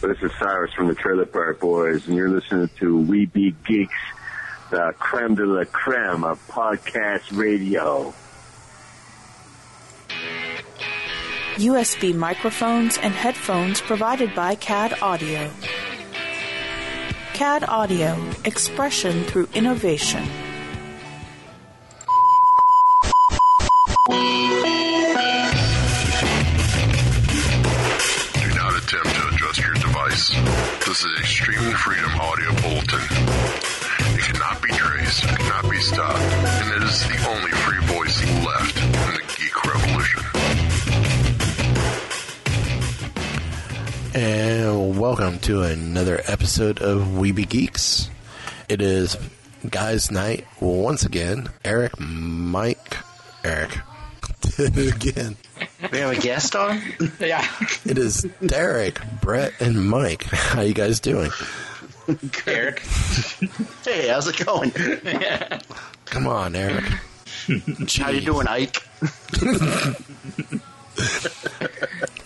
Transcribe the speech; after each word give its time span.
This 0.00 0.22
is 0.22 0.30
Cyrus 0.38 0.72
from 0.74 0.86
the 0.86 0.94
Trailer 0.94 1.26
Park 1.26 1.58
Boys, 1.58 2.06
and 2.06 2.16
you're 2.16 2.30
listening 2.30 2.70
to 2.78 3.00
We 3.00 3.26
Be 3.26 3.50
Geeks, 3.66 3.92
the 4.70 4.94
creme 4.96 5.34
de 5.34 5.44
la 5.44 5.64
creme 5.64 6.22
of 6.22 6.40
podcast 6.46 7.36
radio. 7.36 8.14
USB 11.56 12.14
microphones 12.14 12.96
and 12.98 13.12
headphones 13.12 13.80
provided 13.80 14.36
by 14.36 14.54
CAD 14.54 15.02
Audio. 15.02 15.50
CAD 17.34 17.64
Audio, 17.64 18.16
expression 18.44 19.24
through 19.24 19.48
innovation. 19.52 20.22
This 30.98 31.12
is 31.12 31.20
Extreme 31.20 31.74
Freedom 31.74 32.10
Audio 32.20 32.50
Bulletin. 32.54 32.98
It 34.16 34.20
cannot 34.20 34.60
be 34.60 34.68
traced, 34.70 35.22
it 35.22 35.38
cannot 35.38 35.70
be 35.70 35.78
stopped, 35.78 36.18
and 36.18 36.82
it 36.82 36.88
is 36.88 37.06
the 37.06 37.28
only 37.28 37.52
free 37.52 37.78
voice 37.86 38.20
left 38.44 38.76
in 38.82 38.90
the 39.14 39.22
geek 39.38 39.64
revolution. 39.64 40.22
And 44.12 44.98
welcome 44.98 45.38
to 45.40 45.62
another 45.62 46.20
episode 46.26 46.80
of 46.80 47.16
We 47.16 47.30
Be 47.30 47.44
Geeks. 47.44 48.10
It 48.68 48.82
is 48.82 49.16
Guys 49.70 50.10
Night 50.10 50.48
once 50.58 51.04
again. 51.04 51.48
Eric, 51.64 52.00
Mike, 52.00 52.96
Eric. 53.44 53.78
Again. 54.58 55.36
We 55.80 55.98
have 55.98 56.10
a 56.10 56.20
guest 56.20 56.56
on? 56.56 56.82
Yeah. 57.20 57.46
It 57.84 57.98
is 57.98 58.26
Derek, 58.44 59.00
Brett, 59.20 59.52
and 59.60 59.88
Mike. 59.88 60.24
How 60.24 60.62
you 60.62 60.74
guys 60.74 60.98
doing? 60.98 61.30
Eric. 62.46 62.80
Hey, 63.84 64.08
how's 64.08 64.26
it 64.26 64.44
going? 64.44 64.72
Come 66.06 66.26
on, 66.26 66.56
Eric. 66.56 66.84
How 67.96 68.10
you 68.10 68.22
doing, 68.22 68.48
Ike? 68.48 68.82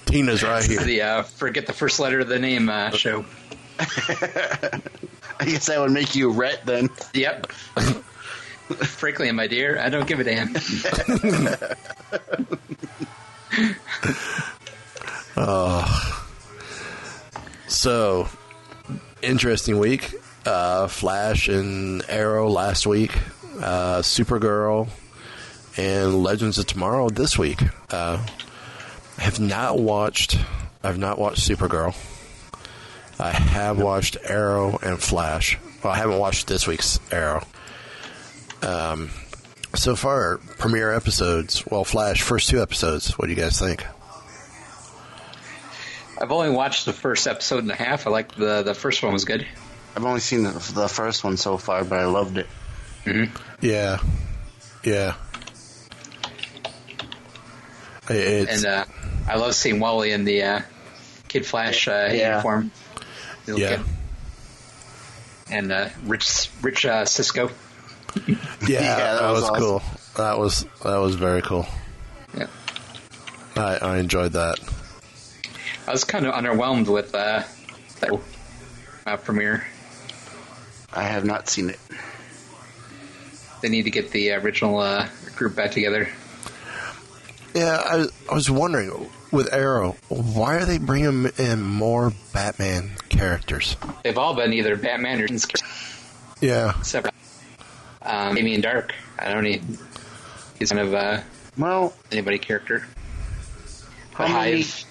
Tina's 0.06 0.42
right 0.42 0.64
here. 0.64 0.80
The 0.82 1.02
uh, 1.02 1.22
forget 1.22 1.66
the 1.66 1.74
first 1.74 2.00
letter 2.00 2.20
of 2.20 2.28
the 2.28 2.38
name 2.38 2.70
uh, 2.70 2.90
show. 2.90 3.26
I 3.78 4.80
guess 5.44 5.66
that 5.66 5.78
would 5.78 5.92
make 5.92 6.14
you 6.14 6.30
Rhett 6.32 6.64
then. 6.64 6.88
Yep. 7.12 7.52
Frankly, 7.52 9.30
my 9.32 9.46
dear, 9.46 9.78
I 9.78 9.90
don't 9.90 10.06
give 10.06 10.20
a 10.20 10.24
damn. 10.24 10.54
So, 17.82 18.28
interesting 19.22 19.78
week. 19.78 20.14
Uh, 20.46 20.86
Flash 20.86 21.48
and 21.48 22.04
Arrow 22.08 22.48
last 22.48 22.86
week. 22.86 23.16
Uh, 23.56 24.02
Supergirl 24.02 24.88
and 25.76 26.22
Legends 26.22 26.58
of 26.58 26.66
Tomorrow 26.66 27.08
this 27.08 27.36
week. 27.36 27.60
Uh, 27.90 28.24
I 29.18 29.22
have 29.22 29.40
not 29.40 29.80
watched. 29.80 30.38
I've 30.84 30.98
not 30.98 31.18
watched 31.18 31.48
Supergirl. 31.48 31.96
I 33.18 33.32
have 33.32 33.80
watched 33.80 34.16
Arrow 34.22 34.78
and 34.82 35.00
Flash. 35.02 35.58
Well, 35.82 35.92
I 35.92 35.96
haven't 35.96 36.18
watched 36.18 36.46
this 36.46 36.68
week's 36.68 37.00
Arrow. 37.10 37.42
Um, 38.62 39.10
so 39.74 39.96
far, 39.96 40.38
premiere 40.58 40.92
episodes. 40.92 41.64
Well, 41.66 41.84
Flash 41.84 42.22
first 42.22 42.48
two 42.48 42.60
episodes. 42.62 43.18
What 43.18 43.26
do 43.26 43.32
you 43.32 43.40
guys 43.40 43.58
think? 43.58 43.84
I've 46.20 46.30
only 46.30 46.50
watched 46.50 46.84
the 46.86 46.92
first 46.92 47.26
episode 47.26 47.62
and 47.64 47.70
a 47.70 47.74
half. 47.74 48.06
I 48.06 48.10
like 48.10 48.34
the 48.34 48.62
the 48.62 48.74
first 48.74 49.02
one 49.02 49.12
was 49.12 49.24
good. 49.24 49.46
I've 49.96 50.04
only 50.04 50.20
seen 50.20 50.44
the, 50.44 50.50
the 50.74 50.88
first 50.88 51.24
one 51.24 51.36
so 51.36 51.56
far, 51.58 51.84
but 51.84 51.98
I 51.98 52.04
loved 52.06 52.38
it. 52.38 52.46
Yeah, 53.60 53.98
yeah. 54.84 55.14
It's, 58.08 58.64
And 58.64 58.66
uh, 58.66 58.84
I 59.28 59.36
love 59.36 59.54
seeing 59.54 59.80
Wally 59.80 60.12
in 60.12 60.24
the 60.24 60.42
uh, 60.42 60.60
Kid 61.28 61.44
Flash 61.46 61.88
uh, 61.88 62.10
Yeah. 62.12 62.30
uniform. 62.30 62.70
Yeah. 63.46 63.76
kid. 63.76 63.80
And 65.50 65.72
uh, 65.72 65.88
Rich 66.04 66.50
Rich 66.62 66.86
uh, 66.86 67.04
Cisco. 67.04 67.50
yeah, 68.26 68.36
Yeah, 68.68 68.96
that, 68.96 69.20
that 69.20 69.30
was, 69.30 69.42
was 69.42 69.58
cool. 69.58 69.82
That 70.16 70.38
was 70.38 70.66
that 70.82 70.96
was 70.98 71.14
very 71.14 71.42
cool. 71.42 71.66
Yeah. 72.36 72.46
I, 73.56 73.76
I 73.76 73.98
enjoyed 73.98 74.32
that. 74.32 74.58
I 75.86 75.90
was 75.90 76.04
kind 76.04 76.26
of 76.26 76.34
underwhelmed 76.34 76.88
with 76.88 77.14
uh, 77.14 77.42
that 78.00 78.20
uh, 79.06 79.16
premiere. 79.16 79.66
I 80.92 81.04
have 81.04 81.24
not 81.24 81.48
seen 81.48 81.70
it. 81.70 81.80
They 83.62 83.68
need 83.68 83.84
to 83.84 83.90
get 83.90 84.10
the 84.10 84.32
original 84.32 84.78
uh, 84.78 85.08
group 85.36 85.56
back 85.56 85.70
together. 85.70 86.08
Yeah, 87.54 87.80
I, 87.84 88.06
I 88.30 88.34
was 88.34 88.50
wondering 88.50 89.10
with 89.30 89.52
Arrow, 89.52 89.96
why 90.08 90.56
are 90.56 90.64
they 90.64 90.78
bringing 90.78 91.30
in 91.38 91.62
more 91.62 92.12
Batman 92.32 92.92
characters? 93.08 93.76
They've 94.02 94.18
all 94.18 94.34
been 94.34 94.52
either 94.52 94.76
Batman 94.76 95.20
or 95.20 95.28
Yeah, 96.40 96.78
except 96.78 97.11
um, 98.04 98.34
Damien 98.34 98.62
Darhk. 98.62 98.90
I 99.18 99.32
don't 99.32 99.44
need. 99.44 99.62
He's 100.58 100.70
kind 100.70 100.80
of 100.86 100.94
a 100.94 101.24
Well, 101.58 101.92
anybody 102.10 102.38
character. 102.38 102.86
how 104.14 104.26
The 104.26 104.32
many, 104.32 104.62
Hive. 104.62 104.84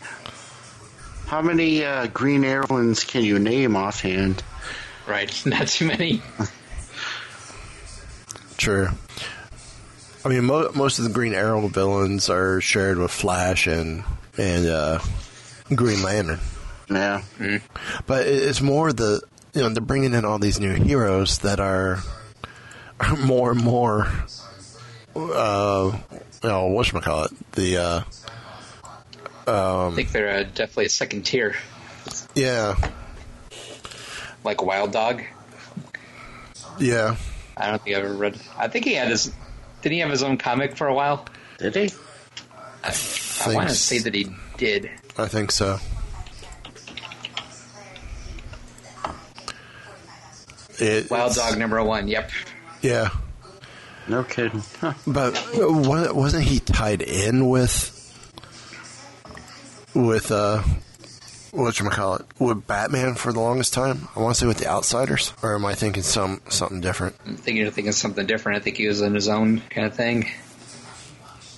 how 1.28 1.42
many 1.42 1.84
uh, 1.86 2.08
Green 2.08 2.44
Arrows 2.44 3.04
can 3.04 3.24
you 3.24 3.40
name 3.40 3.76
offhand? 3.76 4.44
Right, 5.08 5.32
not 5.46 5.68
too 5.68 5.88
many. 5.88 6.22
true. 8.58 8.88
I 10.24 10.30
mean, 10.30 10.46
mo- 10.46 10.72
most 10.76 11.00
of 11.00 11.06
the 11.06 11.12
Green 11.12 11.34
Arrow 11.34 11.68
villains 11.68 12.30
are 12.30 12.62
shared 12.62 12.98
with 12.98 13.12
Flash 13.12 13.66
and 13.68 14.04
and 14.38 14.68
uh, 14.68 15.00
Green 15.74 16.04
Lantern. 16.04 16.40
Yeah. 16.90 17.22
But 18.06 18.28
it's 18.28 18.62
more 18.62 18.94
the 18.94 19.22
you 19.54 19.62
know 19.62 19.70
they're 19.70 19.82
bringing 19.82 20.14
in 20.14 20.26
all 20.26 20.38
these 20.40 20.60
new 20.60 20.74
heroes 20.74 21.40
that 21.40 21.60
are, 21.60 21.94
are 21.96 22.04
more 23.26 23.52
and 23.52 23.64
more. 23.64 24.08
Uh, 25.16 25.98
you 26.44 26.50
know 26.50 26.68
what 26.68 26.88
call 27.04 27.26
it? 27.26 27.32
The 27.54 27.78
uh, 27.78 28.02
I 29.48 29.92
think 29.96 30.12
they're 30.12 30.30
uh, 30.30 30.44
definitely 30.44 30.86
a 30.86 30.90
second 30.90 31.24
tier, 31.24 31.56
yeah, 32.36 32.76
like 34.44 34.64
Wild 34.64 34.92
Dog. 34.92 35.22
yeah. 36.80 37.16
I 37.58 37.70
don't 37.70 37.82
think 37.84 37.96
I've 37.96 38.06
ever 38.06 38.14
read. 38.14 38.40
I 38.58 38.70
think 38.70 38.86
he 38.86 38.94
had 38.94 39.10
his. 39.10 39.32
Did 39.82 39.92
he 39.92 40.00
have 40.00 40.10
his 40.10 40.24
own 40.24 40.38
comic 40.38 40.78
for 40.78 40.88
a 40.88 40.94
while? 40.94 41.26
Did 41.58 41.76
he? 41.76 41.92
I 42.84 42.88
I 42.88 42.92
think 42.92 43.56
want 43.56 43.70
to 43.70 43.76
say 43.76 44.00
that 44.00 44.16
he 44.16 44.28
did. 44.58 44.90
I 45.18 45.28
think 45.28 45.52
so. 45.52 45.80
It, 50.80 51.12
Wild 51.12 51.36
Dog 51.36 51.60
number 51.60 51.84
one. 51.84 52.08
Yep. 52.08 52.32
Yeah, 52.82 53.10
No 54.08 54.24
kidding. 54.24 54.64
Huh. 54.80 54.94
but 55.08 55.40
wasn't 55.56 56.44
he 56.46 56.60
tied 56.60 57.02
in 57.02 57.48
with 57.50 57.98
with 59.94 60.32
uh 60.32 60.64
what 61.52 61.78
you 61.80 61.90
call 61.90 62.16
it 62.16 62.26
with 62.40 62.66
Batman 62.66 63.16
for 63.16 63.34
the 63.34 63.40
longest 63.40 63.74
time? 63.74 64.08
I 64.16 64.22
want 64.22 64.36
to 64.36 64.40
say 64.42 64.48
with 64.48 64.58
the 64.58 64.68
Outsiders, 64.68 65.34
or 65.44 65.54
am 65.56 65.66
I 65.66 65.76
thinking 65.76 66.02
some 66.02 66.42
something 66.50 66.80
different? 66.82 67.16
I'm 67.26 67.36
thinking 67.36 67.58
you're 67.58 67.72
thinking 67.72 67.92
something 67.92 68.26
different. 68.26 68.58
I 68.58 68.62
think 68.62 68.78
he 68.78 68.88
was 68.88 69.02
in 69.02 69.14
his 69.14 69.28
own 69.28 69.60
kind 69.70 69.86
of 69.86 69.94
thing. 69.96 70.30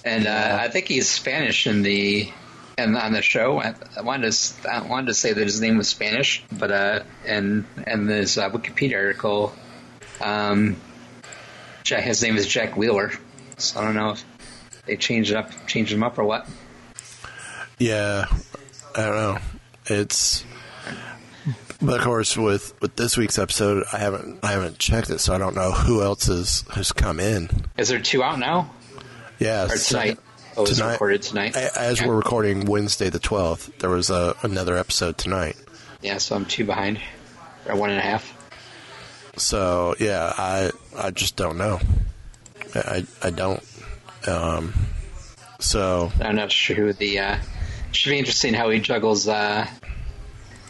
And 0.04 0.28
uh, 0.28 0.58
I 0.60 0.68
think 0.70 0.88
he's 0.88 1.08
Spanish 1.10 1.68
in 1.68 1.84
the 1.84 2.30
and 2.78 2.98
on 2.98 3.14
the 3.14 3.22
show. 3.22 3.62
I, 3.62 3.76
I 3.96 4.02
wanted 4.02 4.24
to 4.24 4.28
s- 4.30 4.58
I 4.70 4.82
wanted 4.82 5.08
to 5.08 5.14
say 5.14 5.32
that 5.32 5.44
his 5.44 5.62
name 5.62 5.78
was 5.78 5.88
Spanish, 5.88 6.44
but 6.52 6.72
uh, 6.72 7.04
and 7.26 7.66
and 7.86 8.10
this 8.10 8.38
uh, 8.38 8.50
Wikipedia 8.50 8.96
article, 8.98 9.54
um, 10.20 10.76
Jack, 11.84 12.04
his 12.04 12.22
name 12.24 12.38
is 12.38 12.48
Jack 12.48 12.78
Wheeler. 12.78 13.12
So 13.58 13.80
I 13.80 13.84
don't 13.86 13.96
know 13.96 14.12
if 14.12 14.24
they 14.86 14.98
changed 14.98 15.32
it 15.32 15.38
up, 15.38 15.52
changed 15.68 15.92
him 15.94 16.04
up 16.04 16.18
or 16.18 16.24
what. 16.24 16.48
Yeah, 17.80 18.26
I 18.96 19.02
don't 19.02 19.16
know. 19.16 19.38
It's 19.88 20.44
but 21.82 22.00
of 22.00 22.06
course 22.06 22.38
with 22.38 22.74
with 22.82 22.96
this 22.96 23.18
week's 23.18 23.38
episode, 23.38 23.84
I 23.92 23.98
haven't 23.98 24.40
I 24.44 24.52
haven't 24.54 24.80
checked 24.80 25.10
it, 25.10 25.20
so 25.20 25.34
I 25.34 25.38
don't 25.38 25.56
know 25.56 25.72
who 25.72 26.02
else 26.02 26.28
has 26.28 26.64
has 26.74 26.92
come 26.92 27.20
in. 27.20 27.50
Is 27.78 27.90
there 27.90 28.00
two 28.00 28.24
out 28.24 28.40
now 28.40 28.72
Yeah, 29.40 29.66
or 29.66 29.76
tonight? 29.78 30.20
Oh, 30.56 30.66
tonight- 30.66 30.92
recorded 30.94 31.22
tonight. 31.24 31.56
As 31.58 32.00
Yeah. 32.00 32.08
we're 32.08 32.16
recording 32.16 32.66
Wednesday 32.66 33.10
the 33.10 33.20
twelfth, 33.20 33.72
there 33.80 33.90
was 33.90 34.10
a, 34.10 34.36
another 34.44 34.78
episode 34.78 35.18
tonight. 35.18 35.58
Yeah, 36.02 36.18
so 36.20 36.36
I'm 36.36 36.46
two 36.46 36.64
behind, 36.64 37.00
or 37.68 37.76
one 37.76 37.90
and 37.90 38.00
a 38.00 38.04
half. 38.04 38.34
So 39.38 39.96
yeah, 40.00 40.34
I 40.38 40.72
I 40.98 41.12
just 41.12 41.36
don't 41.36 41.58
know. 41.58 41.80
I 42.76 43.06
I 43.22 43.30
don't. 43.30 43.62
Um, 44.28 44.74
so 45.60 46.12
I'm 46.22 46.36
not 46.36 46.52
sure 46.52 46.76
who 46.76 46.94
the. 46.94 47.20
Uh, 47.20 47.38
should 47.92 48.10
be 48.12 48.18
interesting 48.20 48.54
how 48.54 48.70
he 48.70 48.80
juggles 48.80 49.28
uh, 49.28 49.68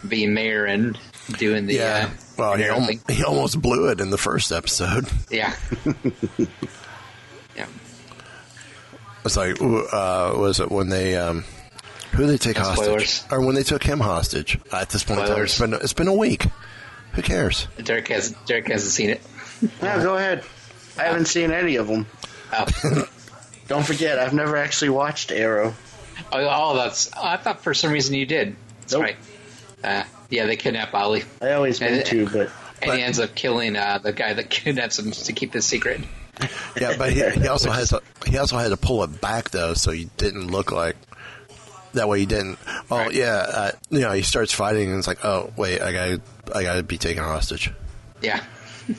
being 0.08 0.34
mayor 0.34 0.66
and 0.66 0.98
doing 1.38 1.66
the 1.68 1.76
Yeah. 1.76 2.10
uh, 2.12 2.18
well, 2.38 2.56
he, 2.56 2.66
al- 2.66 3.16
he 3.16 3.24
almost 3.24 3.62
blew 3.62 3.90
it 3.90 4.02
in 4.02 4.10
the 4.10 4.18
first 4.18 4.52
episode. 4.52 5.08
yeah, 5.30 5.56
yeah. 7.56 7.68
It's 9.24 9.38
like, 9.38 9.62
uh, 9.62 10.34
was 10.36 10.60
it 10.60 10.70
when 10.70 10.90
they, 10.90 11.16
um, 11.16 11.46
who 12.12 12.26
they 12.28 12.38
take 12.38 12.58
No 12.58 12.64
hostage? 12.64 13.22
Or 13.32 13.40
when 13.46 13.56
they 13.56 13.64
took 13.64 13.84
him 13.84 14.00
hostage? 14.02 14.60
At 14.74 14.90
this 14.90 15.04
point, 15.06 15.22
in 15.22 15.28
time, 15.28 15.44
it's 15.44 15.58
been, 15.60 15.74
it's 15.76 15.94
been 15.94 16.08
a 16.10 16.14
week. 16.14 16.46
Who 17.14 17.22
cares? 17.22 17.68
Derek 17.84 18.08
has 18.10 18.32
Derek 18.46 18.68
hasn't 18.68 18.92
seen 18.92 19.10
it. 19.12 19.22
No, 19.82 20.02
go 20.04 20.16
ahead. 20.18 20.44
I 20.98 21.04
haven't 21.04 21.26
seen 21.26 21.52
any 21.52 21.78
of 21.78 21.88
them. 21.88 22.06
Oh, 22.52 22.66
Don't 23.68 23.86
forget, 23.86 24.20
I've 24.20 24.34
never 24.34 24.58
actually 24.58 24.90
watched 24.90 25.32
Arrow. 25.32 25.74
oh, 26.32 26.48
oh, 26.52 26.76
that's. 26.76 27.10
Oh, 27.16 27.24
I 27.24 27.38
thought 27.38 27.62
for 27.64 27.74
some 27.74 27.92
reason 27.92 28.14
you 28.16 28.26
did. 28.26 28.56
That's 28.82 28.94
Nope. 28.94 29.02
right. 29.04 29.16
Uh, 29.84 30.04
yeah, 30.30 30.46
they 30.46 30.56
kidnap 30.56 30.94
Ollie, 30.94 31.24
I 31.42 31.52
always 31.54 31.82
And- 31.82 31.96
meant 31.96 32.08
to, 32.08 32.26
but 32.26 32.36
and 32.82 32.90
But- 32.90 32.98
he 32.98 33.04
ends 33.04 33.20
up 33.20 33.34
killing 33.36 33.76
uh, 33.76 34.00
the 34.00 34.12
guy 34.12 34.34
that 34.34 34.50
kidnaps 34.50 35.00
him 35.00 35.12
to 35.12 35.34
keep 35.34 35.52
the 35.52 35.62
secret. 35.62 36.02
Yeah, 36.80 36.96
but 36.98 37.14
he, 37.14 37.24
he 37.30 37.48
also 37.48 37.70
has 37.72 37.90
to, 37.90 38.02
he 38.26 38.38
also 38.38 38.58
had 38.58 38.70
to 38.70 38.78
pull 38.78 39.04
it 39.04 39.22
back 39.22 39.52
though, 39.52 39.74
so 39.76 39.92
he 39.92 40.10
didn't 40.18 40.48
look 40.52 40.72
like 40.72 40.96
that 41.94 42.08
way. 42.10 42.20
He 42.20 42.26
didn't. 42.26 42.60
Oh 42.92 42.98
Right. 42.98 43.14
yeah, 43.14 43.34
uh, 43.34 43.72
you 43.90 44.02
know, 44.02 44.12
he 44.12 44.22
starts 44.22 44.52
fighting 44.54 44.90
and 44.90 44.98
it's 45.00 45.08
like, 45.08 45.24
oh 45.26 45.52
wait, 45.58 45.82
I 45.82 45.92
got 45.92 46.06
to 46.06 46.58
I 46.58 46.64
got 46.64 46.76
to 46.76 46.84
be 46.84 46.98
taken 46.98 47.24
hostage. 47.24 47.72
Yeah, 48.22 48.44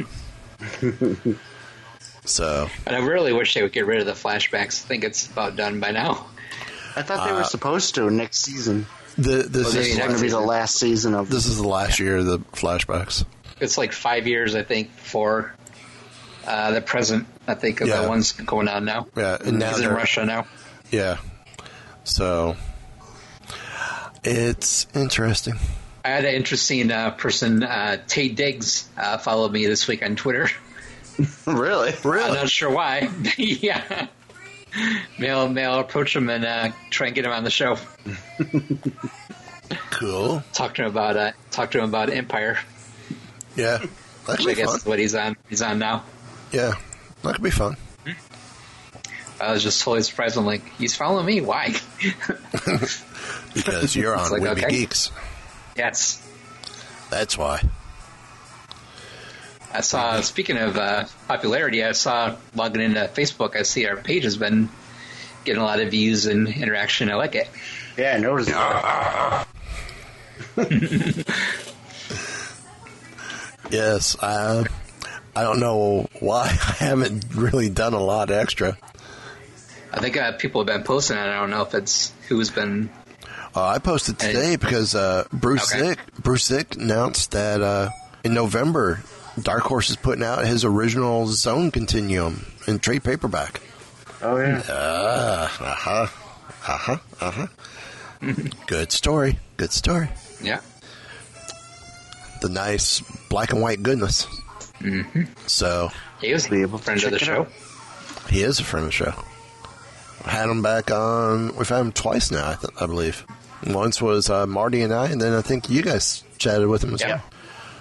So 2.27 2.71
and 2.87 2.97
I 2.97 3.01
really 3.01 3.33
wish 3.35 3.53
they 3.55 3.63
would 3.63 3.73
get 3.73 3.87
rid 3.87 4.01
of 4.01 4.07
the 4.07 4.13
flashbacks. 4.13 4.83
I 4.85 4.89
think 4.89 5.05
it's 5.05 5.27
about 5.31 5.57
done 5.57 5.81
by 5.81 5.91
now. 5.91 6.27
I 6.97 7.03
thought 7.03 7.27
they 7.27 7.33
were 7.35 7.45
supposed 7.45 7.97
to 7.97 8.09
next 8.11 8.39
season. 8.41 8.87
the, 9.17 9.43
this 9.43 9.51
This 9.51 9.75
is 9.75 9.89
is 9.89 9.99
going 9.99 10.15
to 10.15 10.21
be 10.23 10.29
the 10.29 10.41
last 10.41 10.77
season 10.77 11.15
of 11.15 11.29
this 11.29 11.47
is 11.47 11.59
the 11.59 11.69
last 11.69 11.99
year 12.01 12.17
of 12.19 12.27
the 12.27 12.39
flashbacks. 12.39 13.25
It's 13.61 13.77
like 13.77 13.93
five 13.93 14.27
years, 14.27 14.55
I 14.55 14.63
think, 14.63 14.91
for 14.93 15.55
uh, 16.47 16.71
the 16.73 16.81
present. 16.81 17.27
I 17.47 17.55
think 17.55 17.81
of 17.83 17.89
Yeah. 17.89 18.03
the 18.03 18.09
ones 18.09 18.33
going 18.33 18.69
on 18.69 18.85
now. 18.87 19.07
Yeah, 19.17 19.37
and 19.45 19.59
now 19.59 19.69
He's 19.71 19.79
in 19.81 19.85
they're- 19.85 19.95
Russia 19.95 20.25
now. 20.25 20.47
Yeah, 20.91 21.19
so 22.05 22.57
it's 24.25 24.87
interesting. 24.95 25.55
I 26.05 26.09
had 26.11 26.25
an 26.25 26.35
interesting 26.35 26.91
uh, 26.91 27.13
person, 27.13 27.63
uh, 27.63 27.97
Taye 28.07 28.35
Diggs, 28.35 28.89
uh, 28.99 29.19
followed 29.19 29.53
me 29.53 29.67
this 29.67 29.87
week 29.89 30.05
on 30.05 30.17
Twitter. 30.17 30.49
really. 31.47 31.93
I'm 32.05 32.35
not 32.35 32.51
sure 32.51 32.71
why. 32.71 33.09
yeah. 33.39 34.09
Mail, 35.19 35.49
mail, 35.49 35.79
approach 35.79 36.15
him 36.17 36.29
and 36.29 36.45
uh, 36.45 36.71
try 36.91 37.07
and 37.07 37.15
get 37.15 37.25
him 37.25 37.31
on 37.33 37.45
the 37.45 37.51
show. 37.51 37.77
Cool. 39.91 40.43
Talk 40.53 40.75
to 40.75 40.83
him 40.83 40.89
about 40.89 41.17
uh, 41.17 41.33
talk 41.51 41.71
to 41.73 41.79
him 41.79 41.85
about 41.85 42.11
Empire, 42.11 42.59
Yeah, 43.57 43.79
that 43.79 43.89
which 44.27 44.39
could 44.41 44.49
I 44.51 44.55
guess 44.55 44.67
fun. 44.71 44.77
is 44.77 44.87
what 44.87 44.99
he's 44.99 45.15
on. 45.15 45.37
He's 45.49 45.63
on 45.63 45.79
now. 45.79 46.05
Yeah, 46.53 46.75
that 47.23 47.35
could 47.37 47.43
be 47.45 47.51
fun. 47.51 47.77
I 49.41 49.53
was 49.53 49.63
just 49.63 49.83
totally 49.83 50.03
surprised. 50.03 50.37
I'm 50.37 50.47
like, 50.47 50.67
he's 50.75 50.97
following 50.97 51.27
me. 51.27 51.41
Why? 51.41 51.75
Because 53.55 53.95
you're 53.95 54.15
on 54.15 54.21
It's 54.23 54.31
like, 54.33 54.43
We 54.43 54.49
Be 54.49 54.65
okay. 54.65 54.69
Geeks. 54.81 55.13
yes. 55.77 56.21
That's 57.09 57.39
why. 57.39 57.63
I 59.73 59.81
saw. 59.81 60.21
Speaking 60.23 60.57
of 60.59 60.77
uh, 60.77 61.05
popularity, 61.29 61.85
I 61.85 61.93
saw 61.93 62.35
logging 62.57 62.83
into 62.83 63.01
Facebook. 63.15 63.55
I 63.57 63.63
see 63.63 63.87
our 63.87 63.97
page 63.97 64.25
has 64.25 64.37
been 64.37 64.69
getting 65.45 65.63
a 65.63 65.65
lot 65.65 65.79
of 65.79 65.93
views 65.93 66.27
and 66.27 66.49
interaction. 66.49 67.11
I 67.11 67.15
like 67.15 67.37
it. 67.37 67.49
Yeah, 67.97 68.15
I 68.17 68.19
noticed 68.19 68.51
that. 68.51 69.47
Yes, 73.71 74.17
I. 74.23 74.67
I 75.37 75.43
don't 75.43 75.59
know 75.59 76.07
why 76.21 76.45
I 76.45 76.75
haven't 76.85 77.35
really 77.35 77.69
done 77.69 77.93
a 77.93 77.99
lot 78.03 78.31
extra. 78.31 78.77
I 79.97 80.01
think 80.01 80.17
uh, 80.17 80.33
people 80.33 80.61
have 80.61 80.67
been 80.67 80.83
posting 80.83 81.17
it. 81.17 81.21
I 81.21 81.39
don't 81.39 81.51
know 81.51 81.63
if 81.63 81.73
it's 81.75 82.13
who's 82.29 82.51
been. 82.51 82.91
Uh, 83.55 83.65
I 83.65 83.79
posted 83.79 84.19
today 84.19 84.57
because 84.57 84.95
uh, 84.97 85.25
Bruce 85.33 85.73
Okay. 85.73 85.91
Zick 85.91 85.99
Bruce 86.19 86.45
Zick 86.47 86.75
announced 86.77 87.31
that 87.33 87.63
uh, 87.63 87.91
in 88.25 88.35
November, 88.35 89.01
Dark 89.41 89.63
Horse 89.63 89.91
is 89.91 89.97
putting 89.97 90.25
out 90.25 90.45
his 90.45 90.65
original 90.65 91.27
Zone 91.29 91.71
Continuum 91.71 92.45
in 92.67 92.81
trade 92.81 93.05
paperback. 93.05 93.61
Oh 94.23 94.37
yeah. 94.39 94.59
Uh 94.69 95.47
huh. 95.47 96.07
Uh 96.67 96.77
huh. 96.79 96.97
Uh 97.21 97.31
huh. 97.31 97.47
Good 98.67 98.91
story. 98.91 99.39
Good 99.57 99.71
story. 99.73 100.09
Yeah. 100.43 100.61
The 102.41 102.49
nice 102.49 103.01
black 103.29 103.53
and 103.53 103.63
white 103.63 103.83
goodness. 103.83 104.27
Mm-hmm. 104.81 105.23
So 105.47 105.91
He 106.21 106.33
was 106.33 106.49
Be 106.49 106.63
able 106.63 106.79
to 106.79 106.85
friend 106.85 107.03
of 107.05 107.11
the 107.13 107.19
show. 107.19 107.43
out. 107.43 107.53
he 108.31 108.43
is 108.43 108.59
a 108.61 108.65
friend 108.65 108.85
of 108.85 108.89
the 108.89 108.93
show. 108.93 109.15
Had 110.25 110.49
him 110.49 110.63
back 110.63 110.91
on. 110.91 111.55
We've 111.57 111.69
had 111.69 111.81
him 111.81 111.93
twice 111.93 112.31
now, 112.31 112.51
I, 112.51 112.55
th- 112.55 112.73
I 112.81 112.87
believe. 112.87 113.25
Once 113.67 114.01
was 114.03 114.29
uh, 114.31 114.47
Marty 114.47 114.83
and 114.83 114.93
I, 114.93 115.09
and 115.09 115.21
then 115.21 115.33
I 115.33 115.43
think 115.43 115.71
you 115.71 115.83
guys 115.83 116.23
chatted 116.39 116.67
with 116.69 116.83
him 116.85 116.95
as 116.95 117.01
Yeah. 117.03 117.09
well. 117.09 117.23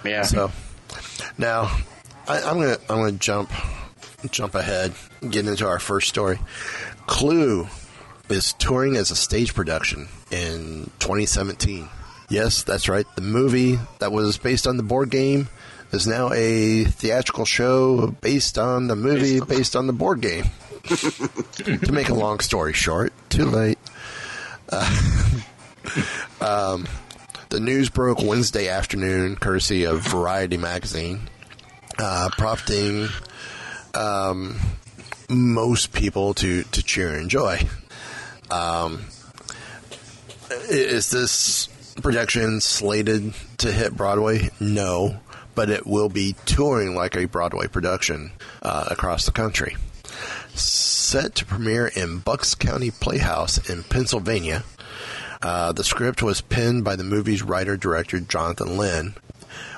Yeah. 0.04 0.22
So 0.22 0.50
now 1.38 1.74
I, 2.28 2.40
I'm 2.42 2.58
gonna 2.58 2.76
I'm 2.88 2.96
gonna 2.98 3.12
jump 3.12 3.50
jump 4.30 4.54
ahead, 4.54 4.92
get 5.28 5.46
into 5.46 5.66
our 5.66 5.78
first 5.78 6.08
story. 6.08 6.38
Clue 7.06 7.66
is 8.28 8.52
touring 8.54 8.96
as 8.96 9.10
a 9.10 9.16
stage 9.16 9.54
production 9.54 10.08
in 10.30 10.90
2017. 11.00 11.88
Yes, 12.30 12.62
that's 12.62 12.88
right. 12.88 13.04
The 13.16 13.22
movie 13.22 13.78
that 13.98 14.12
was 14.12 14.38
based 14.38 14.66
on 14.66 14.76
the 14.78 14.82
board 14.82 15.10
game 15.10 15.48
is 15.92 16.06
now 16.06 16.30
a 16.32 16.84
theatrical 16.84 17.44
show 17.44 18.08
based 18.08 18.58
on 18.58 18.86
the 18.88 18.96
movie 18.96 19.40
based 19.40 19.76
on 19.76 19.86
the 19.86 19.92
board 19.92 20.20
game. 20.22 20.44
To 20.84 21.92
make 21.92 22.08
a 22.08 22.14
long 22.14 22.40
story 22.40 22.72
short, 22.72 23.12
too 23.28 23.44
late. 23.44 23.78
The 27.54 27.60
news 27.60 27.88
broke 27.88 28.20
Wednesday 28.20 28.68
afternoon, 28.68 29.36
courtesy 29.36 29.84
of 29.84 30.00
Variety 30.00 30.56
magazine, 30.56 31.20
uh, 32.00 32.28
prompting 32.36 33.06
um, 33.94 34.58
most 35.30 35.92
people 35.92 36.34
to, 36.34 36.64
to 36.64 36.82
cheer 36.82 37.10
and 37.10 37.22
enjoy. 37.22 37.60
Um, 38.50 39.04
is 40.68 41.12
this 41.12 41.68
production 42.02 42.60
slated 42.60 43.34
to 43.58 43.70
hit 43.70 43.96
Broadway? 43.96 44.50
No, 44.58 45.20
but 45.54 45.70
it 45.70 45.86
will 45.86 46.08
be 46.08 46.34
touring 46.46 46.96
like 46.96 47.14
a 47.14 47.26
Broadway 47.26 47.68
production 47.68 48.32
uh, 48.62 48.86
across 48.90 49.26
the 49.26 49.32
country. 49.32 49.76
Set 50.54 51.34
to 51.36 51.44
premiere 51.44 51.88
in 51.88 52.18
Bucks 52.18 52.54
County 52.54 52.90
Playhouse 52.90 53.68
in 53.68 53.82
Pennsylvania. 53.82 54.64
Uh, 55.42 55.72
the 55.72 55.84
script 55.84 56.22
was 56.22 56.40
penned 56.40 56.84
by 56.84 56.96
the 56.96 57.04
movie's 57.04 57.42
writer 57.42 57.76
director 57.76 58.20
Jonathan 58.20 58.76
Lynn, 58.78 59.14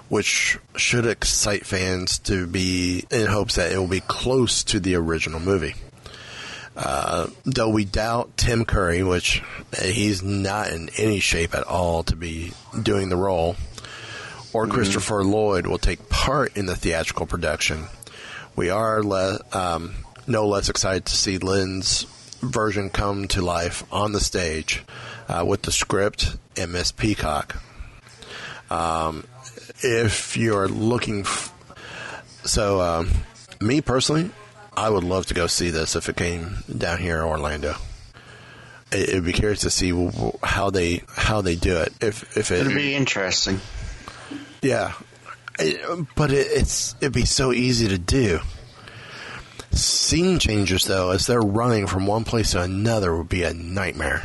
which 0.09 0.59
should 0.76 1.06
excite 1.06 1.66
fans 1.66 2.18
to 2.21 2.47
be 2.47 3.04
in 3.11 3.26
hopes 3.26 3.56
that 3.56 3.73
it 3.73 3.78
will 3.78 3.88
be 3.88 4.00
close 4.00 4.62
to 4.64 4.78
the 4.78 4.95
original 4.95 5.40
movie. 5.40 5.75
Uh, 6.76 7.28
though 7.45 7.71
we 7.71 7.85
doubt 7.87 8.37
Tim 8.37 8.66
Curry, 8.66 9.02
which 9.02 9.42
uh, 9.73 9.83
he's 9.83 10.23
not 10.23 10.71
in 10.71 10.90
any 10.99 11.21
shape 11.21 11.54
at 11.54 11.64
all 11.64 12.02
to 12.04 12.14
be 12.14 12.52
doing 12.83 13.09
the 13.09 13.16
role, 13.16 13.56
or 14.52 14.66
Christopher 14.66 15.25
Lloyd 15.25 15.66
will 15.66 15.78
take 15.78 16.09
part 16.09 16.56
in 16.56 16.66
the 16.66 16.76
theatrical 16.76 17.26
production. 17.26 17.87
We 18.54 18.71
are 18.71 19.02
le- 19.02 19.40
um, 19.52 19.95
no 20.26 20.47
less 20.47 20.68
excited 20.68 21.04
to 21.06 21.16
see 21.16 21.38
Lynn's 21.38 22.04
version 22.40 22.90
come 22.90 23.26
to 23.28 23.42
life 23.42 23.85
on 23.92 24.12
the 24.12 24.21
stage 24.21 24.83
uh, 25.28 25.45
with 25.47 25.62
the 25.62 25.73
script 25.73 26.37
and 26.56 26.73
Miss 26.73 26.92
Peacock. 26.92 27.56
Um, 28.71 29.25
if 29.83 30.37
you're 30.37 30.68
looking, 30.68 31.21
f- 31.21 31.52
so 32.45 32.80
um, 32.80 33.09
me 33.61 33.80
personally, 33.80 34.30
I 34.76 34.90
would 34.90 35.04
love 35.04 35.26
to 35.26 35.35
go 35.35 35.47
see 35.47 35.71
this 35.71 35.97
if 35.97 36.09
it 36.09 36.16
came 36.16 36.59
down 36.76 36.99
here 36.99 37.18
in 37.18 37.25
Orlando. 37.25 37.75
It, 38.92 39.09
it'd 39.11 39.25
be 39.25 39.33
curious 39.33 39.61
to 39.61 39.71
see 39.71 39.90
how 40.42 40.71
they 40.71 41.02
how 41.09 41.40
they 41.40 41.56
do 41.56 41.76
it. 41.78 41.92
If 42.00 42.37
if 42.37 42.50
it 42.50 42.61
It'll 42.62 42.75
be 42.75 42.95
interesting. 42.95 43.61
yeah, 44.62 44.92
It- 45.59 46.06
but 46.16 46.30
it, 46.33 46.47
it's 46.50 46.95
it'd 47.00 47.12
be 47.14 47.25
so 47.25 47.52
easy 47.52 47.88
to 47.88 47.99
do. 47.99 48.40
Scene 49.76 50.38
changes 50.38 50.85
though, 50.85 51.11
as 51.11 51.26
they're 51.26 51.40
running 51.40 51.87
from 51.87 52.06
one 52.06 52.25
place 52.25 52.52
to 52.52 52.62
another, 52.62 53.16
would 53.16 53.28
be 53.28 53.42
a 53.42 53.54
nightmare. 53.54 54.25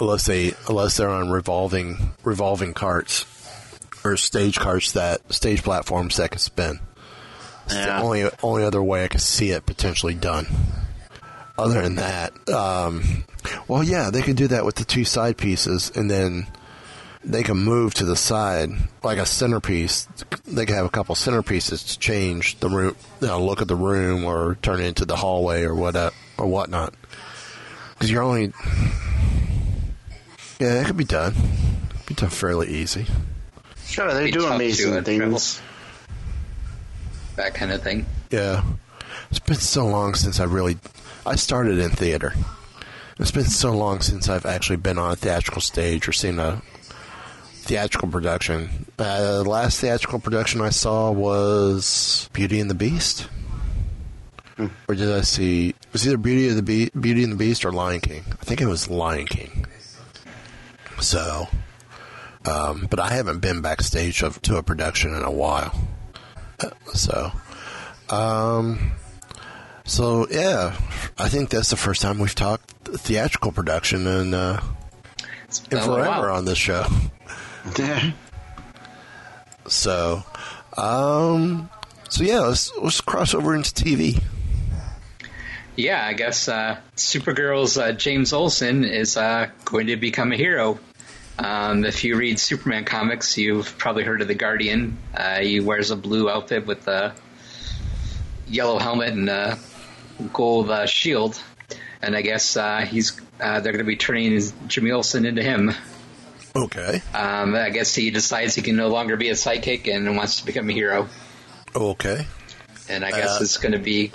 Unless 0.00 0.26
they 0.26 0.54
unless 0.68 0.96
they're 0.96 1.08
on 1.10 1.30
revolving 1.30 2.12
revolving 2.22 2.72
carts 2.74 3.24
or 4.04 4.16
stage 4.16 4.58
carts 4.58 4.92
that 4.92 5.32
stage 5.32 5.62
platforms 5.62 6.16
that 6.16 6.30
can 6.30 6.38
spin. 6.38 6.78
It's 7.66 7.74
the 7.74 7.80
Yeah. 7.80 8.02
only 8.02 8.30
only 8.42 8.64
other 8.64 8.82
way 8.82 9.04
I 9.04 9.08
could 9.08 9.20
see 9.20 9.50
it 9.50 9.66
potentially 9.66 10.14
done. 10.14 10.46
Other 11.58 11.82
than 11.82 11.96
that, 11.96 12.32
um, 12.48 13.24
well, 13.66 13.82
yeah, 13.82 14.10
they 14.10 14.22
could 14.22 14.36
do 14.36 14.46
that 14.46 14.64
with 14.64 14.76
the 14.76 14.84
two 14.84 15.04
side 15.04 15.36
pieces, 15.36 15.90
and 15.96 16.08
then 16.08 16.46
they 17.28 17.42
can 17.42 17.58
move 17.58 17.92
to 17.94 18.06
the 18.06 18.16
side 18.16 18.70
like 19.02 19.18
a 19.18 19.26
centerpiece. 19.26 20.08
They 20.46 20.64
can 20.64 20.74
have 20.74 20.86
a 20.86 20.90
couple 20.90 21.14
centerpieces 21.14 21.86
to 21.88 21.98
change 21.98 22.58
the 22.60 22.70
room, 22.70 22.96
you 23.20 23.26
know, 23.26 23.44
look 23.44 23.60
at 23.60 23.68
the 23.68 23.76
room, 23.76 24.24
or 24.24 24.56
turn 24.62 24.80
it 24.80 24.86
into 24.86 25.04
the 25.04 25.14
hallway 25.14 25.62
or 25.62 25.74
what 25.74 25.94
or 25.94 26.46
whatnot. 26.46 26.94
Because 27.92 28.10
you're 28.10 28.22
only, 28.22 28.52
yeah, 30.58 30.80
it 30.80 30.86
could 30.86 30.96
be 30.96 31.04
done. 31.04 31.34
Be 32.06 32.14
done 32.14 32.30
fairly 32.30 32.68
easy. 32.68 33.04
Sure, 33.84 34.12
they 34.14 34.30
do 34.30 34.46
amazing 34.46 34.96
uh, 34.96 35.02
things. 35.02 35.60
that 37.36 37.54
kind 37.54 37.72
of 37.72 37.82
thing. 37.82 38.06
Yeah, 38.30 38.62
it's 39.30 39.38
been 39.38 39.56
so 39.56 39.86
long 39.86 40.14
since 40.14 40.40
I 40.40 40.44
really. 40.44 40.78
I 41.26 41.36
started 41.36 41.78
in 41.78 41.90
theater. 41.90 42.32
It's 43.18 43.32
been 43.32 43.44
so 43.44 43.72
long 43.72 44.00
since 44.00 44.28
I've 44.30 44.46
actually 44.46 44.76
been 44.76 44.96
on 44.96 45.10
a 45.10 45.16
theatrical 45.16 45.60
stage 45.60 46.08
or 46.08 46.12
seen 46.12 46.38
a 46.38 46.62
theatrical 47.68 48.08
production. 48.08 48.86
Uh, 48.98 49.42
the 49.42 49.48
last 49.48 49.78
theatrical 49.80 50.18
production 50.18 50.62
I 50.62 50.70
saw 50.70 51.10
was 51.10 52.30
Beauty 52.32 52.60
and 52.60 52.70
the 52.70 52.74
Beast. 52.74 53.28
Or 54.88 54.94
did 54.94 55.12
I 55.12 55.20
see? 55.20 55.68
It 55.68 55.92
was 55.92 56.06
either 56.06 56.16
Beauty 56.16 56.48
of 56.48 56.56
the 56.56 56.62
Be- 56.62 56.90
Beauty 56.98 57.22
and 57.22 57.32
the 57.32 57.36
Beast 57.36 57.64
or 57.66 57.70
Lion 57.70 58.00
King. 58.00 58.24
I 58.40 58.44
think 58.44 58.60
it 58.62 58.66
was 58.66 58.88
Lion 58.88 59.26
King. 59.26 59.66
So, 60.98 61.46
um, 62.44 62.88
but 62.90 62.98
I 62.98 63.10
haven't 63.10 63.40
been 63.40 63.60
backstage 63.60 64.22
of, 64.22 64.40
to 64.42 64.56
a 64.56 64.62
production 64.62 65.14
in 65.14 65.22
a 65.22 65.30
while. 65.30 65.78
Uh, 66.58 66.70
So, 66.94 67.30
um, 68.08 68.92
so 69.84 70.26
yeah, 70.30 70.74
I 71.18 71.28
think 71.28 71.50
that's 71.50 71.70
the 71.70 71.76
first 71.76 72.00
time 72.02 72.18
we've 72.18 72.34
talked 72.34 72.70
theatrical 72.88 73.52
production 73.52 74.06
in, 74.06 74.32
uh, 74.34 74.60
in 75.70 75.78
forever 75.78 76.30
on 76.30 76.46
this 76.46 76.58
show. 76.58 76.84
So, 79.68 80.22
um, 80.78 81.68
so 82.08 82.24
yeah, 82.24 82.40
let's 82.40 82.74
let's 82.78 83.00
cross 83.02 83.34
over 83.34 83.54
into 83.54 83.70
TV. 83.70 84.22
Yeah, 85.76 86.04
I 86.04 86.14
guess 86.14 86.48
uh, 86.48 86.78
Supergirl's 86.96 87.78
uh, 87.78 87.92
James 87.92 88.32
Olsen 88.32 88.84
is 88.84 89.16
uh, 89.16 89.48
going 89.64 89.88
to 89.88 89.96
become 89.96 90.32
a 90.32 90.36
hero. 90.36 90.78
Um, 91.38 91.84
if 91.84 92.02
you 92.02 92.16
read 92.16 92.40
Superman 92.40 92.84
comics, 92.84 93.38
you've 93.38 93.78
probably 93.78 94.02
heard 94.02 94.22
of 94.22 94.28
the 94.28 94.34
Guardian. 94.34 94.98
Uh, 95.14 95.38
he 95.38 95.60
wears 95.60 95.92
a 95.92 95.96
blue 95.96 96.28
outfit 96.28 96.66
with 96.66 96.88
a 96.88 97.14
yellow 98.48 98.78
helmet 98.78 99.12
and 99.12 99.28
a 99.28 99.58
gold 100.32 100.70
uh, 100.70 100.86
shield. 100.86 101.40
And 102.02 102.16
I 102.16 102.22
guess 102.22 102.56
uh, 102.56 102.80
he's 102.80 103.20
uh, 103.40 103.60
they're 103.60 103.72
going 103.72 103.84
to 103.84 103.84
be 103.84 103.96
turning 103.96 104.40
Jimmy 104.66 104.90
Olsen 104.90 105.26
into 105.26 105.42
him. 105.42 105.72
Okay, 106.58 107.00
Um, 107.14 107.54
I 107.54 107.70
guess 107.70 107.94
he 107.94 108.10
decides 108.10 108.54
he 108.54 108.62
can 108.62 108.74
no 108.76 108.88
longer 108.88 109.16
be 109.16 109.28
a 109.28 109.34
sidekick 109.34 109.86
and 109.94 110.16
wants 110.16 110.40
to 110.40 110.46
become 110.46 110.68
a 110.68 110.72
hero. 110.72 111.08
okay, 111.74 112.26
And 112.88 113.04
I 113.04 113.10
guess 113.10 113.38
Uh, 113.40 113.44
it's 113.44 113.58
going 113.58 113.72
to 113.72 113.78
be 113.78 114.10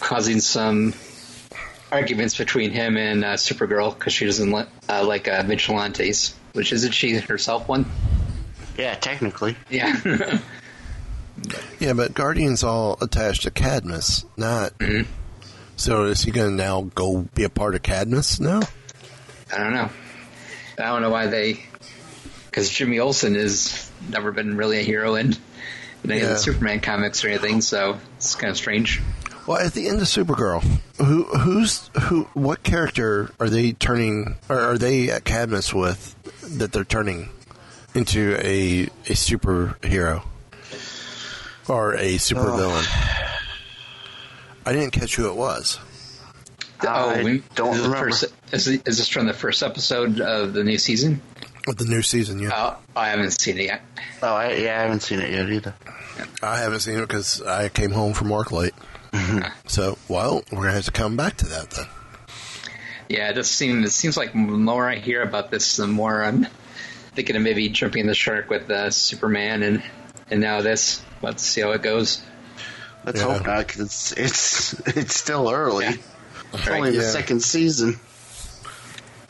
causing 0.00 0.40
some 0.40 0.92
arguments 1.90 2.36
between 2.36 2.70
him 2.72 2.96
and 2.98 3.24
uh, 3.24 3.34
Supergirl 3.34 3.94
because 3.94 4.12
she 4.12 4.26
doesn't 4.26 4.50
li- 4.52 4.66
uh, 4.90 5.04
like 5.04 5.26
uh, 5.28 5.42
vigilantes, 5.44 6.34
which 6.52 6.72
isn't 6.72 6.92
she 6.92 7.16
herself 7.16 7.66
one? 7.68 7.86
Yeah, 8.76 8.94
technically. 8.96 9.56
Yeah. 9.70 9.98
yeah, 11.78 11.92
but 11.94 12.12
Guardian's 12.12 12.62
all 12.64 12.98
attached 13.00 13.42
to 13.44 13.50
Cadmus, 13.50 14.24
not. 14.36 14.72
So 15.76 16.04
is 16.04 16.22
he 16.22 16.30
going 16.30 16.50
to 16.50 16.56
now 16.62 16.82
go 16.94 17.26
be 17.34 17.44
a 17.44 17.48
part 17.50 17.74
of 17.74 17.82
Cadmus? 17.82 18.40
now? 18.40 18.60
I 19.54 19.58
don't 19.58 19.72
know. 19.74 19.88
I 20.78 20.82
don't 20.82 21.02
know 21.02 21.10
why 21.10 21.26
they. 21.28 21.62
Because 22.56 22.70
Jimmy 22.70 23.00
Olsen 23.00 23.34
has 23.34 23.90
never 24.08 24.32
been 24.32 24.56
really 24.56 24.78
a 24.78 24.82
hero 24.82 25.14
in, 25.16 25.36
in 26.02 26.10
any 26.10 26.22
of 26.22 26.30
the 26.30 26.38
Superman 26.38 26.80
comics 26.80 27.22
or 27.22 27.28
anything, 27.28 27.60
so 27.60 27.98
it's 28.16 28.34
kind 28.34 28.50
of 28.50 28.56
strange. 28.56 29.02
Well, 29.46 29.58
at 29.58 29.74
the 29.74 29.86
end 29.88 29.98
of 30.00 30.06
Supergirl, 30.06 30.62
who 30.96 31.24
who's 31.24 31.90
who? 32.04 32.22
What 32.32 32.62
character 32.62 33.30
are 33.38 33.50
they 33.50 33.72
turning? 33.72 34.36
Or 34.48 34.58
are 34.58 34.78
they 34.78 35.10
at 35.10 35.24
Cadmus 35.26 35.74
with 35.74 36.16
that 36.56 36.72
they're 36.72 36.82
turning 36.84 37.28
into 37.94 38.36
a 38.40 38.84
a 38.84 39.12
superhero 39.12 40.22
or 41.68 41.92
a 41.92 42.14
supervillain? 42.14 42.84
Oh. 42.86 43.38
I 44.64 44.72
didn't 44.72 44.92
catch 44.92 45.16
who 45.16 45.28
it 45.28 45.36
was. 45.36 45.78
Oh, 46.82 47.10
I 47.10 47.22
we- 47.22 47.42
don't 47.54 47.74
is, 47.76 47.82
remember. 47.82 48.06
first, 48.10 48.24
is, 48.52 48.68
it- 48.68 48.88
is 48.88 48.96
this 48.96 49.08
from 49.08 49.26
the 49.26 49.34
first 49.34 49.62
episode 49.62 50.22
of 50.22 50.54
the 50.54 50.64
new 50.64 50.78
season? 50.78 51.20
With 51.66 51.78
the 51.78 51.84
new 51.84 52.02
season, 52.02 52.38
yeah. 52.38 52.50
Oh, 52.54 52.76
I 52.94 53.08
haven't 53.08 53.32
seen 53.32 53.58
it 53.58 53.64
yet. 53.64 53.82
Oh, 54.22 54.34
I, 54.34 54.52
yeah, 54.54 54.78
I 54.78 54.82
haven't 54.82 55.00
seen 55.00 55.18
it 55.20 55.30
yet 55.32 55.50
either. 55.50 55.74
I 56.42 56.58
haven't 56.58 56.80
seen 56.80 56.98
it 56.98 57.00
because 57.00 57.42
I 57.42 57.68
came 57.68 57.90
home 57.90 58.12
from 58.14 58.28
work 58.30 58.52
late. 58.52 58.72
so, 59.66 59.98
well, 60.08 60.44
we're 60.52 60.60
gonna 60.62 60.72
have 60.72 60.84
to 60.84 60.92
come 60.92 61.16
back 61.16 61.36
to 61.38 61.46
that 61.46 61.70
then. 61.70 61.86
Yeah, 63.08 63.30
it 63.30 63.34
just 63.34 63.52
seems 63.52 63.84
it 63.86 63.90
seems 63.92 64.16
like 64.16 64.32
the 64.32 64.38
more 64.38 64.88
I 64.88 64.96
hear 64.96 65.22
about 65.22 65.50
this, 65.50 65.76
the 65.76 65.86
more 65.88 66.22
I'm 66.22 66.46
thinking 67.14 67.34
of 67.36 67.42
maybe 67.42 67.68
jumping 67.68 68.06
the 68.06 68.14
shark 68.14 68.48
with 68.50 68.70
uh, 68.70 68.90
Superman 68.90 69.62
and 69.62 69.82
and 70.30 70.40
now 70.40 70.60
this. 70.60 71.02
Let's 71.22 71.42
see 71.42 71.62
how 71.62 71.70
it 71.72 71.82
goes. 71.82 72.22
Let's 73.04 73.20
Yeah. 73.20 73.32
hope 73.38 73.46
not, 73.46 73.66
'cause 73.68 73.80
it's 73.80 74.12
it's 74.12 74.72
it's 74.96 75.16
still 75.16 75.50
early. 75.50 75.86
Yeah. 75.86 75.94
It's 76.52 76.66
Right, 76.68 76.76
only 76.78 76.90
the 76.92 77.02
yeah. 77.02 77.10
second 77.10 77.42
season. 77.42 77.98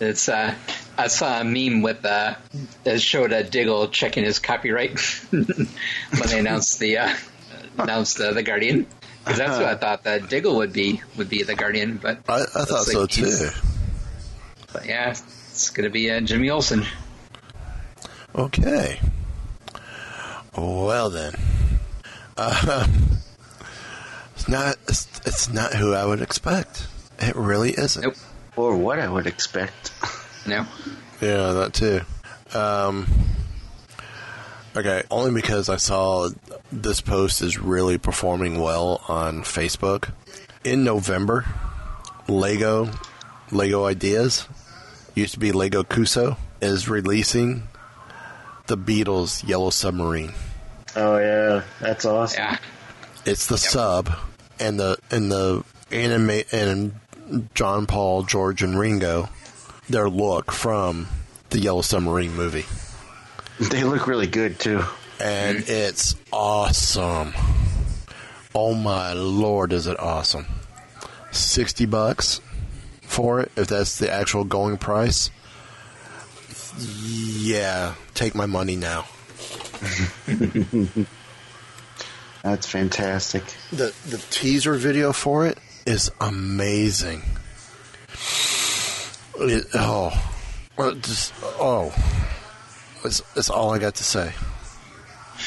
It's 0.00 0.28
uh, 0.28 0.54
I 0.98 1.08
saw 1.08 1.40
a 1.40 1.44
meme 1.44 1.82
with 1.82 2.04
uh, 2.04 2.34
that 2.84 3.00
showed 3.00 3.32
uh, 3.32 3.42
Diggle 3.42 3.88
checking 3.88 4.24
his 4.24 4.38
copyright 4.38 4.98
when 5.30 5.68
they 6.26 6.38
announced 6.38 6.78
the 6.78 6.98
uh, 6.98 7.16
announced 7.78 8.20
uh, 8.20 8.32
the 8.32 8.42
Guardian. 8.42 8.86
Because 9.24 9.38
that's 9.38 9.58
what 9.58 9.66
I 9.66 9.74
thought 9.74 10.04
that 10.04 10.28
Diggle 10.28 10.56
would 10.56 10.72
be 10.72 11.02
would 11.16 11.28
be 11.28 11.42
the 11.42 11.54
Guardian, 11.54 11.98
but 11.98 12.20
I, 12.28 12.42
I 12.42 12.64
thought 12.64 12.86
looks 12.86 12.92
so 12.92 13.06
too. 13.06 13.48
But 14.72 14.86
yeah, 14.86 15.10
it's 15.10 15.70
gonna 15.70 15.90
be 15.90 16.10
uh, 16.10 16.20
Jimmy 16.20 16.50
Olsen. 16.50 16.84
Okay. 18.34 19.00
Well 20.56 21.10
then, 21.10 21.34
um, 22.38 22.90
it's 24.34 24.48
not. 24.48 24.76
It's, 24.88 25.08
it's 25.26 25.52
not 25.52 25.74
who 25.74 25.92
I 25.92 26.06
would 26.06 26.22
expect. 26.22 26.86
It 27.18 27.34
really 27.36 27.72
isn't. 27.72 28.02
Nope. 28.02 28.14
Or 28.56 28.76
what 28.76 28.98
I 28.98 29.08
would 29.08 29.26
expect. 29.26 29.92
No. 30.46 30.66
Yeah, 31.20 31.52
that 31.52 31.72
too. 31.74 32.00
Um, 32.56 33.06
okay, 34.76 35.02
only 35.10 35.32
because 35.32 35.68
I 35.68 35.76
saw 35.76 36.28
this 36.70 37.00
post 37.00 37.42
is 37.42 37.58
really 37.58 37.98
performing 37.98 38.60
well 38.60 39.02
on 39.08 39.42
Facebook. 39.42 40.10
In 40.64 40.84
November, 40.84 41.44
Lego, 42.28 42.90
Lego 43.50 43.84
Ideas, 43.86 44.48
used 45.14 45.34
to 45.34 45.40
be 45.40 45.52
Lego 45.52 45.82
Cuusoo, 45.82 46.36
is 46.60 46.88
releasing 46.88 47.62
the 48.66 48.76
Beatles 48.76 49.46
Yellow 49.46 49.70
Submarine. 49.70 50.32
Oh 50.96 51.18
yeah, 51.18 51.62
that's 51.80 52.04
awesome. 52.04 52.42
Yeah. 52.42 52.58
It's 53.24 53.46
the 53.46 53.58
sub, 53.58 54.10
and 54.58 54.78
the 54.78 54.98
and 55.10 55.30
the 55.30 55.64
anime 55.90 56.42
and 56.52 56.94
John 57.54 57.86
Paul, 57.86 58.22
George, 58.22 58.62
and 58.62 58.78
Ringo, 58.78 59.28
their 59.88 60.08
look 60.08 60.52
from 60.52 61.08
the 61.50 61.58
Yellow 61.60 61.82
Submarine 61.82 62.34
movie. 62.34 62.66
They 63.58 63.84
look 63.84 64.06
really 64.06 64.26
good 64.26 64.58
too. 64.58 64.82
and 65.18 65.64
it's 65.66 66.14
awesome. 66.30 67.32
Oh 68.54 68.74
my 68.74 69.14
lord, 69.14 69.72
is 69.72 69.86
it 69.86 69.98
awesome! 69.98 70.44
Sixty 71.30 71.86
bucks 71.86 72.42
for 73.00 73.40
it, 73.40 73.50
if 73.56 73.68
that's 73.68 73.98
the 73.98 74.12
actual 74.12 74.44
going 74.44 74.76
price. 74.76 75.30
Yeah, 76.78 77.94
take 78.12 78.34
my 78.34 78.44
money 78.44 78.76
now. 78.76 79.06
That's 82.42 82.66
fantastic. 82.66 83.42
The 83.72 83.94
the 84.08 84.18
teaser 84.30 84.74
video 84.74 85.12
for 85.12 85.46
it 85.46 85.58
is 85.86 86.10
amazing. 86.20 87.22
It, 89.38 89.66
oh, 89.74 90.12
well, 90.76 90.94
just 90.94 91.32
oh, 91.60 91.92
it's, 93.04 93.22
it's 93.36 93.50
all 93.50 93.72
I 93.72 93.78
got 93.78 93.94
to 93.96 94.04
say. 94.04 94.32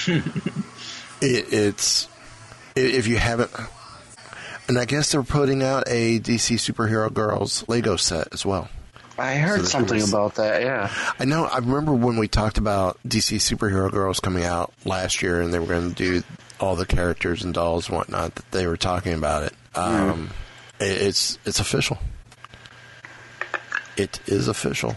it, 1.22 1.54
it's 1.54 2.08
if 2.76 3.08
you 3.08 3.18
haven't, 3.18 3.52
and 4.68 4.78
I 4.78 4.86
guess 4.86 5.12
they're 5.12 5.24
putting 5.24 5.64
out 5.64 5.84
a 5.88 6.20
DC 6.20 6.56
superhero 6.58 7.12
girls 7.14 7.64
Lego 7.68 7.96
set 7.96 8.28
as 8.34 8.46
well. 8.46 8.70
I 9.18 9.36
heard 9.36 9.60
there's 9.60 9.72
something 9.72 10.00
gonna 10.00 10.10
about 10.10 10.36
that. 10.36 10.62
Yeah. 10.62 10.90
I 11.20 11.26
know. 11.26 11.44
I 11.46 11.58
remember 11.58 11.92
when 11.94 12.18
we 12.18 12.30
talked 12.30 12.58
about 12.58 12.98
DC 13.06 13.38
superhero 13.38 13.92
girls 13.92 14.20
coming 14.22 14.46
out 14.46 14.72
last 14.86 15.22
year, 15.22 15.42
and 15.42 15.54
they 15.54 15.60
were 15.60 15.66
going 15.66 15.94
to 15.94 15.96
do 16.22 16.24
all 16.60 16.76
the 16.78 16.86
characters 16.86 17.44
and 17.44 17.54
dolls 17.54 17.90
and 17.90 17.98
whatnot. 17.98 18.36
That 18.36 18.52
they 18.52 18.66
were 18.66 18.78
talking 18.78 19.14
about 19.14 19.44
it. 19.44 19.54
Um, 19.76 20.30
it- 20.80 21.02
It's 21.02 21.38
it's 21.46 21.60
official. 21.60 21.98
It 24.00 24.22
is 24.28 24.48
official. 24.48 24.96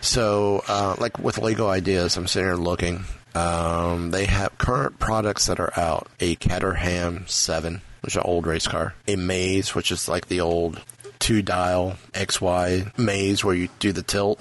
So, 0.00 0.64
uh, 0.66 0.96
like 0.98 1.18
with 1.18 1.36
Lego 1.36 1.68
Ideas, 1.68 2.16
I'm 2.16 2.26
sitting 2.26 2.48
here 2.48 2.56
looking. 2.56 3.04
Um, 3.34 4.12
they 4.12 4.24
have 4.24 4.56
current 4.56 4.98
products 4.98 5.44
that 5.46 5.60
are 5.60 5.78
out: 5.78 6.08
a 6.18 6.34
Caterham 6.36 7.26
Seven, 7.26 7.82
which 8.00 8.14
is 8.14 8.16
an 8.16 8.22
old 8.24 8.46
race 8.46 8.66
car; 8.66 8.94
a 9.06 9.16
Maze, 9.16 9.74
which 9.74 9.92
is 9.92 10.08
like 10.08 10.28
the 10.28 10.40
old 10.40 10.80
two-dial 11.18 11.96
XY 12.14 12.96
maze 12.96 13.44
where 13.44 13.54
you 13.54 13.68
do 13.78 13.92
the 13.92 14.02
tilt. 14.02 14.40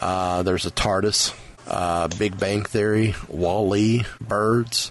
Uh, 0.00 0.42
there's 0.42 0.66
a 0.66 0.70
TARDIS, 0.72 1.34
uh, 1.68 2.08
Big 2.08 2.36
Bang 2.36 2.64
Theory, 2.64 3.14
Wall-E, 3.28 4.04
Birds, 4.20 4.90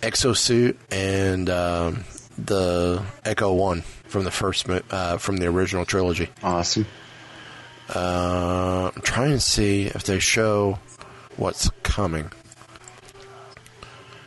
Exosuit, 0.00 0.76
and 0.92 1.50
um, 1.50 2.04
the 2.38 3.02
Echo 3.24 3.52
One 3.52 3.82
from 4.10 4.24
the 4.24 4.30
first 4.30 4.68
uh, 4.68 5.18
from 5.18 5.38
the 5.38 5.46
original 5.46 5.84
trilogy. 5.84 6.28
Awesome. 6.42 6.86
Uh, 7.94 8.90
I'm 8.94 9.02
trying 9.02 9.32
to 9.32 9.40
see 9.40 9.86
if 9.86 10.04
they 10.04 10.18
show 10.20 10.78
what's 11.36 11.70
coming. 11.82 12.30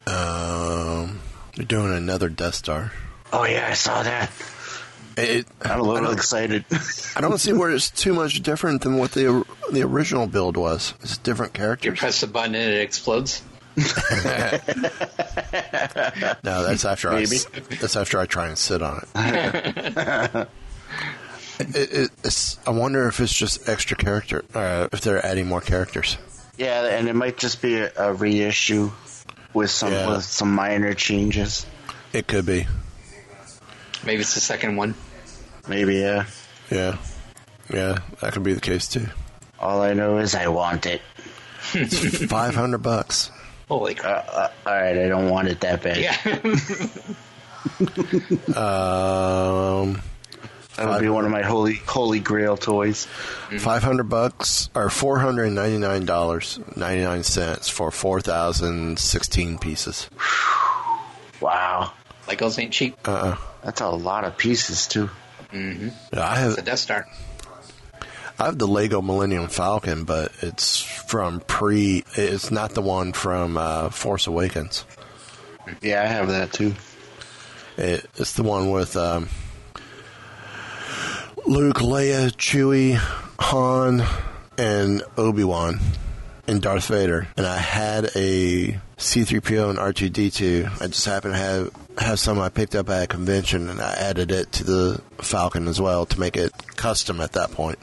Um, 0.05 1.19
they're 1.55 1.65
doing 1.65 1.93
another 1.93 2.29
Death 2.29 2.55
Star. 2.55 2.91
Oh 3.31 3.45
yeah, 3.45 3.67
I 3.69 3.73
saw 3.73 4.03
that. 4.03 4.29
It, 5.15 5.47
I'm 5.61 5.79
a 5.79 5.83
I 5.83 5.85
little 5.85 6.07
don't- 6.09 6.13
excited. 6.17 6.65
I 7.15 7.21
don't 7.21 7.37
see 7.37 7.53
where 7.53 7.69
it's 7.69 7.89
too 7.89 8.13
much 8.13 8.41
different 8.41 8.81
than 8.81 8.97
what 8.97 9.11
the 9.11 9.45
the 9.71 9.83
original 9.83 10.27
build 10.27 10.57
was. 10.57 10.93
It's 11.01 11.17
different 11.19 11.53
characters. 11.53 11.85
You 11.85 11.91
characters. 11.91 11.99
press 11.99 12.21
the 12.21 12.27
button 12.27 12.55
and 12.55 12.73
it 12.73 12.81
explodes. 12.81 13.41
No, 16.43 16.63
that's 16.63 16.85
after 16.85 17.09
I 17.09 17.15
Maybe. 17.21 17.37
s- 17.37 17.47
that's 17.79 17.95
after 17.95 18.19
I 18.19 18.25
try 18.25 18.47
and 18.47 18.57
sit 18.57 18.81
on 18.81 19.05
it. 19.15 20.47
it, 21.59 21.75
it 21.93 22.11
it's, 22.23 22.57
I 22.67 22.71
wonder 22.71 23.07
if 23.07 23.19
it's 23.19 23.33
just 23.33 23.67
extra 23.69 23.95
character, 23.97 24.43
uh, 24.53 24.87
if 24.91 25.01
they're 25.01 25.25
adding 25.25 25.47
more 25.47 25.61
characters. 25.61 26.17
yeah, 26.57 26.85
and 26.85 27.07
it 27.07 27.15
might 27.15 27.37
just 27.37 27.61
be 27.61 27.75
a, 27.77 27.91
a 27.97 28.13
reissue 28.13 28.91
with 29.53 29.71
some 29.71 29.91
Yeah. 29.91 30.09
with 30.09 30.23
some 30.23 30.53
minor 30.53 30.93
changes. 30.93 31.65
It 32.11 32.27
could 32.27 32.45
be, 32.45 32.67
Maybe 34.05 34.21
it's 34.21 34.33
the 34.33 34.39
second 34.41 34.75
one. 34.75 34.95
Maybe 35.67 35.95
yeah. 35.95 36.25
yeah, 36.69 36.97
yeah, 37.73 37.99
that 38.21 38.33
could 38.33 38.43
be 38.43 38.53
the 38.53 38.61
case 38.61 38.87
too. 38.87 39.07
All 39.59 39.81
I 39.81 39.93
know 39.93 40.17
is 40.17 40.35
I 40.35 40.47
want 40.49 40.85
it. 40.85 41.01
Five 42.29 42.55
hundred 42.55 42.79
bucks. 42.79 43.31
Holy 43.69 43.97
Uh, 43.97 44.01
crap. 44.01 44.27
uh, 44.31 44.47
all 44.65 44.73
right, 44.73 44.97
I 44.97 45.07
don't 45.07 45.29
want 45.29 45.47
it 45.47 45.61
that 45.61 45.81
bad. 45.81 45.97
yeah. 45.97 46.17
Um, 48.57 50.01
that 50.75 50.89
would 50.89 51.01
be 51.01 51.09
one 51.09 51.25
of 51.25 51.31
my 51.31 51.41
holy 51.43 51.75
holy 51.75 52.19
grail 52.19 52.57
toys. 52.57 53.05
five 53.59 53.83
hundred 53.83 54.09
bucks 54.09 54.69
or 54.75 54.89
four 54.89 55.19
hundred 55.19 55.49
ninety 55.51 55.77
nine 55.77 56.05
dollars 56.05 56.59
ninety 56.75 57.03
nine 57.03 57.23
cents 57.23 57.69
for 57.69 57.91
four 57.91 58.21
thousand 58.21 58.97
sixteen 58.99 59.57
pieces. 59.57 60.09
Wow, 61.39 61.93
Legos 62.27 62.57
ain't 62.59 62.73
cheap. 62.73 62.95
Uh, 63.07 63.11
uh 63.11 63.35
that's 63.63 63.81
a 63.81 63.89
lot 63.89 64.23
of 64.23 64.37
pieces 64.37 64.87
too. 64.87 65.09
I 65.53 65.55
have 65.55 65.91
The 66.11 66.55
have 66.55 66.65
Death 66.65 66.79
Star. 66.79 67.07
I 68.39 68.45
have 68.45 68.57
the 68.57 68.67
Lego 68.67 69.01
Millennium 69.01 69.47
Falcon, 69.47 70.05
but 70.05 70.31
it's 70.41 70.81
from 70.81 71.39
pre. 71.41 72.03
It's 72.15 72.49
not 72.49 72.71
the 72.71 72.81
one 72.81 73.13
from 73.13 73.57
uh, 73.57 73.89
Force 73.89 74.25
Awakens. 74.25 74.85
Yeah, 75.81 76.01
I 76.01 76.07
have 76.07 76.29
that 76.29 76.51
too. 76.51 76.73
It, 77.77 78.05
it's 78.17 78.33
the 78.33 78.43
one 78.43 78.71
with 78.71 78.97
um, 78.97 79.29
Luke, 81.45 81.77
Leia, 81.77 82.31
Chewie, 82.31 82.95
Han, 83.39 84.03
and 84.57 85.03
Obi 85.17 85.43
Wan, 85.43 85.79
and 86.47 86.61
Darth 86.61 86.87
Vader. 86.87 87.27
And 87.35 87.45
I 87.45 87.57
had 87.57 88.05
a 88.15 88.79
C-3PO 88.97 89.69
and 89.69 89.79
R2D2. 89.79 90.81
I 90.81 90.87
just 90.87 91.05
happened 91.05 91.33
to 91.33 91.39
have 91.39 91.71
have 91.99 92.19
some 92.19 92.39
I 92.39 92.49
picked 92.49 92.75
up 92.75 92.89
at 92.89 93.03
a 93.03 93.07
convention, 93.07 93.69
and 93.69 93.79
I 93.79 93.93
added 93.93 94.31
it 94.31 94.51
to 94.53 94.63
the 94.63 95.01
Falcon 95.19 95.67
as 95.67 95.79
well 95.79 96.05
to 96.07 96.19
make 96.19 96.35
it 96.37 96.51
custom 96.75 97.21
at 97.21 97.33
that 97.33 97.51
point. 97.51 97.77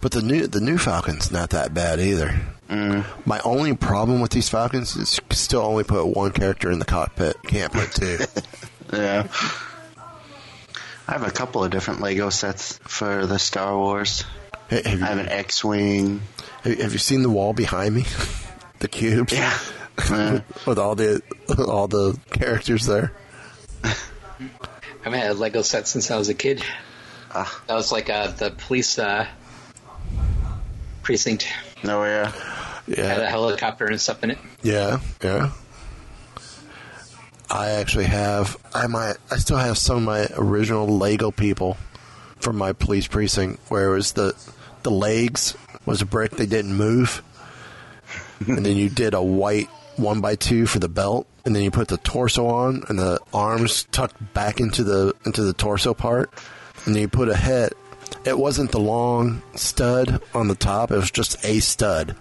But 0.00 0.12
the 0.12 0.22
new 0.22 0.46
the 0.46 0.60
new 0.60 0.78
Falcon's 0.78 1.30
not 1.30 1.50
that 1.50 1.72
bad 1.72 2.00
either. 2.00 2.34
Mm. 2.68 3.04
My 3.24 3.40
only 3.44 3.74
problem 3.74 4.20
with 4.20 4.32
these 4.32 4.48
Falcons 4.48 4.96
is 4.96 5.16
you 5.16 5.22
can 5.28 5.36
still 5.36 5.60
only 5.60 5.84
put 5.84 6.06
one 6.06 6.32
character 6.32 6.70
in 6.70 6.78
the 6.78 6.84
cockpit. 6.84 7.36
Can't 7.44 7.72
put 7.72 7.92
two. 7.92 8.18
Yeah. 8.92 9.26
I 11.08 11.12
have 11.12 11.26
a 11.26 11.30
couple 11.30 11.64
of 11.64 11.70
different 11.70 12.00
Lego 12.00 12.30
sets 12.30 12.78
for 12.78 13.26
the 13.26 13.38
Star 13.38 13.76
Wars. 13.76 14.24
Hey, 14.68 14.82
have, 14.84 14.98
you, 14.98 15.04
I 15.04 15.08
have 15.08 15.18
an 15.18 15.28
X-wing. 15.28 16.22
have 16.62 16.80
have 16.80 16.92
you 16.92 16.98
seen 16.98 17.22
the 17.22 17.30
wall 17.30 17.52
behind 17.52 17.94
me? 17.94 18.04
the 18.78 18.88
cubes. 18.88 19.32
Yeah. 19.32 19.58
Uh, 19.98 20.40
with 20.66 20.78
all 20.78 20.94
the 20.94 21.22
all 21.68 21.88
the 21.88 22.18
characters 22.30 22.86
there. 22.86 23.12
I 23.84 23.94
haven't 25.02 25.18
had 25.20 25.30
a 25.32 25.34
Lego 25.34 25.62
set 25.62 25.88
since 25.88 26.10
I 26.10 26.16
was 26.16 26.28
a 26.28 26.34
kid. 26.34 26.62
Ah. 27.34 27.62
That 27.66 27.74
was 27.74 27.90
like 27.90 28.08
uh, 28.08 28.28
the 28.28 28.50
police 28.50 28.98
uh, 28.98 29.26
precinct. 31.02 31.48
no, 31.82 32.04
yeah. 32.04 32.32
Yeah. 32.86 33.06
Had 33.06 33.20
a 33.20 33.28
helicopter 33.28 33.86
and 33.86 34.00
stuff 34.00 34.22
in 34.24 34.32
it. 34.32 34.38
yeah, 34.62 35.00
yeah. 35.22 35.52
I 37.52 37.72
actually 37.72 38.06
have 38.06 38.56
I 38.74 38.86
might 38.86 39.18
I 39.30 39.36
still 39.36 39.58
have 39.58 39.76
some 39.76 39.98
of 39.98 40.02
my 40.04 40.26
original 40.36 40.88
Lego 40.88 41.30
people 41.30 41.76
from 42.40 42.56
my 42.56 42.72
police 42.72 43.06
precinct 43.06 43.60
where 43.70 43.90
it 43.90 43.94
was 43.94 44.12
the 44.12 44.34
the 44.82 44.90
legs 44.90 45.54
was 45.84 46.00
a 46.00 46.06
brick 46.06 46.30
they 46.32 46.46
didn't 46.46 46.74
move, 46.74 47.22
and 48.46 48.64
then 48.64 48.76
you 48.76 48.88
did 48.88 49.12
a 49.12 49.22
white 49.22 49.68
one 49.96 50.22
by 50.22 50.34
two 50.34 50.66
for 50.66 50.78
the 50.78 50.88
belt, 50.88 51.26
and 51.44 51.54
then 51.54 51.62
you 51.62 51.70
put 51.70 51.88
the 51.88 51.98
torso 51.98 52.46
on 52.46 52.84
and 52.88 52.98
the 52.98 53.20
arms 53.34 53.84
tucked 53.92 54.32
back 54.32 54.58
into 54.58 54.82
the 54.82 55.14
into 55.26 55.42
the 55.42 55.52
torso 55.52 55.92
part, 55.92 56.32
and 56.86 56.94
then 56.94 57.02
you 57.02 57.08
put 57.08 57.28
a 57.28 57.36
head. 57.36 57.74
It 58.24 58.38
wasn't 58.38 58.72
the 58.72 58.80
long 58.80 59.42
stud 59.56 60.22
on 60.34 60.48
the 60.48 60.54
top; 60.54 60.90
it 60.90 60.96
was 60.96 61.10
just 61.10 61.44
a 61.44 61.60
stud. 61.60 62.16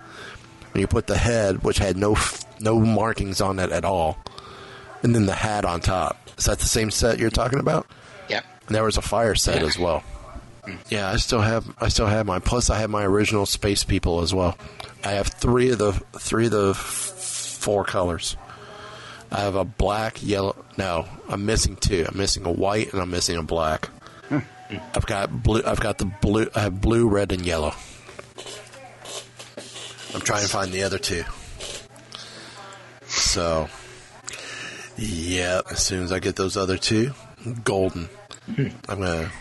And 0.73 0.81
you 0.81 0.87
put 0.87 1.07
the 1.07 1.17
head, 1.17 1.63
which 1.63 1.77
had 1.77 1.95
no 1.95 2.15
f- 2.15 2.43
no 2.61 2.79
markings 2.79 3.39
on 3.41 3.59
it 3.59 3.71
at 3.71 3.85
all, 3.85 4.17
and 5.03 5.15
then 5.15 5.25
the 5.25 5.35
hat 5.35 5.65
on 5.65 5.81
top. 5.81 6.17
Is 6.37 6.45
that 6.45 6.59
the 6.59 6.65
same 6.65 6.91
set 6.91 7.19
you're 7.19 7.29
talking 7.29 7.59
about? 7.59 7.87
Yep. 8.29 8.45
And 8.67 8.75
there 8.75 8.83
was 8.83 8.97
a 8.97 9.01
fire 9.01 9.35
set 9.35 9.63
as 9.63 9.77
well. 9.77 10.03
Yeah, 10.89 11.09
I 11.09 11.17
still 11.17 11.41
have 11.41 11.65
I 11.79 11.87
still 11.89 12.05
have 12.07 12.25
mine. 12.25 12.41
Plus, 12.41 12.69
I 12.69 12.79
have 12.79 12.89
my 12.89 13.03
original 13.03 13.45
space 13.45 13.83
people 13.83 14.21
as 14.21 14.33
well. 14.33 14.57
I 15.03 15.11
have 15.11 15.27
three 15.27 15.71
of 15.71 15.79
the 15.79 15.93
three 16.19 16.45
of 16.45 16.51
the 16.51 16.69
f- 16.71 16.77
four 16.77 17.83
colors. 17.83 18.37
I 19.31 19.41
have 19.41 19.55
a 19.55 19.63
black, 19.65 20.21
yellow. 20.21 20.55
No, 20.77 21.07
I'm 21.29 21.45
missing 21.45 21.77
two. 21.77 22.05
I'm 22.07 22.17
missing 22.17 22.45
a 22.45 22.51
white 22.51 22.91
and 22.93 23.01
I'm 23.01 23.09
missing 23.09 23.37
a 23.37 23.43
black. 23.43 23.87
Hmm. 24.29 24.39
I've 24.93 25.05
got 25.05 25.41
blue. 25.41 25.63
I've 25.65 25.79
got 25.79 25.97
the 25.97 26.05
blue. 26.05 26.47
I 26.55 26.61
have 26.61 26.79
blue, 26.79 27.09
red, 27.09 27.31
and 27.31 27.41
yellow. 27.45 27.73
I'm 30.13 30.21
trying 30.21 30.43
to 30.43 30.49
find 30.49 30.71
the 30.71 30.83
other 30.83 30.99
two. 30.99 31.23
So, 33.07 33.69
yeah, 34.97 35.61
as 35.69 35.83
soon 35.83 36.03
as 36.03 36.11
I 36.11 36.19
get 36.19 36.35
those 36.35 36.57
other 36.57 36.77
two, 36.77 37.13
golden. 37.63 38.09
I'm 38.47 38.71
gonna. 38.87 39.31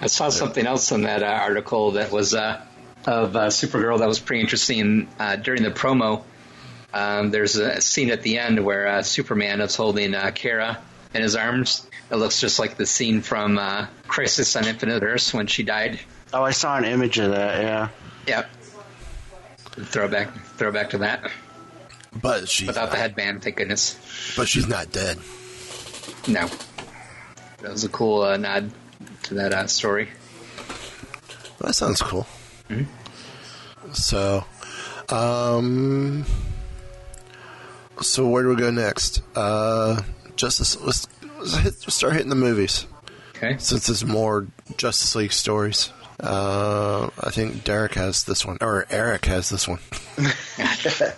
I 0.00 0.06
saw 0.06 0.30
something 0.30 0.66
else 0.66 0.92
in 0.92 1.02
that 1.02 1.22
uh, 1.22 1.26
article 1.26 1.92
that 1.92 2.10
was 2.10 2.34
uh, 2.34 2.62
of 3.06 3.36
uh, 3.36 3.46
Supergirl 3.48 3.98
that 3.98 4.08
was 4.08 4.18
pretty 4.18 4.40
interesting. 4.40 5.08
Uh, 5.18 5.36
during 5.36 5.62
the 5.62 5.70
promo, 5.70 6.22
um, 6.92 7.30
there's 7.30 7.56
a 7.56 7.80
scene 7.80 8.10
at 8.10 8.22
the 8.22 8.38
end 8.38 8.64
where 8.64 8.86
uh, 8.88 9.02
Superman 9.02 9.60
is 9.60 9.76
holding 9.76 10.14
uh, 10.14 10.30
Kara 10.34 10.78
in 11.14 11.22
his 11.22 11.36
arms. 11.36 11.86
It 12.10 12.16
looks 12.16 12.40
just 12.40 12.58
like 12.58 12.76
the 12.76 12.86
scene 12.86 13.22
from 13.22 13.58
uh, 13.58 13.86
Crisis 14.08 14.56
on 14.56 14.66
Infinite 14.66 15.02
Earths 15.02 15.32
when 15.32 15.46
she 15.46 15.62
died. 15.62 16.00
Oh, 16.32 16.42
I 16.42 16.50
saw 16.50 16.76
an 16.76 16.84
image 16.84 17.18
of 17.18 17.30
that. 17.30 17.62
Yeah. 17.62 17.88
Yep. 18.26 18.50
Throwback, 19.86 20.34
throwback 20.56 20.90
to 20.90 20.98
that. 20.98 21.30
But 22.14 22.48
she's 22.48 22.66
Without 22.66 22.90
the 22.90 22.96
headband, 22.96 23.42
thank 23.42 23.56
goodness. 23.56 24.34
but 24.36 24.48
she's 24.48 24.66
not 24.66 24.90
dead. 24.92 25.18
No. 26.26 26.48
That 27.62 27.72
was 27.72 27.84
a 27.84 27.88
cool 27.88 28.22
uh, 28.22 28.36
nod 28.36 28.70
to 29.24 29.34
that 29.34 29.52
uh, 29.52 29.66
story. 29.66 30.08
That 31.60 31.74
sounds 31.74 32.00
cool. 32.02 32.26
So, 33.92 34.44
um, 35.08 36.24
so 38.00 38.26
where 38.28 38.42
do 38.42 38.48
we 38.50 38.56
go 38.56 38.70
next? 38.70 39.22
Uh, 39.36 40.02
Justice. 40.36 40.80
Let's, 40.80 41.06
let's 41.38 41.56
hit, 41.56 41.74
start 41.92 42.14
hitting 42.14 42.28
the 42.30 42.34
movies 42.34 42.86
Okay. 43.36 43.56
since 43.58 43.88
it's 43.88 44.04
more 44.04 44.46
Justice 44.76 45.14
League 45.14 45.32
stories. 45.32 45.90
Uh, 46.18 47.08
I 47.20 47.30
think 47.30 47.64
Derek 47.64 47.94
has 47.94 48.24
this 48.24 48.44
one, 48.44 48.58
or 48.60 48.86
Eric 48.90 49.24
has 49.26 49.48
this 49.50 49.66
one. 49.68 49.78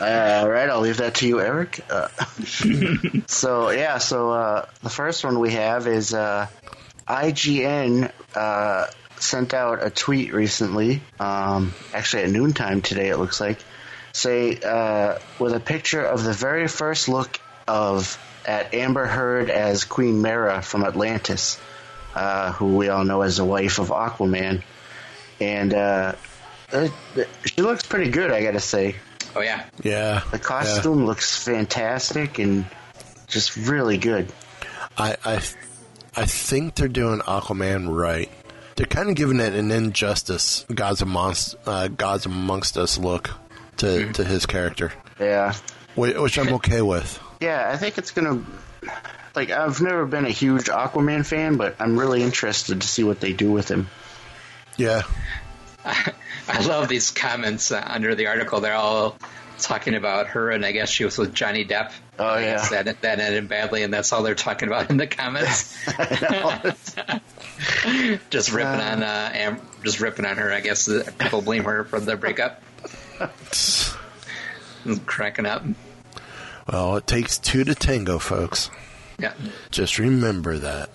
All 0.00 0.48
right, 0.48 0.68
I'll 0.68 0.80
leave 0.80 0.98
that 0.98 1.16
to 1.16 1.28
you, 1.28 1.40
Eric. 1.40 1.80
Uh, 1.88 2.08
so 3.26 3.70
yeah, 3.70 3.98
so 3.98 4.30
uh, 4.30 4.66
the 4.82 4.90
first 4.90 5.24
one 5.24 5.38
we 5.38 5.52
have 5.52 5.86
is 5.86 6.12
uh, 6.12 6.46
IGN 7.08 8.10
uh, 8.34 8.86
sent 9.18 9.54
out 9.54 9.84
a 9.84 9.90
tweet 9.90 10.34
recently, 10.34 11.02
um, 11.20 11.72
actually 11.94 12.24
at 12.24 12.30
noontime 12.30 12.82
today, 12.82 13.08
it 13.08 13.18
looks 13.18 13.40
like, 13.40 13.58
say 14.12 14.58
uh, 14.60 15.18
with 15.38 15.54
a 15.54 15.60
picture 15.60 16.04
of 16.04 16.22
the 16.22 16.32
very 16.32 16.68
first 16.68 17.08
look 17.08 17.40
of 17.66 18.18
at 18.44 18.74
Amber 18.74 19.06
Heard 19.06 19.50
as 19.50 19.84
Queen 19.84 20.20
Mera 20.20 20.62
from 20.62 20.84
Atlantis, 20.84 21.60
uh, 22.14 22.52
who 22.52 22.76
we 22.76 22.88
all 22.88 23.04
know 23.04 23.22
as 23.22 23.36
the 23.36 23.44
wife 23.44 23.78
of 23.78 23.88
Aquaman, 23.88 24.62
and 25.40 25.72
uh, 25.72 26.14
it, 26.72 26.92
she 27.46 27.62
looks 27.62 27.84
pretty 27.84 28.10
good, 28.10 28.30
I 28.30 28.42
gotta 28.42 28.60
say. 28.60 28.96
Oh 29.34 29.40
yeah, 29.40 29.64
Yeah. 29.82 30.22
The 30.30 30.38
costume 30.38 31.06
looks 31.06 31.42
fantastic 31.44 32.38
and 32.38 32.66
just 33.28 33.56
really 33.56 33.96
good. 33.98 34.30
I, 34.98 35.16
I, 35.24 35.34
I 36.16 36.26
think 36.26 36.74
they're 36.74 36.88
doing 36.88 37.20
Aquaman 37.20 37.94
right. 37.94 38.30
They're 38.76 38.86
kind 38.86 39.08
of 39.08 39.14
giving 39.16 39.40
it 39.40 39.54
an 39.54 39.70
injustice, 39.70 40.64
Gods 40.74 41.00
amongst, 41.02 41.56
uh, 41.66 41.88
Gods 41.88 42.26
amongst 42.26 42.76
us 42.76 42.98
look 42.98 43.30
to, 43.78 44.12
to 44.12 44.24
his 44.24 44.44
character, 44.46 44.92
Yeah, 45.18 45.54
whi- 45.94 46.20
which 46.20 46.38
I'm 46.38 46.52
okay 46.54 46.82
with. 46.82 47.18
yeah, 47.40 47.70
I 47.72 47.76
think 47.78 47.96
it's 47.98 48.10
gonna. 48.10 48.42
Like, 49.34 49.50
I've 49.50 49.80
never 49.80 50.04
been 50.04 50.26
a 50.26 50.30
huge 50.30 50.64
Aquaman 50.66 51.24
fan, 51.24 51.56
but 51.56 51.76
I'm 51.80 51.98
really 51.98 52.22
interested 52.22 52.82
to 52.82 52.86
see 52.86 53.02
what 53.02 53.20
they 53.20 53.32
do 53.32 53.50
with 53.50 53.70
him. 53.70 53.88
Yeah. 54.76 55.02
I 55.84 56.12
love 56.66 56.88
these 56.88 57.10
comments 57.10 57.70
uh, 57.70 57.82
under 57.84 58.14
the 58.14 58.26
article. 58.26 58.60
They're 58.60 58.74
all 58.74 59.16
talking 59.58 59.94
about 59.94 60.28
her, 60.28 60.50
and 60.50 60.64
I 60.64 60.72
guess 60.72 60.90
she 60.90 61.04
was 61.04 61.16
with 61.18 61.34
Johnny 61.34 61.64
Depp. 61.64 61.92
Oh, 62.18 62.26
I 62.26 62.42
guess 62.42 62.70
yeah. 62.70 62.82
that 62.82 63.00
that 63.02 63.20
ended 63.20 63.48
badly, 63.48 63.82
and 63.82 63.92
that's 63.92 64.12
all 64.12 64.22
they're 64.22 64.34
talking 64.34 64.68
about 64.68 64.90
in 64.90 64.96
the 64.96 65.06
comments. 65.06 65.76
just 68.30 68.52
ripping 68.52 68.80
on, 68.80 69.02
uh, 69.02 69.30
Am- 69.34 69.60
just 69.84 70.00
ripping 70.00 70.24
on 70.26 70.36
her. 70.36 70.52
I 70.52 70.60
guess 70.60 70.88
uh, 70.88 71.10
people 71.18 71.42
blame 71.42 71.64
her 71.64 71.84
for 71.84 72.00
the 72.00 72.16
breakup. 72.16 72.62
Cracking 75.06 75.46
up. 75.46 75.64
Well, 76.70 76.96
it 76.96 77.06
takes 77.06 77.38
two 77.38 77.64
to 77.64 77.74
tango, 77.74 78.18
folks. 78.18 78.70
Yeah. 79.18 79.34
Just 79.70 79.98
remember 79.98 80.58
that. 80.58 80.90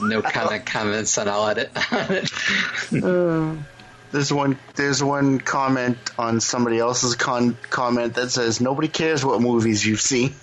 No 0.00 0.22
comment 0.22 0.64
comments 0.66 1.18
on 1.18 1.28
all 1.28 1.48
edit. 1.48 1.70
There's 4.12 4.30
one. 4.30 4.58
There's 4.74 5.02
one 5.02 5.40
comment 5.40 5.98
on 6.18 6.40
somebody 6.40 6.78
else's 6.78 7.16
con- 7.16 7.56
comment 7.70 8.14
that 8.14 8.30
says 8.30 8.60
nobody 8.60 8.88
cares 8.88 9.24
what 9.24 9.40
movies 9.40 9.84
you've 9.84 10.02
seen. 10.02 10.34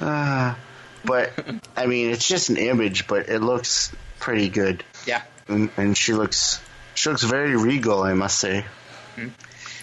Ah, 0.00 0.58
but 1.04 1.32
I 1.76 1.86
mean, 1.86 2.10
it's 2.10 2.26
just 2.26 2.50
an 2.50 2.56
image, 2.56 3.06
but 3.06 3.28
it 3.28 3.40
looks 3.40 3.94
pretty 4.18 4.48
good, 4.48 4.82
yeah. 5.06 5.22
and, 5.46 5.70
and 5.76 5.96
she 5.96 6.12
looks 6.12 6.60
she 6.94 7.08
looks 7.08 7.22
very 7.22 7.56
regal, 7.56 8.02
I 8.02 8.14
must 8.14 8.38
say. 8.38 8.64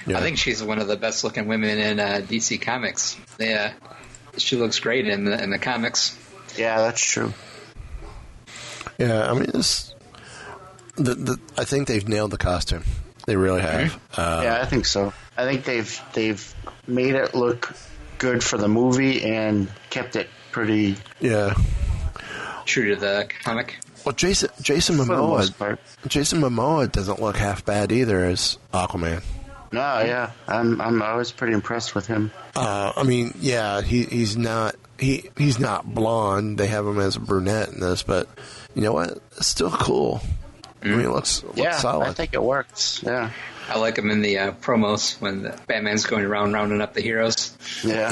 Yeah. 0.05 0.17
I 0.17 0.21
think 0.21 0.37
she's 0.37 0.61
one 0.61 0.79
of 0.79 0.87
the 0.87 0.97
best 0.97 1.23
looking 1.23 1.47
women 1.47 1.77
in 1.77 1.99
uh, 1.99 2.21
DC 2.27 2.61
Comics. 2.61 3.15
Yeah, 3.39 3.73
she 4.37 4.57
looks 4.57 4.79
great 4.79 5.07
in 5.07 5.23
the 5.23 5.41
in 5.41 5.51
the 5.51 5.59
comics. 5.59 6.17
Yeah, 6.57 6.77
that's 6.79 7.01
true. 7.01 7.33
Yeah, 8.97 9.31
I 9.31 9.33
mean, 9.33 9.49
this, 9.53 9.95
the, 10.95 11.15
the, 11.15 11.39
I 11.57 11.63
think 11.63 11.87
they've 11.87 12.07
nailed 12.07 12.31
the 12.31 12.37
costume. 12.37 12.83
They 13.25 13.35
really 13.35 13.61
have. 13.61 13.99
Uh, 14.15 14.41
yeah, 14.43 14.61
I 14.61 14.65
think 14.65 14.85
so. 14.85 15.13
I 15.37 15.45
think 15.45 15.63
they've 15.63 16.01
they've 16.13 16.55
made 16.87 17.15
it 17.15 17.35
look 17.35 17.73
good 18.17 18.43
for 18.43 18.57
the 18.57 18.67
movie 18.67 19.23
and 19.23 19.69
kept 19.89 20.15
it 20.15 20.27
pretty 20.51 20.95
yeah. 21.19 21.53
True 22.65 22.93
to 22.93 22.95
the 22.95 23.29
comic. 23.43 23.77
Well, 24.05 24.13
Jason 24.13 24.49
Jason 24.61 24.97
for 24.97 25.03
Momoa. 25.03 25.77
Jason 26.07 26.41
Momoa 26.41 26.91
doesn't 26.91 27.21
look 27.21 27.37
half 27.37 27.65
bad 27.65 27.91
either 27.91 28.25
as 28.25 28.57
Aquaman. 28.73 29.23
No, 29.71 30.01
yeah, 30.01 30.31
I'm 30.47 30.81
I'm 30.81 31.01
I 31.01 31.15
was 31.15 31.31
pretty 31.31 31.53
impressed 31.53 31.95
with 31.95 32.07
him. 32.07 32.31
Uh, 32.55 32.91
I 32.95 33.03
mean, 33.03 33.33
yeah, 33.39 33.81
he 33.81 34.03
he's 34.03 34.35
not 34.35 34.75
he 34.99 35.29
he's 35.37 35.59
not 35.59 35.85
blonde. 35.93 36.57
They 36.57 36.67
have 36.67 36.85
him 36.85 36.99
as 36.99 37.15
a 37.15 37.19
brunette 37.19 37.69
in 37.69 37.79
this, 37.79 38.03
but 38.03 38.27
you 38.75 38.81
know 38.81 38.93
what? 38.93 39.19
It's 39.37 39.47
still 39.47 39.71
cool. 39.71 40.21
I 40.83 40.87
mean, 40.87 41.01
it 41.01 41.09
looks, 41.09 41.43
looks 41.43 41.57
yeah, 41.57 41.77
solid. 41.77 42.07
I 42.07 42.13
think 42.13 42.33
it 42.33 42.41
works. 42.41 43.03
Yeah, 43.05 43.31
I 43.69 43.77
like 43.77 43.97
him 43.97 44.09
in 44.09 44.21
the 44.21 44.39
uh, 44.39 44.51
promos 44.53 45.19
when 45.21 45.43
the 45.43 45.59
Batman's 45.67 46.05
going 46.05 46.25
around 46.25 46.53
rounding 46.53 46.81
up 46.81 46.93
the 46.93 47.01
heroes. 47.01 47.55
yeah. 47.83 48.11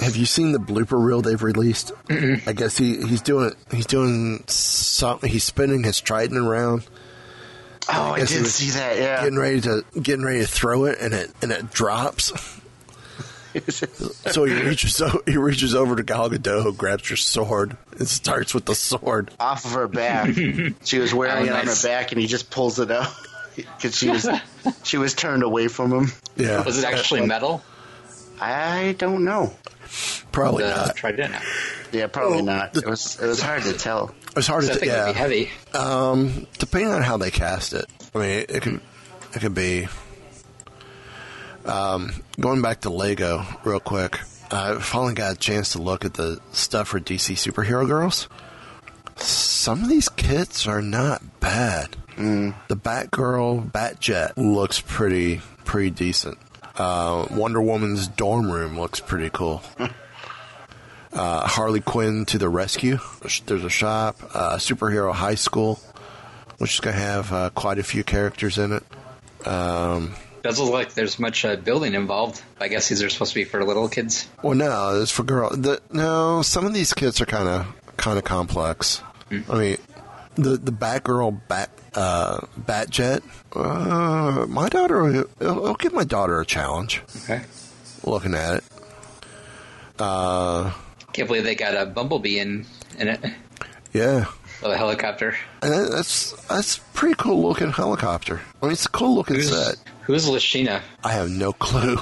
Have 0.00 0.16
you 0.16 0.26
seen 0.26 0.52
the 0.52 0.58
blooper 0.60 1.02
reel 1.04 1.22
they've 1.22 1.42
released? 1.42 1.92
I 2.08 2.52
guess 2.54 2.76
he, 2.78 3.04
he's 3.06 3.22
doing 3.22 3.52
he's 3.70 3.86
doing 3.86 4.44
something. 4.46 5.28
He's 5.28 5.44
spinning 5.44 5.82
his 5.82 6.00
trident 6.00 6.38
around, 6.38 6.86
Oh, 7.88 8.12
I 8.12 8.20
guess 8.20 8.30
he 8.30 8.36
did 8.36 8.42
was 8.44 8.54
see 8.54 8.70
that. 8.78 8.96
Yeah, 8.96 9.20
getting 9.22 9.38
ready 9.38 9.60
to 9.62 9.84
getting 10.00 10.24
ready 10.24 10.40
to 10.40 10.46
throw 10.46 10.84
it, 10.84 10.98
and 11.00 11.12
it 11.12 11.30
and 11.42 11.52
it 11.52 11.70
drops. 11.70 12.32
So 14.32 14.44
he 14.44 14.54
reaches 14.62 15.00
o- 15.00 15.22
he 15.26 15.36
reaches 15.36 15.74
over 15.74 15.94
to 15.96 16.02
Gal 16.02 16.28
Gadot, 16.30 16.76
grabs 16.76 17.08
her 17.08 17.16
sword, 17.16 17.76
and 17.98 18.08
starts 18.08 18.52
with 18.54 18.64
the 18.64 18.74
sword. 18.74 19.30
off 19.38 19.64
of 19.64 19.72
her 19.72 19.86
back. 19.88 20.34
she 20.84 20.98
was 20.98 21.14
wearing 21.14 21.48
Oh, 21.48 21.52
it 21.52 21.58
on 21.60 21.66
her 21.66 21.82
back, 21.82 22.10
and 22.12 22.20
he 22.20 22.26
just 22.26 22.50
pulls 22.50 22.78
it 22.80 22.90
out 22.90 23.12
because 23.56 23.96
she 23.96 24.08
was 24.10 24.28
she 24.82 24.96
was 24.98 25.14
turned 25.14 25.42
away 25.42 25.68
from 25.68 25.92
him. 25.92 26.12
Yeah, 26.36 26.62
Was 26.64 26.78
it 26.78 26.84
actually 26.84 27.26
metal? 27.26 27.62
I 28.40 28.96
don't 28.98 29.24
know. 29.24 29.52
probably 30.32 30.64
the 30.64 30.70
not. 30.74 30.96
trident. 30.96 31.34
Yeah, 31.92 32.08
probably 32.08 32.38
Oh, 32.40 32.44
not. 32.44 32.72
the- 32.74 32.80
It 32.80 32.86
was 32.88 33.20
it 33.22 33.26
was 33.26 33.40
hard 33.40 33.62
to 33.64 33.72
tell. 33.74 34.12
It 34.30 34.34
was 34.36 34.46
hard 34.48 34.64
I 34.64 34.68
to 34.68 34.74
think 34.74 34.86
yeah. 34.90 35.02
it'd 35.04 35.14
be 35.14 35.18
heavy. 35.18 35.50
Um, 35.72 36.46
depending 36.58 36.90
on 36.90 37.02
how 37.02 37.16
they 37.18 37.30
cast 37.30 37.72
it, 37.72 37.86
I 38.14 38.18
mean, 38.18 38.44
it 38.48 38.62
could 38.62 38.80
it 39.34 39.38
could 39.40 39.54
be. 39.54 39.86
Um, 41.64 42.12
going 42.38 42.62
back 42.62 42.82
to 42.82 42.90
Lego 42.90 43.44
real 43.64 43.80
quick, 43.80 44.20
I 44.50 44.78
finally 44.80 45.14
got 45.14 45.32
a 45.34 45.38
chance 45.38 45.72
to 45.72 45.82
look 45.82 46.04
at 46.04 46.14
the 46.14 46.40
stuff 46.52 46.88
for 46.88 47.00
DC 47.00 47.34
superhero 47.34 47.86
girls. 47.86 48.28
Some 49.16 49.82
of 49.82 49.88
these 49.88 50.08
kits 50.08 50.66
are 50.66 50.82
not 50.82 51.40
bad. 51.40 51.96
The 52.16 52.76
Batgirl 52.76 53.72
Batjet 53.72 54.32
looks 54.36 54.80
pretty 54.80 55.40
pretty 55.64 55.90
decent. 55.90 56.38
Uh, 56.76 57.26
Wonder 57.30 57.60
Woman's 57.60 58.06
dorm 58.08 58.50
room 58.50 58.78
looks 58.78 59.00
pretty 59.00 59.30
cool. 59.30 59.62
uh, 61.12 61.46
Harley 61.46 61.80
Quinn 61.80 62.24
to 62.26 62.38
the 62.38 62.48
rescue. 62.48 62.98
There's 63.46 63.64
a 63.64 63.70
shop. 63.70 64.16
Uh, 64.34 64.56
superhero 64.56 65.12
high 65.12 65.36
school, 65.36 65.80
which 66.58 66.74
is 66.74 66.80
going 66.80 66.94
to 66.96 67.02
have 67.02 67.32
uh, 67.32 67.50
quite 67.50 67.78
a 67.78 67.84
few 67.84 68.04
characters 68.04 68.58
in 68.58 68.72
it. 68.72 69.46
Um, 69.46 70.14
Doesn't 70.44 70.62
look 70.62 70.74
like 70.74 70.92
there's 70.92 71.18
much 71.18 71.46
uh, 71.46 71.56
building 71.56 71.94
involved. 71.94 72.42
I 72.60 72.68
guess 72.68 72.90
these 72.90 73.02
are 73.02 73.08
supposed 73.08 73.32
to 73.32 73.40
be 73.40 73.44
for 73.44 73.64
little 73.64 73.88
kids. 73.88 74.28
well, 74.42 74.54
no, 74.54 75.00
it's 75.00 75.10
for 75.10 75.22
girls. 75.22 75.56
No, 75.90 76.42
some 76.42 76.66
of 76.66 76.74
these 76.74 76.92
kits 76.92 77.22
are 77.22 77.26
kind 77.26 77.48
of 77.48 77.66
kind 77.96 78.18
of 78.18 78.24
complex. 78.24 79.00
I 79.30 79.58
mean, 79.58 79.78
the 80.34 80.58
the 80.58 80.70
Batgirl 80.70 81.40
Bat 81.48 81.70
uh, 81.94 82.40
Batjet. 82.60 83.22
Uh, 83.56 84.44
my 84.46 84.68
daughter, 84.68 85.26
I'll, 85.40 85.66
I'll 85.66 85.74
give 85.76 85.94
my 85.94 86.04
daughter 86.04 86.38
a 86.38 86.44
challenge. 86.44 87.00
Okay. 87.22 87.42
Looking 88.04 88.34
at 88.34 88.56
it, 88.56 88.64
uh, 89.98 90.72
Can't 91.14 91.26
believe 91.26 91.44
they 91.44 91.54
got 91.54 91.74
a 91.74 91.86
bumblebee 91.86 92.38
in 92.38 92.66
in 92.98 93.08
it 93.08 93.20
yeah. 93.94 94.26
a 94.62 94.76
helicopter. 94.76 95.36
And 95.62 95.72
that's 95.90 96.32
that's 96.48 96.76
a 96.76 96.80
pretty 96.92 97.14
cool 97.14 97.42
looking 97.42 97.72
helicopter. 97.72 98.42
I 98.60 98.66
mean, 98.66 98.72
it's 98.72 98.84
a 98.84 98.90
cool 98.90 99.14
looking 99.14 99.36
Who's 99.36 99.50
set. 99.50 99.76
Who's 100.04 100.28
Lashina? 100.28 100.82
I 101.02 101.12
have 101.12 101.30
no 101.30 101.52
clue. 101.52 101.98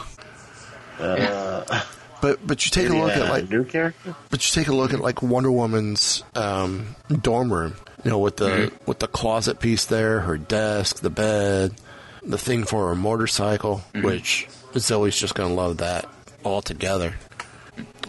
Uh, 0.98 1.82
but 2.20 2.46
but 2.46 2.64
you 2.64 2.70
take 2.70 2.88
a 2.88 2.96
look 2.96 3.10
at 3.10 3.28
like 3.28 3.50
new 3.50 3.64
character. 3.64 4.14
but 4.30 4.46
you 4.46 4.62
take 4.62 4.68
a 4.68 4.74
look 4.74 4.94
at 4.94 5.00
like 5.00 5.22
Wonder 5.22 5.50
Woman's 5.50 6.22
um, 6.34 6.94
dorm 7.08 7.52
room. 7.52 7.74
You 8.04 8.10
know, 8.10 8.18
with 8.18 8.36
the 8.36 8.48
mm-hmm. 8.48 8.76
with 8.86 9.00
the 9.00 9.08
closet 9.08 9.58
piece 9.60 9.86
there, 9.86 10.20
her 10.20 10.38
desk, 10.38 11.00
the 11.00 11.10
bed, 11.10 11.74
the 12.22 12.38
thing 12.38 12.64
for 12.64 12.88
her 12.88 12.94
motorcycle, 12.94 13.82
mm-hmm. 13.92 14.06
which 14.06 14.48
Zoe's 14.76 15.18
just 15.18 15.34
gonna 15.34 15.54
love 15.54 15.78
that 15.78 16.08
all 16.44 16.62
together. 16.62 17.14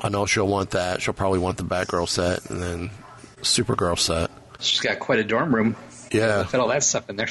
I 0.01 0.09
know 0.09 0.25
she'll 0.25 0.47
want 0.47 0.71
that. 0.71 1.01
She'll 1.01 1.13
probably 1.13 1.39
want 1.39 1.57
the 1.57 1.63
Batgirl 1.63 2.07
set 2.09 2.49
and 2.49 2.61
then 2.61 2.89
Supergirl 3.41 3.97
set. 3.97 4.29
She's 4.59 4.79
got 4.79 4.99
quite 4.99 5.19
a 5.19 5.23
dorm 5.23 5.53
room. 5.53 5.75
Yeah, 6.11 6.43
Fit 6.43 6.59
all 6.59 6.67
that 6.67 6.83
stuff 6.83 7.09
in 7.09 7.15
there. 7.15 7.29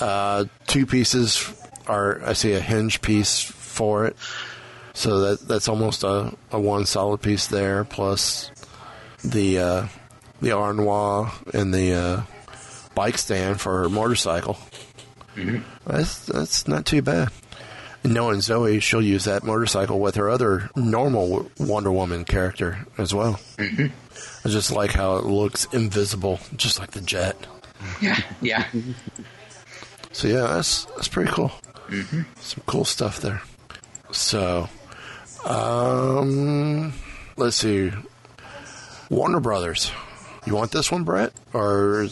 Uh, 0.00 0.44
two 0.66 0.86
pieces 0.86 1.52
are 1.86 2.20
I 2.24 2.32
see 2.34 2.52
a 2.52 2.60
hinge 2.60 3.00
piece 3.00 3.40
for 3.40 4.06
it, 4.06 4.16
so 4.92 5.20
that 5.20 5.48
that's 5.48 5.68
almost 5.68 6.04
a, 6.04 6.34
a 6.50 6.60
one 6.60 6.86
solid 6.86 7.22
piece 7.22 7.46
there. 7.46 7.84
Plus 7.84 8.50
the 9.24 9.58
uh, 9.58 9.86
the 10.40 10.52
armoire 10.52 11.32
and 11.54 11.72
the 11.72 11.92
uh, 11.94 12.22
bike 12.94 13.18
stand 13.18 13.60
for 13.60 13.82
her 13.82 13.88
motorcycle. 13.88 14.58
That's 15.86 16.26
that's 16.26 16.66
not 16.66 16.84
too 16.84 17.02
bad. 17.02 17.28
knowing 18.04 18.40
Zoe, 18.40 18.80
she'll 18.80 19.02
use 19.02 19.24
that 19.24 19.44
motorcycle 19.44 20.00
with 20.00 20.16
her 20.16 20.28
other 20.28 20.70
normal 20.76 21.50
Wonder 21.58 21.92
Woman 21.92 22.24
character 22.24 22.86
as 22.96 23.14
well. 23.14 23.40
Mm-hmm. 23.56 23.86
I 24.44 24.48
just 24.48 24.72
like 24.72 24.92
how 24.92 25.16
it 25.16 25.24
looks 25.24 25.66
invisible, 25.72 26.40
just 26.56 26.78
like 26.78 26.92
the 26.92 27.00
jet. 27.00 27.36
Yeah, 28.00 28.18
yeah. 28.40 28.66
So 30.18 30.26
yeah, 30.26 30.48
that's 30.48 30.86
that's 30.86 31.06
pretty 31.06 31.30
cool. 31.30 31.52
Mm-hmm. 31.86 32.22
Some 32.40 32.62
cool 32.66 32.84
stuff 32.84 33.20
there. 33.20 33.40
So, 34.10 34.68
um, 35.44 36.92
let's 37.36 37.54
see. 37.54 37.92
Warner 39.10 39.38
Brothers. 39.38 39.92
You 40.44 40.56
want 40.56 40.72
this 40.72 40.90
one, 40.90 41.04
Brett, 41.04 41.32
or 41.52 42.08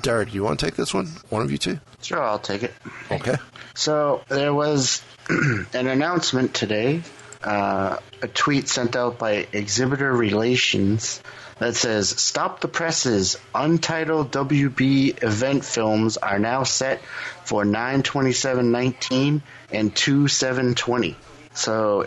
Derek? 0.00 0.34
You 0.34 0.42
want 0.42 0.58
to 0.58 0.66
take 0.66 0.74
this 0.74 0.92
one? 0.92 1.06
One 1.28 1.42
of 1.42 1.52
you 1.52 1.58
two. 1.58 1.78
Sure, 2.00 2.20
I'll 2.20 2.40
take 2.40 2.64
it. 2.64 2.74
Okay. 3.08 3.36
So 3.74 4.22
there 4.26 4.52
was 4.52 5.00
an 5.28 5.86
announcement 5.86 6.54
today, 6.54 7.02
uh, 7.44 7.98
a 8.20 8.26
tweet 8.26 8.68
sent 8.68 8.96
out 8.96 9.20
by 9.20 9.46
Exhibitor 9.52 10.12
Relations 10.12 11.22
that 11.62 11.76
says, 11.76 12.08
Stop 12.08 12.60
the 12.60 12.68
presses. 12.68 13.38
Untitled 13.54 14.30
WB 14.32 15.22
event 15.22 15.64
films 15.64 16.16
are 16.16 16.38
now 16.38 16.64
set 16.64 17.00
for 17.44 17.64
92719 17.64 19.42
and 19.72 19.94
2720. 19.94 21.16
So 21.54 22.06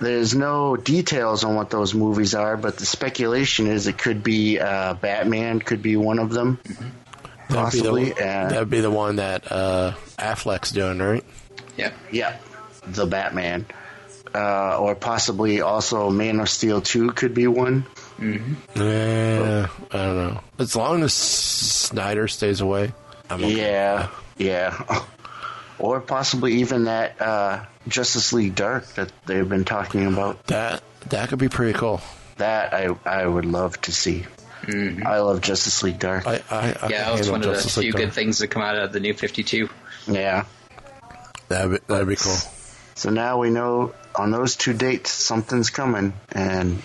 there's 0.00 0.34
no 0.34 0.76
details 0.76 1.44
on 1.44 1.54
what 1.54 1.70
those 1.70 1.94
movies 1.94 2.34
are, 2.34 2.56
but 2.56 2.76
the 2.76 2.86
speculation 2.86 3.66
is 3.66 3.86
it 3.86 3.98
could 3.98 4.22
be 4.22 4.58
uh, 4.58 4.94
Batman, 4.94 5.60
could 5.60 5.82
be 5.82 5.96
one 5.96 6.18
of 6.18 6.30
them. 6.30 6.58
Possibly. 7.48 8.10
That'd 8.10 8.16
be 8.16 8.20
the, 8.22 8.28
and- 8.28 8.50
that'd 8.50 8.70
be 8.70 8.80
the 8.80 8.90
one 8.90 9.16
that 9.16 9.50
uh, 9.50 9.92
Affleck's 10.18 10.70
doing, 10.72 10.98
right? 10.98 11.24
Yep. 11.76 11.94
Yeah, 12.10 12.36
the 12.86 13.06
Batman. 13.06 13.66
Uh, 14.34 14.78
or 14.78 14.94
possibly 14.94 15.60
also 15.60 16.08
Man 16.08 16.40
of 16.40 16.48
Steel 16.48 16.80
2 16.80 17.10
could 17.12 17.34
be 17.34 17.46
one. 17.46 17.84
Yeah, 18.18 19.68
I 19.90 19.96
don't 19.96 20.16
know. 20.16 20.40
As 20.58 20.76
long 20.76 21.02
as 21.02 21.12
Snyder 21.12 22.28
stays 22.28 22.60
away, 22.60 22.92
I'm 23.30 23.42
okay. 23.44 23.56
Yeah, 23.56 24.08
yeah. 24.38 25.04
or 25.78 26.00
possibly 26.00 26.54
even 26.60 26.84
that 26.84 27.20
uh, 27.20 27.64
Justice 27.88 28.32
League 28.32 28.54
Dark 28.54 28.86
that 28.94 29.12
they've 29.26 29.48
been 29.48 29.64
talking 29.64 30.06
about. 30.06 30.46
That 30.46 30.82
that 31.08 31.28
could 31.28 31.38
be 31.38 31.48
pretty 31.48 31.78
cool. 31.78 32.00
That 32.36 32.72
I 32.72 32.88
I 33.04 33.26
would 33.26 33.44
love 33.46 33.80
to 33.82 33.92
see. 33.92 34.26
I 34.64 35.18
love 35.18 35.40
Justice 35.40 35.82
League 35.82 35.98
Dark. 35.98 36.24
I, 36.24 36.34
I, 36.48 36.56
I 36.58 36.66
Yeah, 36.66 36.70
can 36.70 36.88
that 36.90 37.18
was 37.18 37.30
one 37.30 37.40
of 37.40 37.46
the 37.48 37.54
Justice 37.54 37.74
few 37.74 37.82
League 37.82 37.94
good 37.94 38.12
things 38.12 38.38
that 38.38 38.46
come 38.48 38.62
out 38.62 38.76
of 38.76 38.92
the 38.92 39.00
new 39.00 39.12
52. 39.12 39.68
yeah. 40.06 40.44
That'd 41.48 41.70
be, 41.72 41.78
that'd 41.88 42.06
be 42.06 42.14
cool. 42.14 42.36
So 42.94 43.10
now 43.10 43.38
we 43.38 43.50
know 43.50 43.92
on 44.14 44.30
those 44.30 44.54
two 44.54 44.72
dates 44.72 45.10
something's 45.10 45.70
coming, 45.70 46.12
and 46.30 46.80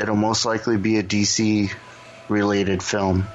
it'll 0.00 0.16
most 0.16 0.44
likely 0.46 0.76
be 0.76 0.98
a 0.98 1.02
DC 1.02 1.70
related 2.28 2.82
film. 2.82 3.26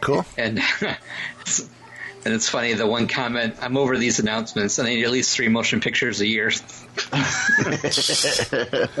Cool. 0.00 0.24
And 0.36 0.58
it's- 0.58 1.68
and 2.24 2.34
it's 2.34 2.48
funny, 2.48 2.72
the 2.74 2.86
one 2.86 3.06
comment, 3.06 3.54
I'm 3.62 3.76
over 3.76 3.96
these 3.96 4.18
announcements, 4.18 4.78
and 4.78 4.88
I 4.88 4.94
need 4.94 5.04
at 5.04 5.10
least 5.12 5.34
three 5.36 5.48
motion 5.48 5.80
pictures 5.80 6.20
a 6.20 6.26
year. 6.26 6.50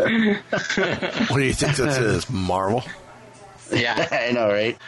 What 0.06 1.38
do 1.38 1.42
you 1.44 1.52
think 1.52 1.76
this 1.76 1.98
is? 1.98 2.30
Marvel? 2.30 2.84
Yeah. 3.72 4.06
I 4.28 4.32
know, 4.32 4.48
right? 4.48 4.78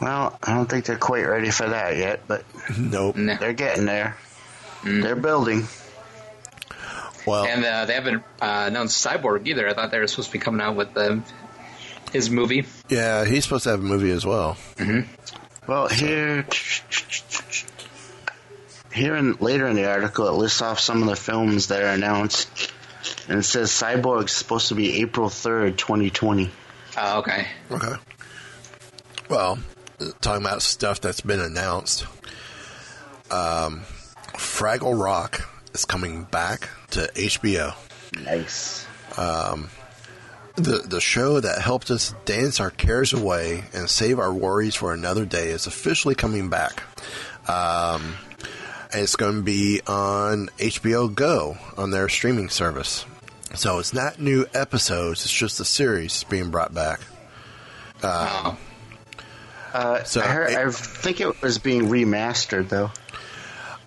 well, 0.00 0.38
I 0.42 0.54
don't 0.54 0.66
think 0.68 0.84
they're 0.84 0.96
quite 0.96 1.26
ready 1.26 1.50
for 1.50 1.68
that 1.68 1.96
yet, 1.96 2.20
but 2.28 2.44
Nope. 2.78 3.16
No. 3.16 3.36
they're 3.36 3.52
getting 3.52 3.84
there. 3.86 4.16
Mm. 4.82 5.02
They're 5.02 5.16
building. 5.16 5.66
Well, 7.28 7.44
And 7.44 7.64
uh, 7.64 7.84
they 7.84 7.94
haven't 7.94 8.22
uh, 8.40 8.64
announced 8.68 9.04
Cyborg 9.04 9.46
either. 9.46 9.68
I 9.68 9.74
thought 9.74 9.90
they 9.90 9.98
were 9.98 10.06
supposed 10.06 10.28
to 10.30 10.32
be 10.32 10.38
coming 10.38 10.60
out 10.60 10.76
with 10.76 10.96
um, 10.96 11.24
his 12.12 12.30
movie. 12.30 12.64
yeah, 12.88 13.24
he's 13.24 13.44
supposed 13.44 13.64
to 13.64 13.70
have 13.70 13.80
a 13.80 13.82
movie 13.82 14.10
as 14.10 14.24
well. 14.24 14.56
Well, 15.66 15.88
here, 15.88 16.46
here 18.92 19.14
and 19.14 19.40
later 19.40 19.66
in 19.66 19.76
the 19.76 19.88
article, 19.90 20.26
it 20.28 20.32
lists 20.32 20.62
off 20.62 20.80
some 20.80 21.02
of 21.02 21.08
the 21.08 21.16
films 21.16 21.68
that 21.68 21.82
are 21.82 21.92
announced, 21.92 22.72
and 23.28 23.40
it 23.40 23.42
says 23.42 23.70
Cyborg's 23.70 24.32
supposed 24.32 24.68
to 24.68 24.74
be 24.74 25.00
April 25.02 25.28
third, 25.28 25.76
twenty 25.76 26.10
twenty. 26.10 26.50
Oh, 26.96 27.18
okay. 27.18 27.46
Okay. 27.70 27.92
Well, 29.28 29.58
talking 30.20 30.42
about 30.44 30.62
stuff 30.62 31.00
that's 31.02 31.20
been 31.20 31.40
announced, 31.40 32.04
um, 33.30 33.82
Fraggle 34.34 34.98
Rock 34.98 35.46
is 35.74 35.84
coming 35.84 36.24
back 36.24 36.70
to 36.90 37.10
HBO. 37.14 37.74
Nice. 38.24 38.86
The 40.56 40.78
the 40.84 41.00
show 41.00 41.38
that 41.38 41.60
helped 41.60 41.88
us 41.90 42.14
dance 42.24 42.58
our 42.58 42.70
cares 42.70 43.12
away 43.12 43.64
and 43.72 43.88
save 43.88 44.18
our 44.18 44.32
worries 44.34 44.74
for 44.74 44.92
another 44.92 45.24
day 45.24 45.50
is 45.50 45.66
officially 45.68 46.16
coming 46.16 46.48
back. 46.50 46.82
Um, 47.48 48.14
it's 48.92 49.14
going 49.14 49.36
to 49.36 49.42
be 49.42 49.80
on 49.86 50.48
HBO 50.58 51.14
Go 51.14 51.58
on 51.76 51.90
their 51.92 52.08
streaming 52.08 52.48
service. 52.48 53.06
So 53.54 53.78
it's 53.78 53.94
not 53.94 54.20
new 54.20 54.46
episodes; 54.52 55.24
it's 55.24 55.32
just 55.32 55.58
the 55.58 55.64
series 55.64 56.24
being 56.24 56.50
brought 56.50 56.74
back. 56.74 57.00
Oh. 58.02 58.58
Uh, 59.72 60.02
So 60.02 60.20
I, 60.22 60.24
heard, 60.24 60.50
it- 60.50 60.58
I 60.58 60.70
think 60.70 61.20
it 61.20 61.40
was 61.40 61.58
being 61.58 61.82
remastered 61.84 62.68
though. 62.68 62.90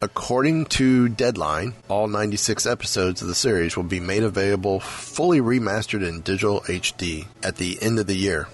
According 0.03 0.65
to 0.65 1.09
Deadline, 1.09 1.75
all 1.87 2.07
96 2.07 2.65
episodes 2.65 3.21
of 3.21 3.27
the 3.27 3.35
series 3.35 3.77
will 3.77 3.83
be 3.83 3.99
made 3.99 4.23
available 4.23 4.79
fully 4.79 5.39
remastered 5.39 6.07
in 6.07 6.21
digital 6.21 6.61
HD 6.61 7.27
at 7.43 7.57
the 7.57 7.77
end 7.81 7.99
of 7.99 8.07
the 8.07 8.15
year. 8.15 8.47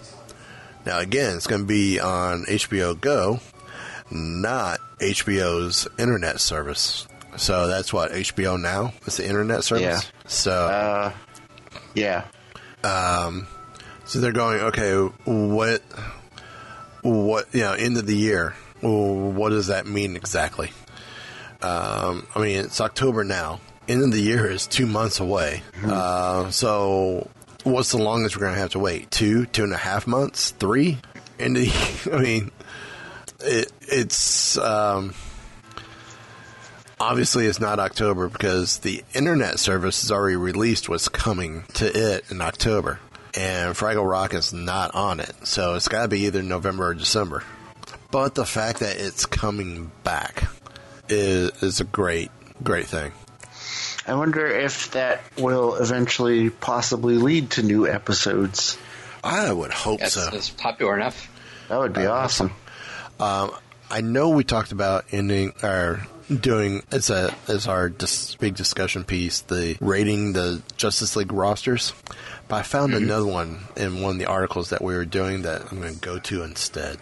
Now, 0.85 0.99
again, 0.99 1.37
it's 1.37 1.47
going 1.47 1.61
to 1.61 1.67
be 1.67 2.01
on 2.01 2.43
HBO 2.45 2.99
Go, 2.99 3.39
not 4.11 4.79
HBO's 4.99 5.87
internet 5.97 6.41
service. 6.41 7.07
So 7.37 7.67
that's 7.67 7.93
what 7.93 8.11
HBO 8.11 8.59
Now 8.59 8.93
is 9.05 9.15
the 9.17 9.25
internet 9.27 9.63
service. 9.63 9.83
Yeah. 9.83 10.27
So, 10.27 10.51
Uh, 10.51 11.13
yeah. 11.93 12.25
so 12.83 14.19
they're 14.19 14.33
going 14.33 14.59
okay. 14.59 14.93
What, 15.23 15.81
what 17.03 17.47
you 17.53 17.61
know, 17.61 17.71
end 17.73 17.97
of 17.97 18.05
the 18.05 18.17
year? 18.17 18.53
What 18.81 19.49
does 19.51 19.67
that 19.67 19.87
mean 19.87 20.17
exactly? 20.17 20.71
Um, 21.61 22.27
I 22.35 22.39
mean, 22.39 22.59
it's 22.59 22.81
October 22.81 23.23
now. 23.23 23.59
End 23.87 24.03
of 24.03 24.11
the 24.11 24.21
year 24.21 24.49
is 24.49 24.67
two 24.67 24.85
months 24.85 25.19
away. 25.19 25.63
Uh, 25.83 26.49
so, 26.51 27.29
what's 27.63 27.91
the 27.91 27.97
longest 27.97 28.35
we're 28.35 28.41
going 28.41 28.53
to 28.55 28.59
have 28.59 28.71
to 28.71 28.79
wait? 28.79 29.09
Two, 29.11 29.45
two 29.45 29.63
and 29.63 29.73
a 29.73 29.77
half 29.77 30.07
months, 30.07 30.51
three? 30.51 30.97
End 31.39 31.57
of 31.57 31.63
the, 31.63 32.09
I 32.13 32.21
mean, 32.21 32.51
it, 33.39 33.71
it's 33.81 34.57
um, 34.57 35.13
obviously 36.99 37.45
it's 37.45 37.59
not 37.59 37.79
October 37.79 38.27
because 38.27 38.79
the 38.79 39.03
internet 39.13 39.59
service 39.59 40.03
is 40.03 40.11
already 40.11 40.35
released 40.35 40.89
what's 40.89 41.09
coming 41.09 41.63
to 41.75 41.85
it 41.85 42.29
in 42.29 42.41
October, 42.41 42.99
and 43.35 43.75
Fraggle 43.75 44.09
Rock 44.09 44.33
is 44.33 44.53
not 44.53 44.93
on 44.95 45.19
it. 45.19 45.33
So 45.43 45.75
it's 45.75 45.87
got 45.87 46.03
to 46.03 46.07
be 46.07 46.21
either 46.21 46.41
November 46.43 46.87
or 46.87 46.93
December. 46.93 47.43
But 48.09 48.35
the 48.35 48.45
fact 48.45 48.79
that 48.79 48.97
it's 48.97 49.25
coming 49.25 49.91
back 50.03 50.43
is 51.09 51.63
is 51.63 51.79
a 51.79 51.83
great 51.83 52.31
great 52.63 52.85
thing. 52.85 53.11
I 54.05 54.15
wonder 54.15 54.47
if 54.47 54.91
that 54.91 55.21
will 55.37 55.75
eventually 55.75 56.49
possibly 56.49 57.17
lead 57.17 57.51
to 57.51 57.63
new 57.63 57.87
episodes. 57.87 58.77
I 59.23 59.51
would 59.51 59.71
hope 59.71 59.99
That's, 59.99 60.13
so. 60.13 60.29
that's 60.29 60.49
popular 60.49 60.95
enough. 60.95 61.29
That 61.67 61.79
would 61.79 61.91
be 61.91 62.05
uh, 62.05 62.13
awesome. 62.13 62.51
Um, 63.19 63.51
I 63.89 64.01
know 64.01 64.29
we 64.29 64.45
talked 64.45 64.71
about 64.71 65.05
ending 65.11 65.53
or 65.61 66.05
doing 66.33 66.83
as 66.91 67.09
a 67.09 67.33
as 67.47 67.67
our 67.67 67.89
dis- 67.89 68.35
big 68.35 68.55
discussion 68.55 69.03
piece 69.03 69.41
the 69.41 69.77
rating 69.79 70.33
the 70.33 70.61
Justice 70.75 71.15
League 71.15 71.31
rosters, 71.31 71.93
but 72.47 72.57
I 72.57 72.61
found 72.63 72.93
mm-hmm. 72.93 73.03
another 73.03 73.25
one 73.25 73.59
in 73.75 74.01
one 74.01 74.15
of 74.15 74.19
the 74.19 74.25
articles 74.25 74.69
that 74.69 74.81
we 74.81 74.95
were 74.95 75.05
doing 75.05 75.43
that 75.43 75.71
I'm 75.71 75.81
going 75.81 75.95
to 75.95 75.99
go 75.99 76.19
to 76.19 76.43
instead. 76.43 76.97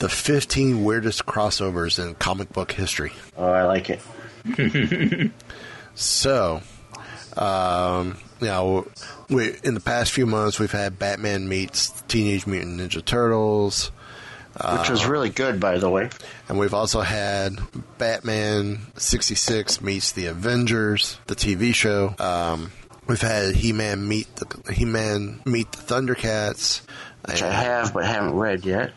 The 0.00 0.08
15 0.08 0.82
weirdest 0.82 1.24
crossovers 1.26 2.04
in 2.04 2.14
comic 2.16 2.52
book 2.52 2.72
history. 2.72 3.12
Oh, 3.36 3.50
I 3.50 3.64
like 3.64 3.90
it. 3.90 5.30
So, 5.94 6.62
um, 7.36 8.16
you 8.40 8.46
know, 8.46 8.86
we 9.28 9.54
in 9.62 9.74
the 9.74 9.80
past 9.80 10.12
few 10.12 10.24
months 10.24 10.58
we've 10.58 10.72
had 10.72 10.98
Batman 10.98 11.48
meets 11.48 11.90
Teenage 12.08 12.46
Mutant 12.46 12.80
Ninja 12.80 13.04
Turtles. 13.04 13.92
Which 14.78 14.90
was 14.90 15.06
really 15.06 15.30
good, 15.30 15.60
by 15.60 15.78
the 15.78 15.88
way. 15.88 16.10
And 16.48 16.58
we've 16.58 16.74
also 16.74 17.00
had 17.00 17.58
Batman 17.98 18.80
66 18.96 19.80
meets 19.80 20.12
the 20.12 20.26
Avengers, 20.26 21.18
the 21.26 21.36
TV 21.36 21.74
show. 21.74 22.14
Um, 22.18 22.72
we've 23.06 23.20
had 23.20 23.54
He-Man 23.54 24.06
meet 24.08 24.34
the 24.36 24.72
He-Man 24.72 25.40
meet 25.44 25.70
the 25.72 25.94
Thundercats. 25.94 26.80
Which 27.26 27.42
I 27.42 27.52
have 27.52 27.92
but 27.94 28.06
haven't 28.06 28.34
read 28.34 28.64
yet. 28.64 28.92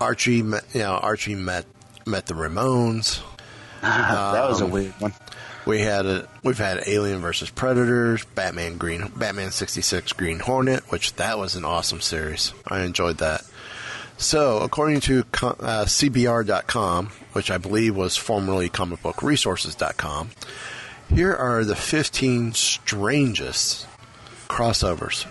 Archie, 0.00 0.42
met, 0.42 0.64
you 0.74 0.80
know, 0.80 0.92
Archie 0.92 1.34
met 1.34 1.66
met 2.06 2.26
the 2.26 2.34
Ramones. 2.34 3.20
that 3.82 4.48
was 4.48 4.60
a 4.60 4.66
weird 4.66 4.92
one. 5.00 5.12
We 5.64 5.80
had 5.80 6.06
a, 6.06 6.28
we've 6.42 6.58
had 6.58 6.82
Alien 6.86 7.20
versus 7.20 7.48
Predators, 7.50 8.24
Batman 8.24 8.78
Green, 8.78 9.12
Batman 9.16 9.50
sixty 9.52 9.80
six 9.82 10.12
Green 10.12 10.40
Hornet, 10.40 10.90
which 10.90 11.14
that 11.14 11.38
was 11.38 11.54
an 11.54 11.64
awesome 11.64 12.00
series. 12.00 12.52
I 12.66 12.80
enjoyed 12.82 13.18
that. 13.18 13.44
So, 14.18 14.58
according 14.60 15.00
to 15.00 15.20
uh, 15.20 15.84
CBR.com, 15.84 17.06
which 17.32 17.50
I 17.50 17.58
believe 17.58 17.96
was 17.96 18.16
formerly 18.16 18.68
comicbookresources.com, 18.68 20.30
here 21.12 21.34
are 21.34 21.64
the 21.64 21.74
15 21.74 22.52
strangest 22.52 23.86
crossovers. 24.48 25.26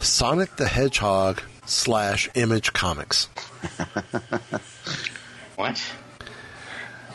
Sonic 0.00 0.54
the 0.56 0.68
Hedgehog 0.68 1.42
slash 1.66 2.28
Image 2.34 2.72
Comics. 2.72 3.28
What? 5.56 5.82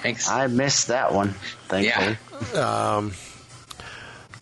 Thanks. 0.02 0.28
I 0.28 0.48
missed 0.48 0.88
that 0.90 1.14
one. 1.14 1.30
Thankfully. 1.70 2.18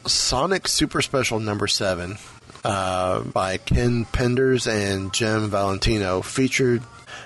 Sonic 0.08 0.68
Super 0.68 1.04
Special 1.04 1.40
number 1.40 1.68
seven 1.68 2.18
uh, 2.64 3.22
by 3.22 3.58
Ken 3.58 4.06
Penders 4.06 4.68
and 4.68 5.14
Jim 5.14 5.50
Valentino 5.50 6.22
featured 6.24 6.82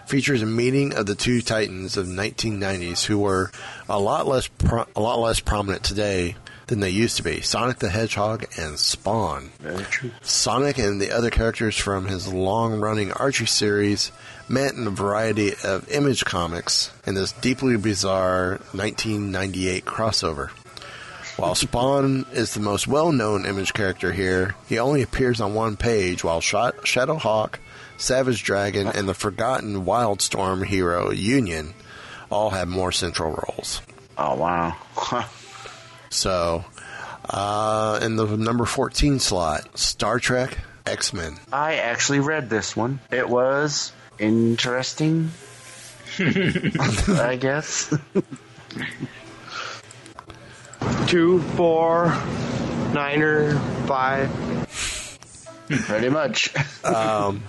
features 0.05 0.41
a 0.41 0.45
meeting 0.45 0.93
of 0.93 1.05
the 1.05 1.15
two 1.15 1.41
titans 1.41 1.95
of 1.97 2.07
1990s 2.07 3.05
who 3.05 3.19
were 3.19 3.51
a 3.87 3.99
lot 3.99 4.27
less 4.27 4.47
pro- 4.47 4.85
a 4.95 5.01
lot 5.01 5.19
less 5.19 5.39
prominent 5.39 5.83
today 5.83 6.35
than 6.67 6.79
they 6.79 6.89
used 6.89 7.17
to 7.17 7.23
be. 7.23 7.41
Sonic 7.41 7.79
the 7.79 7.89
Hedgehog 7.89 8.45
and 8.57 8.77
Spawn. 8.77 9.51
Very 9.59 9.83
true. 9.83 10.11
Sonic 10.21 10.77
and 10.77 10.99
the 10.99 11.11
other 11.11 11.29
characters 11.29 11.77
from 11.77 12.07
his 12.07 12.31
long 12.31 12.79
running 12.79 13.11
Archie 13.11 13.45
series 13.45 14.11
met 14.47 14.73
in 14.73 14.87
a 14.87 14.91
variety 14.91 15.53
of 15.63 15.89
image 15.91 16.25
comics 16.25 16.91
in 17.05 17.15
this 17.15 17.31
deeply 17.31 17.77
bizarre 17.77 18.59
1998 18.73 19.85
crossover. 19.85 20.49
While 21.37 21.55
Spawn 21.55 22.25
is 22.31 22.53
the 22.53 22.59
most 22.59 22.87
well 22.87 23.11
known 23.11 23.45
image 23.45 23.73
character 23.73 24.11
here, 24.11 24.55
he 24.67 24.79
only 24.79 25.01
appears 25.01 25.41
on 25.41 25.53
one 25.53 25.75
page, 25.77 26.23
while 26.23 26.41
Shot- 26.41 26.77
Shadowhawk, 26.83 27.55
Savage 27.97 28.43
Dragon, 28.43 28.87
and 28.87 29.07
the 29.07 29.13
forgotten 29.13 29.85
Wildstorm 29.85 30.65
hero 30.65 31.11
Union 31.11 31.73
all 32.31 32.51
have 32.51 32.67
more 32.67 32.91
central 32.91 33.31
roles. 33.31 33.81
Oh 34.17 34.35
wow. 34.35 34.75
So, 36.11 36.63
uh, 37.29 37.99
in 38.01 38.15
the 38.15 38.25
number 38.37 38.63
14 38.63 39.19
slot, 39.19 39.77
Star 39.77 40.17
Trek, 40.17 40.57
X 40.85 41.11
Men. 41.11 41.37
I 41.51 41.75
actually 41.75 42.21
read 42.21 42.49
this 42.49 42.73
one. 42.73 43.01
It 43.11 43.27
was 43.27 43.91
interesting. 44.19 45.31
I 46.19 47.37
guess. 47.39 47.93
Two, 51.07 51.41
four, 51.41 52.07
niner, 52.93 53.57
five. 53.85 54.31
Pretty 55.67 56.09
much. 56.09 56.53
um, 56.85 57.43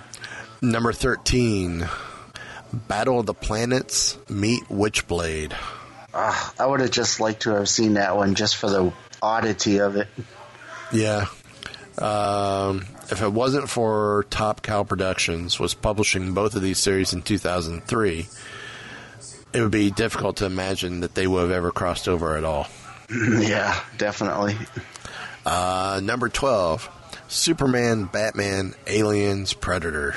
Number 0.62 0.92
13, 0.92 1.86
Battle 2.72 3.20
of 3.20 3.26
the 3.26 3.34
Planets, 3.34 4.18
Meet 4.28 4.64
Witchblade. 4.64 5.52
Ah, 6.14 6.54
I 6.58 6.66
would 6.66 6.80
have 6.80 6.90
just 6.90 7.20
liked 7.20 7.42
to 7.42 7.50
have 7.50 7.68
seen 7.68 7.94
that 7.94 8.16
one 8.16 8.34
just 8.34 8.56
for 8.56 8.70
the 8.70 8.92
oddity 9.22 9.80
of 9.80 9.96
it. 9.96 10.08
Yeah. 10.92 11.26
Um, 11.98 12.86
if 13.10 13.22
it 13.22 13.32
wasn't 13.32 13.68
for 13.68 14.26
Top 14.30 14.62
Cow 14.62 14.82
Productions 14.84 15.58
was 15.60 15.74
publishing 15.74 16.34
both 16.34 16.54
of 16.54 16.62
these 16.62 16.78
series 16.78 17.12
in 17.12 17.22
2003, 17.22 18.26
it 19.52 19.60
would 19.60 19.70
be 19.70 19.90
difficult 19.90 20.36
to 20.38 20.44
imagine 20.46 21.00
that 21.00 21.14
they 21.14 21.26
would 21.26 21.42
have 21.42 21.50
ever 21.50 21.70
crossed 21.70 22.08
over 22.08 22.36
at 22.36 22.44
all. 22.44 22.66
yeah, 23.10 23.78
definitely. 23.98 24.56
Uh, 25.44 26.00
number 26.02 26.28
12, 26.28 26.88
Superman, 27.28 28.04
Batman, 28.04 28.74
Aliens, 28.86 29.52
Predator. 29.52 30.14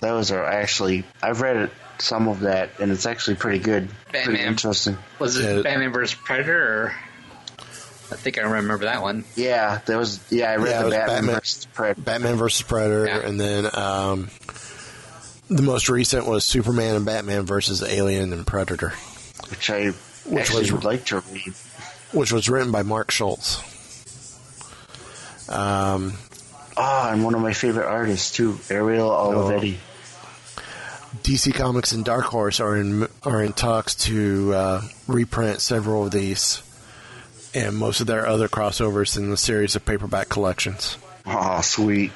Those 0.00 0.30
are 0.30 0.44
actually 0.44 1.04
I've 1.22 1.40
read 1.40 1.56
it, 1.56 1.70
some 1.98 2.28
of 2.28 2.40
that, 2.40 2.70
and 2.78 2.92
it's 2.92 3.04
actually 3.06 3.36
pretty 3.36 3.58
good. 3.58 3.88
Pretty 4.10 4.26
Batman. 4.32 4.46
interesting. 4.46 4.96
Was 5.18 5.36
it 5.36 5.56
Yeah. 5.56 5.62
Batman 5.62 5.92
vs. 5.92 6.14
Predator? 6.14 6.62
Or? 6.84 6.94
I 8.10 8.16
think 8.16 8.38
I 8.38 8.42
remember 8.42 8.84
that 8.86 9.02
one. 9.02 9.24
Yeah, 9.36 9.80
there 9.86 9.98
was. 9.98 10.18
Yeah, 10.30 10.50
I 10.50 10.56
read 10.56 10.70
Yeah, 10.70 10.82
the 10.84 10.90
Batman, 10.90 11.16
Batman- 11.16 11.34
versus 11.36 11.66
Predator. 11.74 12.00
Batman 12.02 12.36
versus 12.36 12.62
Predator, 12.62 13.06
Yeah. 13.06 13.18
and 13.28 13.38
then 13.40 13.66
um, 13.74 14.28
the 15.48 15.62
most 15.62 15.88
recent 15.88 16.26
was 16.26 16.44
Superman 16.44 16.96
and 16.96 17.04
Batman 17.04 17.44
versus 17.44 17.82
Alien 17.82 18.32
and 18.32 18.46
Predator, 18.46 18.90
which 19.50 19.68
I 19.70 19.88
Which 20.24 20.40
actually 20.40 20.62
was- 20.62 20.72
would 20.72 20.84
like 20.84 21.04
to 21.06 21.20
read. 21.32 21.52
which 22.12 22.32
was 22.32 22.48
written 22.48 22.72
by 22.72 22.82
Mark 22.82 23.10
Schultz. 23.10 23.60
Um, 25.48 26.14
Ah, 26.76 27.10
and 27.12 27.24
one 27.24 27.34
of 27.34 27.40
my 27.40 27.52
favorite 27.52 27.86
artists 27.86 28.30
too, 28.36 28.58
Ariel 28.70 29.10
Olivetti. 29.10 29.76
DC 31.24 31.52
Comics 31.52 31.92
and 31.92 32.04
Dark 32.04 32.26
Horse 32.26 32.60
are 32.60 32.76
in 32.76 33.08
are 33.24 33.42
in 33.42 33.52
talks 33.52 33.94
to 33.96 34.52
uh, 34.54 34.82
reprint 35.08 35.60
several 35.60 36.04
of 36.04 36.10
these, 36.12 36.62
and 37.54 37.76
most 37.76 38.00
of 38.00 38.06
their 38.06 38.26
other 38.26 38.48
crossovers 38.48 39.16
in 39.16 39.30
the 39.30 39.36
series 39.36 39.76
of 39.76 39.84
paperback 39.84 40.28
collections. 40.28 40.98
Oh, 41.26 41.60
sweet. 41.60 42.12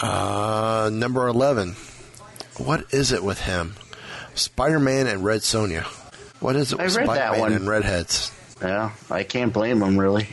Uh, 0.00 0.90
number 0.92 1.26
eleven. 1.28 1.76
What 2.58 2.92
is 2.92 3.12
it 3.12 3.22
with 3.24 3.40
him? 3.40 3.74
Spider 4.34 4.78
Man 4.78 5.06
and 5.06 5.24
Red 5.24 5.40
Sonja. 5.40 5.84
What 6.40 6.56
is 6.56 6.72
it 6.72 6.78
with 6.78 6.92
Spider 6.92 7.40
Man 7.40 7.52
and 7.52 7.68
Redheads? 7.68 8.32
Yeah, 8.60 8.92
I 9.10 9.24
can't 9.24 9.52
blame 9.52 9.82
him 9.82 9.98
really. 9.98 10.28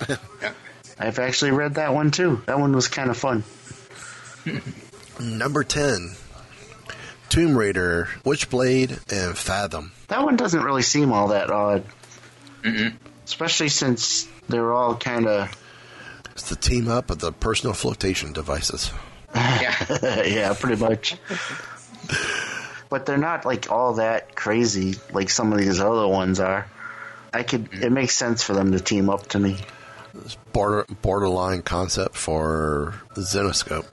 I've 0.98 1.18
actually 1.18 1.52
read 1.52 1.74
that 1.74 1.94
one 1.94 2.10
too. 2.10 2.42
That 2.46 2.58
one 2.58 2.74
was 2.74 2.88
kind 2.88 3.10
of 3.10 3.16
fun. 3.16 3.42
Number 5.18 5.64
10. 5.64 6.14
Tomb 7.28 7.56
Raider, 7.56 8.08
Witchblade, 8.24 8.90
and 9.12 9.36
Fathom. 9.36 9.92
That 10.08 10.24
one 10.24 10.36
doesn't 10.36 10.62
really 10.62 10.82
seem 10.82 11.12
all 11.12 11.28
that 11.28 11.50
odd. 11.50 11.84
Especially 13.30 13.68
since 13.68 14.26
they're 14.48 14.72
all 14.72 14.96
kind 14.96 15.28
of, 15.28 15.56
It's 16.32 16.48
the 16.48 16.56
team 16.56 16.88
up 16.88 17.10
of 17.10 17.20
the 17.20 17.30
personal 17.30 17.74
flotation 17.74 18.32
devices. 18.32 18.90
Yeah. 19.32 19.74
yeah, 20.24 20.54
pretty 20.58 20.82
much. 20.82 21.14
but 22.88 23.06
they're 23.06 23.18
not 23.18 23.44
like 23.44 23.70
all 23.70 23.94
that 23.94 24.34
crazy 24.34 24.96
like 25.12 25.30
some 25.30 25.52
of 25.52 25.60
these 25.60 25.80
other 25.80 26.08
ones 26.08 26.40
are. 26.40 26.66
I 27.32 27.44
could. 27.44 27.68
It 27.72 27.92
makes 27.92 28.16
sense 28.16 28.42
for 28.42 28.52
them 28.52 28.72
to 28.72 28.80
team 28.80 29.08
up 29.08 29.28
to 29.28 29.38
me. 29.38 29.58
This 30.12 30.36
Border, 30.52 30.84
borderline 31.00 31.62
concept 31.62 32.16
for 32.16 33.00
the 33.14 33.20
Zenescope. 33.20 33.86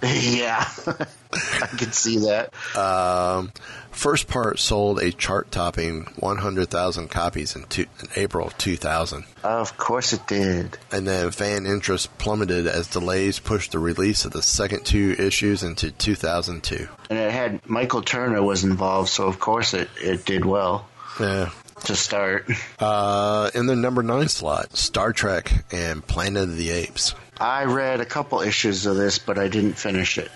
yeah, 0.38 0.68
I 1.62 1.66
can 1.66 1.92
see 1.92 2.18
that. 2.20 2.52
Um, 2.76 3.52
first 3.90 4.28
part 4.28 4.58
sold 4.58 5.00
a 5.00 5.12
chart 5.12 5.50
topping 5.50 6.04
100,000 6.16 7.08
copies 7.08 7.54
in, 7.56 7.64
two, 7.64 7.86
in 8.00 8.08
April 8.16 8.46
of 8.48 8.58
2000. 8.58 9.24
Of 9.42 9.76
course 9.76 10.12
it 10.12 10.26
did. 10.26 10.76
And 10.92 11.06
then 11.06 11.30
fan 11.30 11.66
interest 11.66 12.16
plummeted 12.18 12.66
as 12.66 12.88
delays 12.88 13.38
pushed 13.38 13.72
the 13.72 13.78
release 13.78 14.24
of 14.24 14.32
the 14.32 14.42
second 14.42 14.84
two 14.84 15.14
issues 15.18 15.62
into 15.62 15.90
2002. 15.90 16.88
And 17.10 17.18
it 17.18 17.32
had 17.32 17.68
Michael 17.68 18.02
Turner 18.02 18.42
was 18.42 18.64
involved, 18.64 19.08
so 19.08 19.26
of 19.26 19.38
course 19.40 19.74
it, 19.74 19.88
it 20.02 20.24
did 20.24 20.44
well 20.44 20.88
Yeah. 21.20 21.50
to 21.84 21.94
start. 21.94 22.48
Uh, 22.78 23.50
in 23.54 23.66
the 23.66 23.76
number 23.76 24.02
nine 24.02 24.28
slot, 24.28 24.76
Star 24.76 25.12
Trek 25.12 25.52
and 25.72 26.04
Planet 26.06 26.44
of 26.44 26.56
the 26.56 26.70
Apes. 26.70 27.14
I 27.38 27.64
read 27.64 28.00
a 28.00 28.04
couple 28.04 28.40
issues 28.42 28.86
of 28.86 28.96
this, 28.96 29.18
but 29.18 29.38
I 29.38 29.48
didn't 29.48 29.74
finish 29.74 30.18
it. 30.18 30.30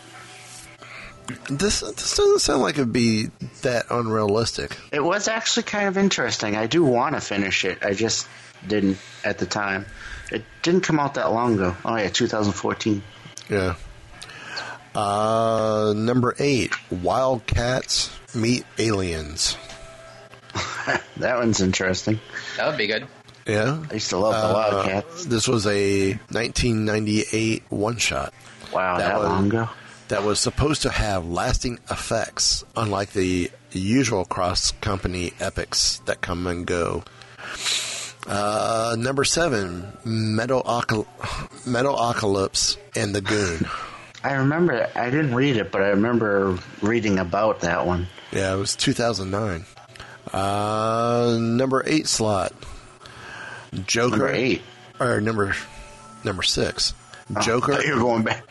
This 1.51 1.81
this 1.81 2.17
doesn't 2.17 2.41
sound 2.41 2.63
like 2.63 2.77
it'd 2.77 2.93
be 2.93 3.27
that 3.63 3.87
unrealistic. 3.91 4.77
It 4.93 5.01
was 5.01 5.29
actually 5.29 5.65
kind 5.65 5.89
of 5.89 5.99
interesting. 5.99 6.57
I 6.57 6.67
do 6.67 6.85
want 6.85 7.15
to 7.17 7.21
finish 7.21 7.65
it. 7.65 7.79
I 7.85 7.93
just 7.95 8.27
didn't 8.67 8.99
at 9.25 9.39
the 9.39 9.47
time. 9.47 9.87
It 10.33 10.45
didn't 10.63 10.83
come 10.83 10.99
out 10.99 11.15
that 11.15 11.31
long 11.33 11.55
ago. 11.55 11.77
Oh 11.85 11.97
yeah, 11.97 12.09
2014. 12.09 13.03
Yeah. 13.51 13.75
Uh, 14.95 15.93
number 15.97 16.35
eight, 16.39 16.73
Wildcats 16.91 18.11
meet 18.35 18.65
aliens. 18.79 19.57
That 21.19 21.37
one's 21.39 21.61
interesting. 21.61 22.21
That 22.57 22.69
would 22.69 22.79
be 22.79 22.87
good. 22.87 23.07
Yeah. 23.47 23.83
I 23.91 23.95
used 23.95 24.11
to 24.11 24.17
love 24.19 24.35
the 24.35 24.49
Uh, 24.49 24.53
Wildcats. 24.55 25.27
this 25.27 25.47
was 25.49 25.67
a 25.67 26.13
1998 26.31 27.65
one 27.71 27.97
shot 27.99 28.33
Wow, 28.73 28.99
that 28.99 29.09
that, 29.09 29.19
was- 29.19 29.29
long 29.29 29.47
ago. 29.49 29.69
That 30.09 30.25
was 30.25 30.41
supposed 30.41 30.83
to 30.83 30.91
have 30.91 31.27
lasting 31.27 31.79
effects, 31.91 32.65
unlike 32.77 33.13
the 33.13 33.51
usual 33.73 34.25
cross 34.25 34.73
company 34.81 35.33
epics 35.39 35.99
that 36.07 36.23
come 36.23 36.47
and 36.47 36.67
go. 36.67 37.05
Uh, 38.27 38.97
number 38.99 39.25
seven, 39.25 39.93
Metal, 40.05 40.63
Ocal- 40.63 41.07
Metalocalypse 41.67 42.77
and 42.97 43.15
the 43.15 43.21
Goon. 43.21 43.67
I 44.25 44.33
remember. 44.35 44.89
I 44.95 45.11
didn't 45.11 45.35
read 45.35 45.57
it, 45.57 45.71
but 45.71 45.83
I 45.83 45.89
remember 45.91 46.59
reading 46.83 47.19
about 47.19 47.61
that 47.61 47.87
one. 47.87 48.07
Yeah, 48.33 48.55
it 48.55 48.59
was 48.59 48.77
2009. 48.77 49.65
Uh, 50.33 51.37
number 51.41 51.83
eight 51.87 52.07
slot. 52.07 52.53
Joker. 53.87 54.11
Number 54.17 54.29
eight. 54.33 54.63
Or 55.01 55.21
number 55.21 55.55
number 56.25 56.43
six. 56.43 56.95
Oh, 57.35 57.41
Joker. 57.41 57.75
Thought 57.75 57.85
you're 57.87 57.99
going 57.99 58.23
back. 58.25 58.45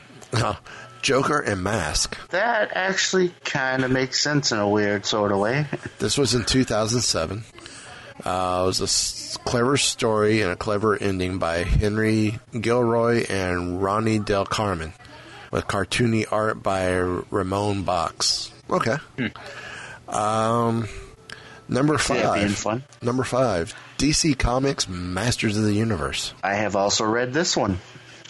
Joker 1.08 1.40
and 1.40 1.64
Mask. 1.64 2.18
That 2.32 2.72
actually 2.76 3.30
kind 3.46 3.86
of 3.86 3.92
makes 3.92 4.20
sense 4.20 4.52
in 4.52 4.60
a 4.60 4.68
weird 4.68 5.06
sort 5.06 5.32
of 5.32 5.38
way. 5.38 5.66
This 6.00 6.18
was 6.18 6.34
in 6.36 6.44
2007. 6.44 7.46
Uh, 8.26 8.62
it 8.64 8.68
was 8.68 8.82
a 8.82 8.84
s- 8.84 9.38
clever 9.46 9.78
story 9.78 10.42
and 10.42 10.52
a 10.52 10.58
clever 10.58 10.98
ending 11.02 11.38
by 11.38 11.60
Henry 11.60 12.40
Gilroy 12.60 13.26
and 13.30 13.82
Ronnie 13.82 14.20
Del 14.20 14.46
Carmen, 14.46 14.92
with 15.50 15.66
cartoony 15.66 16.26
art 16.30 16.62
by 16.62 16.96
Ramon 16.98 17.86
Bachs. 17.86 18.52
Okay. 18.70 18.98
Um, 20.10 20.90
number 21.70 21.98
five. 21.98 22.54
fun. 22.54 22.84
Number 23.02 23.24
five. 23.24 23.74
DC 23.98 24.38
Comics 24.38 24.90
Masters 24.90 25.56
of 25.56 25.64
the 25.64 25.74
Universe. 25.74 26.34
I 26.44 26.56
have 26.56 26.76
also 26.76 27.06
read 27.06 27.32
this 27.32 27.56
one. 27.56 27.80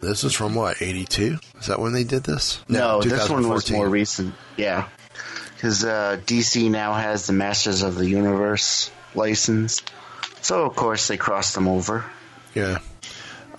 This 0.00 0.24
is 0.24 0.32
from 0.32 0.54
what, 0.54 0.80
82? 0.80 1.38
Is 1.58 1.66
that 1.66 1.78
when 1.78 1.92
they 1.92 2.04
did 2.04 2.22
this? 2.22 2.64
No, 2.68 3.02
this 3.02 3.28
one 3.28 3.48
was 3.48 3.64
2014. 3.64 3.76
more 3.76 3.88
recent. 3.88 4.34
Yeah, 4.56 4.88
because 5.54 5.84
uh, 5.84 6.18
DC 6.24 6.70
now 6.70 6.94
has 6.94 7.26
the 7.26 7.34
Masters 7.34 7.82
of 7.82 7.96
the 7.96 8.08
Universe 8.08 8.90
license, 9.14 9.82
so 10.40 10.64
of 10.64 10.74
course 10.74 11.08
they 11.08 11.18
crossed 11.18 11.54
them 11.54 11.68
over. 11.68 12.04
Yeah. 12.54 12.78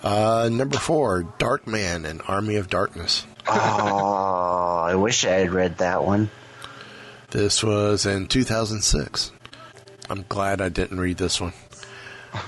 Uh, 0.02 0.50
number 0.52 0.78
four, 0.78 1.22
Darkman 1.38 2.04
and 2.04 2.20
Army 2.26 2.56
of 2.56 2.68
Darkness. 2.68 3.24
Oh, 3.46 4.82
I 4.84 4.96
wish 4.96 5.24
I 5.24 5.30
had 5.30 5.52
read 5.52 5.78
that 5.78 6.04
one. 6.04 6.28
This 7.30 7.62
was 7.62 8.04
in 8.04 8.26
2006. 8.26 9.30
I'm 10.10 10.24
glad 10.28 10.60
I 10.60 10.68
didn't 10.70 10.98
read 10.98 11.18
this 11.18 11.40
one. 11.40 11.52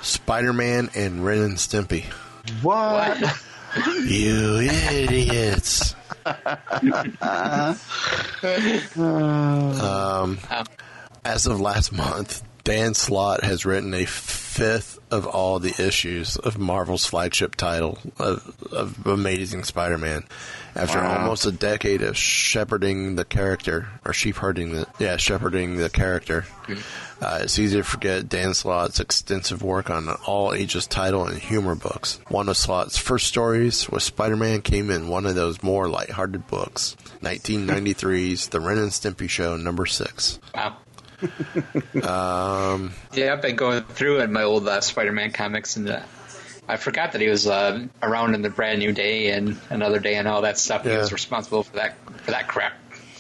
Spider 0.03 0.53
Man 0.53 0.91
and 0.97 1.25
Ren 1.25 1.39
and 1.43 1.57
Stimpy. 1.57 2.05
What? 2.63 3.41
You 3.77 4.61
idiots. 4.61 5.95
um, 8.97 10.39
as 11.25 11.47
of 11.47 11.61
last 11.61 11.93
month, 11.93 12.43
Dan 12.65 12.95
Slott 12.95 13.45
has 13.45 13.67
written 13.67 13.93
a 13.95 14.05
fifth 14.07 14.99
of 15.11 15.27
all 15.27 15.59
the 15.59 15.75
issues 15.85 16.37
of 16.37 16.59
Marvel's 16.59 17.05
flagship 17.07 17.57
title 17.57 17.99
of, 18.19 18.57
of 18.73 19.07
Amazing 19.07 19.65
Spider-Man. 19.65 20.25
After 20.77 20.99
Wow. 20.99 21.19
almost 21.21 21.47
a 21.47 21.53
decade 21.53 22.03
of 22.03 22.17
shepherding 22.17 23.15
the 23.15 23.25
character, 23.25 23.87
or 24.05 24.13
sheep 24.13 24.37
herding 24.37 24.73
the 24.73 24.87
yeah, 24.99 25.17
shepherding 25.17 25.77
the 25.77 25.89
character, 25.89 26.47
uh, 27.23 27.39
it's 27.43 27.59
easy 27.61 27.77
to 27.77 27.85
forget 27.85 28.29
Dan 28.29 28.55
Slott's 28.55 28.99
extensive 28.99 29.63
work 29.63 29.89
on 29.89 30.09
all 30.27 30.53
ages 30.53 30.87
title 30.89 31.27
and 31.27 31.39
humor 31.39 31.77
books. 31.77 32.19
One 32.29 32.49
of 32.49 32.57
Slott's 32.57 32.99
first 32.99 33.29
stories 33.29 33.89
with 33.89 34.03
Spider-Man 34.03 34.63
came 34.63 34.91
in 34.91 35.07
one 35.09 35.27
of 35.27 35.37
those 35.37 35.63
more 35.63 35.89
lighthearted 35.89 36.49
books, 36.49 36.97
1993's 37.23 38.49
The 38.49 38.61
Ren 38.61 38.79
and 38.79 38.91
Stimpy 38.91 39.29
Show, 39.29 39.57
number 39.57 39.87
six. 39.87 40.41
Wow. 40.55 40.77
Um, 42.03 42.93
Yeah, 43.13 43.33
I've 43.33 43.43
been 43.43 43.57
going 43.57 43.83
through 43.85 44.21
in 44.21 44.33
my 44.33 44.43
old 44.43 44.67
uh, 44.69 44.81
Spider-Man 44.81 45.31
comics, 45.33 45.77
and 45.77 45.89
uh, 45.89 46.01
I 46.67 46.77
forgot 46.77 47.13
that 47.13 47.21
he 47.21 47.29
was 47.29 47.47
uh, 47.47 47.87
around 48.03 48.35
in 48.35 48.43
the 48.43 48.51
Brand 48.51 48.79
New 48.79 48.93
Day 48.93 49.31
and 49.31 49.59
Another 49.71 49.99
Day 49.99 50.15
and 50.15 50.27
all 50.27 50.43
that 50.43 50.59
stuff. 50.59 50.85
He 50.85 50.91
was 50.91 51.13
responsible 51.13 51.63
for 51.63 51.77
that 51.77 51.97
for 52.23 52.31
that 52.31 52.49
crap. 52.49 52.73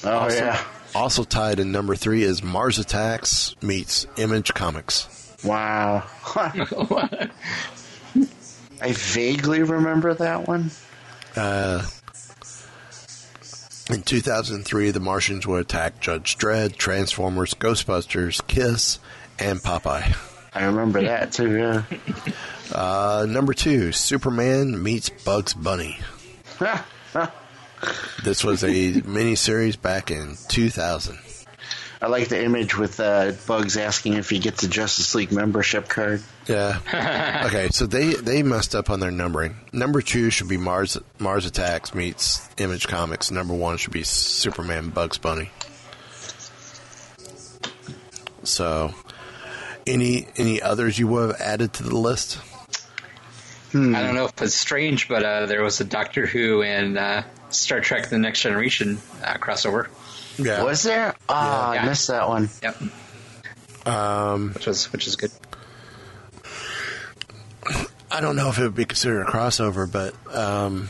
Oh 0.03 0.29
yeah. 0.33 0.63
Also 0.95 1.25
tied 1.25 1.59
in 1.59 1.73
number 1.73 1.97
three 1.97 2.23
is 2.23 2.43
Mars 2.43 2.79
Attacks 2.79 3.55
meets 3.61 4.07
Image 4.17 4.55
Comics. 4.55 5.37
Wow. 5.45 6.05
I 8.81 8.93
vaguely 8.93 9.63
remember 9.63 10.15
that 10.15 10.47
one. 10.47 10.71
Uh, 11.37 11.85
in 13.91 14.03
2003, 14.03 14.91
the 14.93 15.01
Martians 15.01 15.47
would 15.47 15.61
attack 15.61 16.01
Judge 16.01 16.39
Dredd, 16.39 16.77
Transformers, 16.77 17.55
Ghostbusters, 17.55 18.47
Kiss, 18.47 18.99
and 19.39 19.59
Popeye. 19.61 20.17
I 20.55 20.65
remember 20.67 21.03
that 21.03 21.33
too. 21.33 21.57
Yeah. 21.57 21.83
Uh, 22.75 23.27
number 23.29 23.55
two, 23.55 23.93
Superman 23.93 24.83
meets 24.83 25.09
Bugs 25.09 25.55
Bunny. 25.55 25.99
This 28.23 28.43
was 28.43 28.65
a 28.65 28.69
miniseries 29.03 29.81
back 29.81 30.11
in 30.11 30.37
2000. 30.49 31.19
I 32.01 32.09
like 32.09 32.29
the 32.29 32.43
image 32.43 32.77
with 32.77 33.01
uh, 33.01 33.33
Bugs 33.47 33.77
asking 33.77 34.15
if 34.15 34.29
he 34.29 34.39
gets 34.39 34.63
a 34.63 34.69
Justice 34.69 35.15
League 35.15 35.33
membership 35.33 35.89
card. 35.89 36.23
Yeah. 36.47 36.79
okay, 37.47 37.69
so 37.71 37.87
they 37.87 38.15
they 38.15 38.43
messed 38.43 38.75
up 38.75 38.91
on 38.91 39.01
their 39.01 39.11
numbering. 39.11 39.57
Number 39.73 40.03
two 40.03 40.31
should 40.31 40.49
be 40.49 40.57
Mars 40.57 40.99
Mars 41.19 41.47
Attacks 41.47 41.95
meets 41.95 42.47
Image 42.59 42.89
Comics. 42.89 43.31
Number 43.31 43.55
one 43.55 43.79
should 43.79 43.93
be 43.93 44.03
Superman 44.03 44.91
Bugs 44.91 45.19
Bunny. 45.19 45.51
So, 48.43 48.95
any 49.87 50.27
any 50.37 50.61
others 50.61 50.99
you 50.99 51.07
would 51.09 51.31
have 51.31 51.41
added 51.41 51.73
to 51.75 51.83
the 51.85 51.97
list? 51.97 52.39
I 53.75 54.03
don't 54.03 54.15
know 54.15 54.27
if 54.27 54.41
it's 54.41 54.55
strange, 54.55 55.09
but 55.09 55.25
uh, 55.25 55.47
there 55.47 55.63
was 55.63 55.81
a 55.81 55.85
Doctor 55.85 56.27
Who 56.27 56.63
and 56.63 56.97
uh, 56.97 57.23
Star 57.51 57.81
Trek: 57.81 58.09
The 58.09 58.19
Next 58.19 58.41
Generation 58.43 58.99
uh, 59.25 59.35
crossover. 59.35 59.89
Yeah. 60.39 60.63
Was 60.63 60.83
there? 60.85 61.15
Ah, 61.29 61.73
Yeah. 61.75 61.83
I 61.83 61.87
missed 61.87 62.07
that 62.09 62.29
one. 62.29 62.49
Yep, 62.63 62.83
Um, 63.87 64.53
which 64.55 64.67
was 64.67 64.93
which 64.93 65.07
is 65.07 65.17
good. 65.17 65.31
I 68.11 68.21
don't 68.21 68.37
know 68.37 68.49
if 68.49 68.59
it 68.59 68.63
would 68.63 68.75
be 68.77 68.85
considered 68.85 69.23
a 69.23 69.25
crossover, 69.31 69.91
but 69.91 70.15
um, 70.35 70.89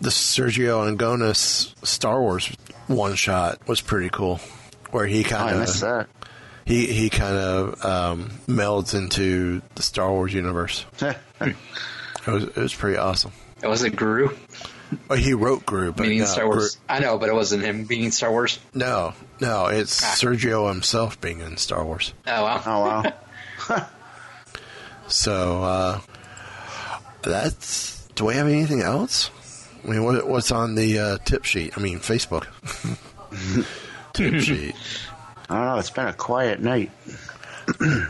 the 0.00 0.10
Sergio 0.10 0.96
Aragonés 0.96 1.74
Star 1.84 2.20
Wars 2.20 2.46
one 2.86 3.14
shot 3.16 3.66
was 3.66 3.80
pretty 3.80 4.08
cool, 4.10 4.38
where 4.90 5.06
he 5.06 5.24
Oh, 5.24 5.28
kind 5.28 5.60
of 5.62 5.80
that. 5.80 6.06
he 6.64 6.86
he 6.86 7.10
kind 7.10 7.36
of 7.36 7.84
um, 7.84 8.30
melds 8.46 8.94
into 8.96 9.62
the 9.74 9.82
Star 9.82 10.10
Wars 10.12 10.32
universe. 10.32 10.84
It 12.30 12.34
was 12.34 12.44
it 12.44 12.56
was 12.56 12.74
pretty 12.74 12.96
awesome. 12.98 13.32
It 13.62 13.66
wasn't 13.68 13.96
Groo 13.96 14.34
Well, 15.08 15.18
he 15.18 15.34
wrote 15.34 15.66
Groo, 15.66 15.94
but 15.94 16.02
meaning 16.04 16.20
no, 16.20 16.24
Star 16.24 16.46
Wars. 16.46 16.78
I 16.88 16.98
know, 17.00 17.18
but 17.18 17.28
it 17.28 17.34
wasn't 17.34 17.62
him 17.62 17.84
being 17.84 18.10
Star 18.10 18.30
Wars. 18.30 18.58
No, 18.74 19.12
no, 19.40 19.66
it's 19.66 20.02
Ah. 20.02 20.14
Sergio 20.16 20.68
himself 20.68 21.20
being 21.20 21.40
in 21.40 21.56
Star 21.56 21.84
Wars. 21.84 22.12
Oh 22.26 22.42
wow. 22.42 22.62
oh 22.66 22.80
wow. 23.68 23.86
So 25.08 25.62
uh, 25.64 26.00
that's. 27.22 28.06
Do 28.14 28.26
we 28.26 28.34
have 28.34 28.46
anything 28.46 28.80
else? 28.80 29.30
I 29.84 29.88
mean, 29.88 30.04
what, 30.04 30.26
what's 30.28 30.52
on 30.52 30.74
the 30.76 30.98
uh, 30.98 31.18
tip 31.24 31.44
sheet? 31.44 31.76
I 31.76 31.80
mean, 31.80 31.98
Facebook 31.98 32.46
tip 34.12 34.40
sheet. 34.40 34.76
I 35.48 35.54
don't 35.56 35.64
know. 35.66 35.78
It's 35.78 35.90
been 35.90 36.06
a 36.06 36.12
quiet 36.12 36.60
night. 36.60 36.90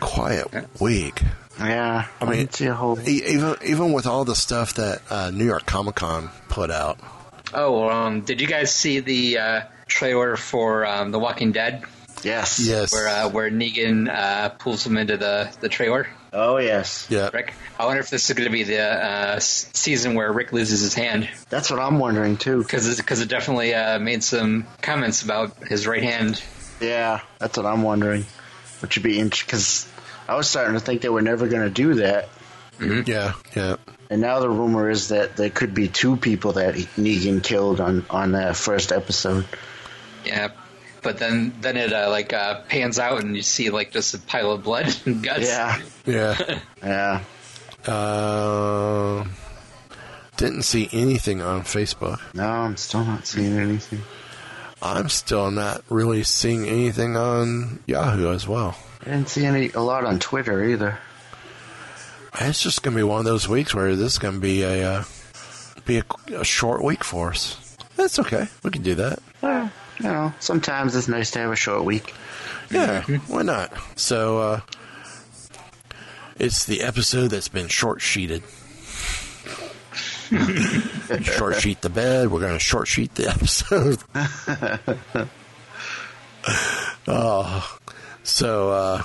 Quiet 0.00 0.48
week. 0.80 1.22
Yeah. 1.60 2.06
I 2.20 2.24
mean, 2.24 2.38
didn't 2.38 2.54
see 2.54 2.66
a 2.66 2.74
whole. 2.74 2.98
E- 3.00 3.22
even 3.26 3.56
even 3.64 3.92
with 3.92 4.06
all 4.06 4.24
the 4.24 4.34
stuff 4.36 4.74
that 4.74 5.02
uh, 5.10 5.30
New 5.30 5.44
York 5.44 5.66
Comic 5.66 5.96
Con 5.96 6.30
put 6.48 6.70
out. 6.70 6.98
Oh, 7.52 7.88
um, 7.88 8.20
did 8.22 8.40
you 8.40 8.46
guys 8.46 8.74
see 8.74 9.00
the 9.00 9.38
uh, 9.38 9.60
trailer 9.86 10.36
for 10.36 10.86
um, 10.86 11.10
The 11.10 11.18
Walking 11.18 11.50
Dead, 11.52 11.82
Yes. 12.22 12.60
Yes. 12.64 12.92
where 12.92 13.08
uh, 13.08 13.28
where 13.28 13.50
Negan 13.50 14.08
uh, 14.08 14.50
pulls 14.50 14.86
him 14.86 14.96
into 14.96 15.16
the 15.16 15.50
the 15.60 15.68
trailer? 15.68 16.06
Oh 16.32 16.58
yes. 16.58 17.06
Yeah. 17.10 17.28
Rick, 17.34 17.54
I 17.78 17.86
wonder 17.86 18.00
if 18.00 18.08
this 18.08 18.30
is 18.30 18.36
going 18.36 18.46
to 18.48 18.52
be 18.52 18.62
the 18.62 18.80
uh, 18.80 19.40
season 19.40 20.14
where 20.14 20.32
Rick 20.32 20.52
loses 20.52 20.80
his 20.80 20.94
hand 20.94 21.28
That's 21.48 21.70
what 21.70 21.80
I'm 21.80 21.98
wondering 21.98 22.36
too. 22.36 22.62
because 22.62 22.96
because 22.96 23.20
it 23.20 23.28
definitely 23.28 23.74
uh, 23.74 23.98
made 23.98 24.22
some 24.22 24.66
comments 24.80 25.22
about 25.22 25.56
his 25.66 25.88
right 25.88 26.02
hand. 26.04 26.40
Yeah, 26.80 27.20
that's 27.40 27.56
what 27.56 27.66
I'm 27.66 27.82
wondering. 27.82 28.26
Which 28.80 28.96
would 28.96 29.02
be 29.02 29.18
interesting 29.18 29.46
because 29.48 29.88
I 30.30 30.36
was 30.36 30.48
starting 30.48 30.74
to 30.74 30.80
think 30.80 31.00
they 31.02 31.08
were 31.08 31.22
never 31.22 31.48
going 31.48 31.62
to 31.62 31.70
do 31.70 31.94
that, 31.94 32.28
Yeah. 32.80 33.32
Yeah. 33.56 33.76
and 34.10 34.20
now 34.20 34.38
the 34.40 34.48
rumor 34.48 34.88
is 34.88 35.08
that 35.08 35.36
there 35.36 35.50
could 35.50 35.74
be 35.74 35.88
two 35.88 36.16
people 36.16 36.52
that 36.52 36.74
Negan 36.96 37.42
killed 37.42 37.80
on 37.80 38.04
on 38.10 38.32
that 38.32 38.56
first 38.56 38.92
episode. 38.92 39.44
Yeah, 40.24 40.48
but 41.02 41.18
then 41.18 41.52
then 41.60 41.76
it 41.76 41.92
uh, 41.92 42.10
like 42.10 42.32
uh, 42.32 42.60
pans 42.68 42.98
out 42.98 43.22
and 43.24 43.34
you 43.34 43.42
see 43.42 43.70
like 43.70 43.90
just 43.90 44.14
a 44.14 44.18
pile 44.18 44.52
of 44.52 44.62
blood 44.62 44.94
and 45.04 45.22
guts. 45.22 45.48
Yeah. 45.48 45.80
Yeah. 46.06 46.58
Yeah. 46.82 47.20
Uh, 47.86 49.24
didn't 50.36 50.62
see 50.62 50.88
anything 50.92 51.42
on 51.42 51.62
Facebook. 51.62 52.20
No, 52.34 52.46
I'm 52.48 52.76
still 52.76 53.04
not 53.04 53.26
seeing 53.26 53.58
anything. 53.58 54.00
I'm 54.82 55.08
still 55.08 55.50
not 55.50 55.82
really 55.90 56.22
seeing 56.22 56.66
anything 56.66 57.16
on 57.16 57.80
Yahoo 57.86 58.32
as 58.32 58.46
well. 58.48 58.76
I 59.02 59.04
didn't 59.04 59.28
see 59.28 59.44
any 59.44 59.70
a 59.70 59.80
lot 59.80 60.04
on 60.04 60.18
Twitter 60.18 60.62
either. 60.62 60.98
It's 62.38 62.62
just 62.62 62.82
going 62.82 62.94
to 62.94 63.00
be 63.00 63.04
one 63.04 63.18
of 63.20 63.24
those 63.24 63.48
weeks 63.48 63.74
where 63.74 63.94
this 63.96 64.12
is 64.12 64.18
going 64.18 64.34
to 64.34 64.40
be 64.40 64.62
a 64.62 64.88
uh, 64.88 65.04
be 65.84 65.98
a, 65.98 66.04
a 66.38 66.44
short 66.44 66.82
week 66.82 67.02
for 67.02 67.30
us. 67.30 67.76
That's 67.96 68.18
okay. 68.18 68.46
We 68.62 68.70
can 68.70 68.82
do 68.82 68.94
that. 68.96 69.18
Well, 69.42 69.70
you 69.98 70.04
know, 70.06 70.32
sometimes 70.38 70.94
it's 70.96 71.08
nice 71.08 71.30
to 71.32 71.40
have 71.40 71.50
a 71.50 71.56
short 71.56 71.84
week. 71.84 72.14
Yeah, 72.70 73.02
why 73.26 73.42
not? 73.42 73.72
So, 73.96 74.38
uh, 74.38 74.60
it's 76.38 76.64
the 76.64 76.82
episode 76.82 77.28
that's 77.28 77.48
been 77.48 77.68
short 77.68 78.00
sheeted. 78.00 78.42
short 81.22 81.56
sheet 81.60 81.82
the 81.82 81.90
bed. 81.90 82.30
We're 82.30 82.40
going 82.40 82.52
to 82.52 82.60
short 82.60 82.86
sheet 82.86 83.14
the 83.16 83.28
episode. 83.28 83.98
oh, 87.08 87.76
so 88.22 88.70
uh, 88.70 89.02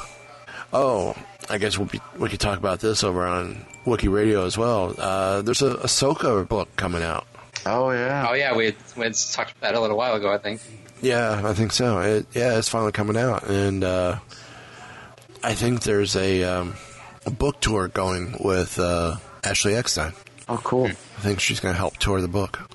oh, 0.73 1.15
I 1.49 1.57
guess 1.57 1.77
we'll 1.77 1.87
be, 1.87 2.01
we 2.17 2.29
could 2.29 2.39
talk 2.39 2.57
about 2.57 2.79
this 2.79 3.03
over 3.03 3.25
on 3.25 3.65
Wookie 3.85 4.11
Radio 4.11 4.45
as 4.45 4.57
well. 4.57 4.93
Uh, 4.97 5.41
there's 5.41 5.61
a 5.61 5.75
Ahsoka 5.75 6.47
book 6.47 6.75
coming 6.75 7.03
out. 7.03 7.25
Oh 7.65 7.91
yeah. 7.91 8.27
Oh 8.29 8.33
yeah, 8.33 8.55
we 8.55 8.65
had, 8.65 8.75
we 8.95 9.03
had 9.03 9.13
talked 9.15 9.51
about 9.51 9.61
that 9.61 9.75
a 9.75 9.79
little 9.79 9.97
while 9.97 10.15
ago. 10.15 10.31
I 10.31 10.37
think. 10.37 10.61
Yeah, 11.01 11.41
I 11.43 11.53
think 11.53 11.71
so. 11.71 11.99
It, 11.99 12.25
yeah, 12.33 12.57
it's 12.57 12.69
finally 12.69 12.91
coming 12.91 13.17
out, 13.17 13.47
and 13.49 13.83
uh, 13.83 14.19
I 15.43 15.53
think 15.53 15.83
there's 15.83 16.15
a, 16.15 16.43
um, 16.43 16.75
a 17.25 17.31
book 17.31 17.59
tour 17.59 17.87
going 17.87 18.35
with 18.39 18.79
uh, 18.79 19.17
Ashley 19.43 19.75
Eckstein. 19.75 20.13
Oh 20.47 20.59
cool. 20.63 20.87
I 20.87 21.21
think 21.21 21.39
she's 21.39 21.59
going 21.59 21.73
to 21.73 21.77
help 21.77 21.97
tour 21.97 22.21
the 22.21 22.27
book. 22.27 22.71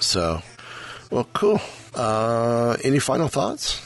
So, 0.00 0.42
well, 1.10 1.26
cool. 1.32 1.60
Uh, 1.94 2.76
any 2.84 2.98
final 2.98 3.28
thoughts? 3.28 3.80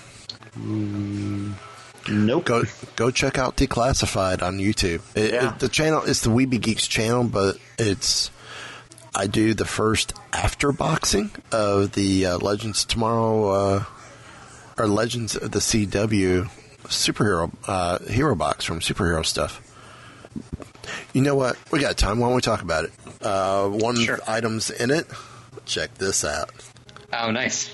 Nope. 2.09 2.45
Go 2.45 2.63
go 2.97 3.11
check 3.11 3.39
out 3.39 3.57
Declassified 3.57 4.43
on 4.43 4.59
YouTube. 4.59 5.01
It, 5.15 5.33
Yeah. 5.33 5.49
it- 5.55 5.59
the 5.59 5.69
channel 5.69 6.03
is 6.03 6.21
the 6.21 6.31
We 6.31 6.45
Be 6.47 6.59
Geeks 6.59 6.87
channel, 6.87 7.25
but 7.25 7.57
it's 7.79 8.31
I 9.15 9.27
do 9.27 9.55
the 9.55 9.65
first 9.65 10.13
after 10.33 10.71
boxing 10.73 11.31
of 11.53 11.93
the 11.93 12.27
uh, 12.27 12.39
Legends 12.39 12.85
Tomorrow 12.85 13.49
uh, 13.49 13.85
or 14.77 14.87
Legends 14.89 15.37
of 15.37 15.51
the 15.53 15.61
CW 15.61 16.49
superhero 16.85 17.51
uh, 17.67 17.99
hero 18.01 18.35
box 18.35 18.65
from 18.65 18.81
superhero 18.81 19.25
stuff. 19.25 19.61
You 21.15 21.23
know 21.23 21.35
what? 21.37 21.57
We 21.71 21.79
got 21.81 21.97
time. 21.97 22.19
Why 22.19 22.27
don't 22.27 22.35
we 22.37 22.43
talk 22.43 22.61
about 22.61 22.85
it? 22.85 22.93
Uh, 23.23 23.69
one 23.69 23.97
Sure. 23.97 24.19
items 24.27 24.71
in 24.71 24.91
it. 24.91 25.07
Check 25.65 25.95
this 25.95 26.25
out: 26.25 26.51
Oh, 27.13 27.31
nice. 27.31 27.71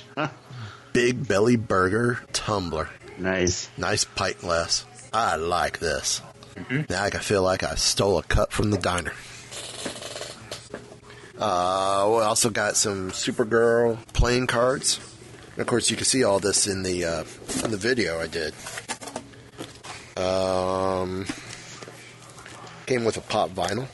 Big 0.92 1.26
Belly 1.26 1.56
Burger 1.56 2.20
tumbler. 2.32 2.88
Nice. 3.20 3.68
Nice 3.76 4.04
pint 4.04 4.38
glass. 4.38 4.86
I 5.12 5.36
like 5.36 5.78
this. 5.78 6.22
Now 6.88 7.04
I 7.04 7.10
can 7.10 7.20
feel 7.20 7.42
like 7.42 7.62
I 7.62 7.74
stole 7.74 8.18
a 8.18 8.22
cup 8.22 8.52
from 8.52 8.70
the 8.70 8.78
diner. 8.78 9.12
Uh, 11.38 12.06
we 12.08 12.22
also 12.22 12.50
got 12.50 12.76
some 12.76 13.10
Supergirl 13.10 13.98
playing 14.12 14.46
cards. 14.46 15.00
And 15.52 15.60
of 15.60 15.66
course, 15.66 15.90
you 15.90 15.96
can 15.96 16.04
see 16.04 16.24
all 16.24 16.38
this 16.38 16.66
in 16.66 16.82
the 16.82 17.04
uh, 17.04 17.24
in 17.64 17.70
the 17.70 17.76
video 17.76 18.20
I 18.20 18.26
did. 18.26 18.54
Um, 20.16 21.26
came 22.86 23.04
with 23.04 23.16
a 23.16 23.22
pop 23.22 23.50
vinyl. 23.50 23.86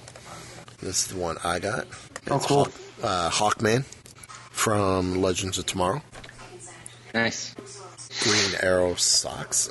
This 0.81 1.03
is 1.03 1.09
the 1.09 1.19
one 1.19 1.37
I 1.45 1.59
got. 1.59 1.87
Oh, 2.29 2.39
cool. 2.39 2.65
Hawk, 2.65 2.73
uh, 3.03 3.31
Hawkman 3.31 3.85
from 4.51 5.23
Legends 5.23 5.59
of 5.59 5.67
Tomorrow. 5.67 6.03
Nice. 7.15 7.55
Green 8.21 8.61
Arrow 8.61 8.95
socks. 8.95 9.69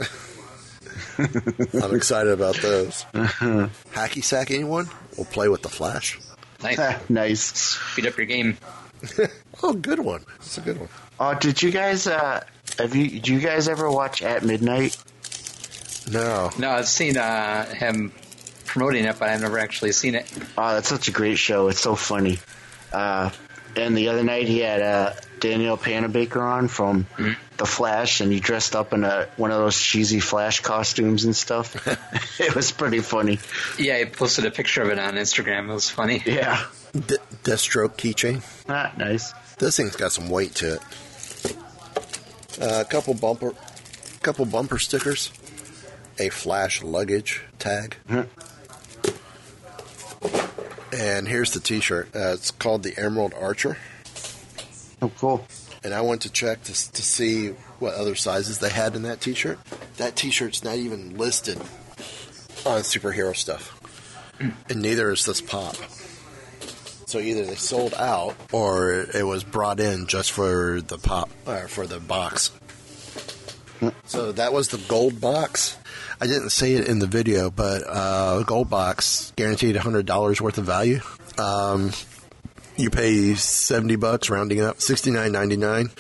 I'm 1.17 1.95
excited 1.95 2.31
about 2.31 2.55
those. 2.57 3.05
Hacky 3.13 4.23
sack, 4.23 4.51
anyone? 4.51 4.89
We'll 5.17 5.25
play 5.25 5.47
with 5.49 5.61
the 5.61 5.69
Flash. 5.69 6.19
Nice. 6.61 6.79
nice. 7.09 7.41
Speed 7.41 8.07
up 8.07 8.17
your 8.17 8.25
game. 8.25 8.57
Oh, 9.61 9.73
good 9.73 9.99
one. 9.99 10.23
It's 10.37 10.57
a 10.57 10.61
good 10.61 10.79
one. 10.79 10.89
Oh, 11.19 11.33
did 11.33 11.61
you 11.61 11.71
guys? 11.71 12.07
Uh, 12.07 12.43
have 12.77 12.95
you? 12.95 13.09
Did 13.09 13.27
you 13.27 13.39
guys 13.39 13.67
ever 13.67 13.89
watch 13.89 14.21
At 14.21 14.43
Midnight? 14.43 14.97
No. 16.11 16.51
No, 16.57 16.71
I've 16.71 16.87
seen 16.87 17.17
uh, 17.17 17.65
him 17.65 18.11
promoting 18.65 19.05
it, 19.05 19.17
but 19.19 19.29
I've 19.29 19.41
never 19.41 19.59
actually 19.59 19.91
seen 19.91 20.15
it. 20.15 20.31
Oh, 20.57 20.73
that's 20.73 20.89
such 20.89 21.07
a 21.07 21.11
great 21.11 21.37
show. 21.37 21.67
It's 21.69 21.81
so 21.81 21.95
funny. 21.95 22.39
Uh, 22.91 23.31
and 23.77 23.97
the 23.97 24.09
other 24.09 24.23
night 24.23 24.47
he 24.47 24.59
had 24.59 24.81
uh, 24.81 25.13
Danielle 25.39 25.77
Panabaker 25.77 26.41
on 26.41 26.67
from 26.67 27.05
The 27.57 27.65
Flash, 27.65 28.21
and 28.21 28.31
he 28.31 28.39
dressed 28.39 28.75
up 28.75 28.93
in 28.93 29.03
a 29.03 29.27
one 29.37 29.51
of 29.51 29.57
those 29.59 29.79
cheesy 29.79 30.19
Flash 30.19 30.61
costumes 30.61 31.25
and 31.25 31.35
stuff. 31.35 31.87
it 32.39 32.55
was 32.55 32.71
pretty 32.71 32.99
funny. 32.99 33.39
Yeah, 33.77 33.97
he 33.99 34.05
posted 34.05 34.45
a 34.45 34.51
picture 34.51 34.81
of 34.81 34.89
it 34.89 34.99
on 34.99 35.15
Instagram. 35.15 35.69
It 35.69 35.73
was 35.73 35.89
funny. 35.89 36.21
Yeah. 36.25 36.65
D- 36.93 37.17
Deathstroke 37.43 37.95
keychain. 37.97 38.41
Ah, 38.69 38.93
nice. 38.97 39.33
This 39.57 39.77
thing's 39.77 39.95
got 39.95 40.11
some 40.11 40.29
weight 40.29 40.55
to 40.55 40.75
it. 40.75 40.81
Uh, 42.61 42.81
a 42.81 42.85
couple 42.85 43.13
bumper, 43.13 43.53
couple 44.21 44.45
bumper 44.45 44.79
stickers, 44.79 45.31
a 46.19 46.29
Flash 46.29 46.81
luggage 46.81 47.43
tag, 47.59 47.97
and 50.93 51.27
here's 51.27 51.51
the 51.51 51.59
T-shirt. 51.59 52.09
Uh, 52.15 52.33
it's 52.33 52.51
called 52.51 52.83
the 52.83 52.97
Emerald 52.97 53.33
Archer. 53.39 53.77
Oh, 55.01 55.11
cool. 55.17 55.45
and 55.83 55.93
I 55.93 56.01
went 56.01 56.21
to 56.21 56.31
check 56.31 56.63
to, 56.63 56.71
to 56.73 57.01
see 57.01 57.49
what 57.79 57.93
other 57.95 58.15
sizes 58.15 58.59
they 58.59 58.69
had 58.69 58.95
in 58.95 59.03
that 59.03 59.21
T-shirt. 59.21 59.59
That 59.97 60.15
T-shirt's 60.15 60.63
not 60.63 60.75
even 60.75 61.17
listed 61.17 61.57
on 62.65 62.81
superhero 62.81 63.35
stuff, 63.35 63.79
and 64.69 64.81
neither 64.81 65.11
is 65.11 65.25
this 65.25 65.41
pop. 65.41 65.75
So 67.07 67.19
either 67.19 67.45
they 67.45 67.55
sold 67.55 67.93
out, 67.93 68.35
or 68.51 68.91
it 69.13 69.25
was 69.25 69.43
brought 69.43 69.79
in 69.79 70.07
just 70.07 70.31
for 70.31 70.81
the 70.81 70.97
pop, 70.97 71.29
or 71.45 71.67
for 71.67 71.85
the 71.85 71.99
box. 71.99 72.51
So 74.05 74.31
that 74.31 74.51
was 74.53 74.69
the 74.69 74.79
gold 74.87 75.21
box. 75.21 75.77
I 76.21 76.27
didn't 76.27 76.49
say 76.51 76.73
it 76.73 76.87
in 76.87 76.99
the 76.99 77.07
video, 77.07 77.49
but 77.49 77.83
uh, 77.85 78.43
gold 78.43 78.69
box 78.69 79.33
guaranteed 79.35 79.75
hundred 79.75 80.05
dollars 80.05 80.41
worth 80.41 80.57
of 80.57 80.65
value. 80.65 81.01
Um, 81.37 81.91
you 82.77 82.89
pay 82.89 83.35
70 83.35 83.95
bucks 83.97 84.29
rounding 84.29 84.61
up 84.61 84.77
69.99 84.77 85.91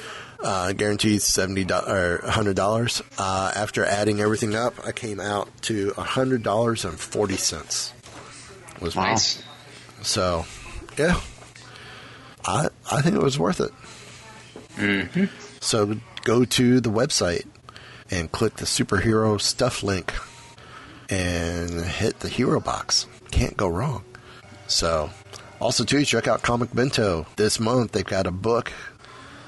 uh, 0.43 0.73
guaranteed 0.73 1.21
70 1.21 1.63
do- 1.65 1.73
or 1.73 2.19
100 2.23 2.55
dollars 2.55 3.01
uh, 3.17 3.51
after 3.55 3.85
adding 3.85 4.19
everything 4.19 4.55
up 4.55 4.73
i 4.85 4.91
came 4.91 5.19
out 5.21 5.47
to 5.61 5.91
100 5.95 6.43
dollars 6.43 6.83
and 6.83 6.99
40 6.99 7.37
cents 7.37 7.93
was 8.81 8.93
Nice. 8.95 9.41
so 10.01 10.45
yeah 10.97 11.19
i 12.45 12.67
i 12.91 13.01
think 13.01 13.15
it 13.15 13.21
was 13.23 13.39
worth 13.39 13.61
it 13.61 13.71
Mm-hmm. 14.75 15.25
so 15.61 15.95
go 16.25 16.43
to 16.43 16.81
the 16.81 16.89
website 16.91 17.45
and 18.11 18.31
click 18.31 18.55
the 18.55 18.65
superhero 18.65 19.39
stuff 19.39 19.83
link 19.83 20.13
and 21.09 21.81
hit 21.85 22.19
the 22.19 22.29
hero 22.29 22.59
box 22.59 23.07
can't 23.31 23.57
go 23.57 23.67
wrong 23.67 24.03
so, 24.67 25.11
also 25.59 25.83
too, 25.83 26.03
check 26.05 26.27
out 26.27 26.41
Comic 26.41 26.73
Bento 26.73 27.25
this 27.35 27.59
month. 27.59 27.91
They've 27.91 28.05
got 28.05 28.27
a 28.27 28.31
book, 28.31 28.71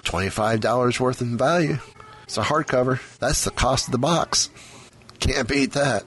twenty 0.04 0.30
five 0.30 0.60
dollars 0.60 1.00
worth 1.00 1.22
in 1.22 1.38
value. 1.38 1.78
It's 2.24 2.38
a 2.38 2.44
hardcover. 2.44 3.00
That's 3.20 3.44
the 3.44 3.52
cost 3.52 3.88
of 3.88 3.94
the 3.94 3.98
box. 3.98 4.50
Can't 5.20 5.48
beat 5.48 5.74
that. 5.74 6.04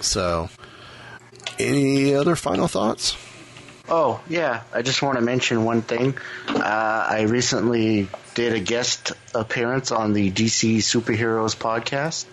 So, 0.00 0.50
any 1.58 2.14
other 2.14 2.36
final 2.36 2.68
thoughts? 2.68 3.16
Oh, 3.88 4.20
yeah. 4.28 4.62
I 4.74 4.82
just 4.82 5.00
want 5.00 5.16
to 5.16 5.22
mention 5.22 5.64
one 5.64 5.82
thing. 5.82 6.18
Uh, 6.48 7.06
I 7.08 7.22
recently 7.28 8.08
did 8.36 8.52
a 8.52 8.60
guest 8.60 9.12
appearance 9.34 9.90
on 9.90 10.12
the 10.12 10.30
DC 10.30 10.76
Superheroes 10.76 11.56
podcast, 11.56 12.26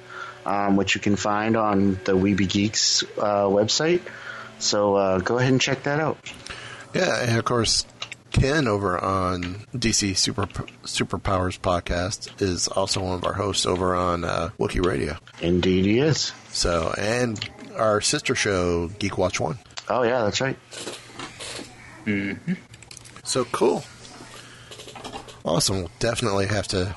um, 0.46 0.76
which 0.76 0.96
you 0.96 1.02
can 1.02 1.16
find 1.16 1.56
on 1.56 1.98
the 2.04 2.16
We 2.16 2.34
Be 2.34 2.46
Geeks 2.46 3.04
uh, 3.18 3.46
website. 3.46 4.02
So 4.60 4.96
uh, 4.96 5.20
go 5.20 5.40
ahead 5.40 5.52
and 5.54 5.62
check 5.62 5.84
that 5.84 6.02
out. 6.02 6.18
Yeah, 6.94 7.24
and 7.24 7.40
of 7.40 7.46
course, 7.46 7.86
Ken 8.32 8.68
over 8.68 9.02
on 9.02 9.66
DC 9.74 10.18
Super 10.18 10.46
Superpowers 10.84 11.58
podcast 11.58 12.42
is 12.42 12.68
also 12.68 13.02
one 13.02 13.14
of 13.16 13.26
our 13.26 13.34
hosts 13.34 13.66
over 13.66 13.96
on 13.96 14.26
uh, 14.26 14.50
Wookie 14.60 14.86
Radio. 14.86 15.16
Indeed, 15.42 15.86
he 15.86 16.00
is. 16.00 16.34
So, 16.50 16.94
and 16.98 17.50
our 17.78 18.02
sister 18.02 18.36
show, 18.36 18.90
Geek 18.90 19.18
Watch 19.18 19.40
One. 19.40 19.58
Oh, 19.88 20.04
yeah, 20.04 20.24
that's 20.24 20.42
right. 20.42 20.58
So 23.24 23.46
cool. 23.46 23.86
Awesome. 25.46 25.78
We'll 25.80 25.92
definitely 26.00 26.48
have 26.48 26.68
to 26.70 26.96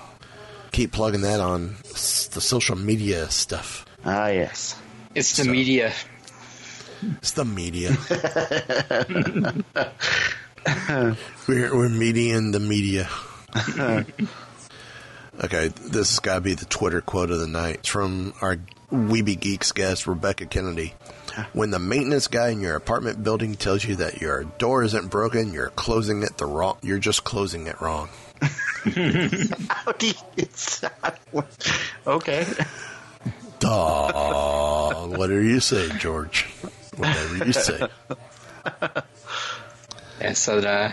keep 0.72 0.92
plugging 0.92 1.22
that 1.22 1.40
on 1.40 1.76
s- 1.84 2.26
the 2.28 2.40
social 2.40 2.76
media 2.76 3.28
stuff. 3.30 3.84
Ah, 4.04 4.28
yes. 4.28 4.76
It's 5.14 5.36
the 5.36 5.44
So- 5.44 5.50
media. 5.50 5.92
It's 7.18 7.32
the 7.32 7.44
media. 7.44 7.90
we're, 11.46 11.76
we're 11.76 11.88
mediaing 11.88 12.52
the 12.52 12.60
media. 12.60 13.08
okay, 15.44 15.68
this 15.68 16.10
has 16.10 16.18
got 16.20 16.36
to 16.36 16.40
be 16.40 16.54
the 16.54 16.64
Twitter 16.64 17.00
quote 17.00 17.30
of 17.30 17.38
the 17.38 17.46
night. 17.46 17.76
It's 17.76 17.88
from 17.88 18.32
our 18.40 18.56
We 18.90 19.22
Be 19.22 19.36
Geeks 19.36 19.72
guest, 19.72 20.06
Rebecca 20.06 20.46
Kennedy. 20.46 20.94
When 21.52 21.70
the 21.70 21.78
maintenance 21.78 22.28
guy 22.28 22.48
in 22.48 22.60
your 22.62 22.76
apartment 22.76 23.22
building 23.22 23.56
tells 23.56 23.84
you 23.84 23.96
that 23.96 24.22
your 24.22 24.44
door 24.44 24.82
isn't 24.84 25.08
broken, 25.10 25.52
you're 25.52 25.68
closing 25.70 26.22
it 26.22 26.38
the 26.38 26.46
wrong. 26.46 26.78
You're 26.82 26.98
just 26.98 27.24
closing 27.24 27.66
it 27.66 27.78
wrong. 27.80 28.08
Saudi. 28.42 30.12
It's 30.36 30.84
okay. 32.06 32.46
Duh. 33.58 35.06
Whatever 35.08 35.42
you 35.42 35.60
say, 35.60 35.88
George. 35.98 36.44
Whatever 36.96 37.46
you 37.46 37.52
say. 37.52 37.88
Yeah, 40.20 40.32
so 40.32 40.60
the 40.60 40.92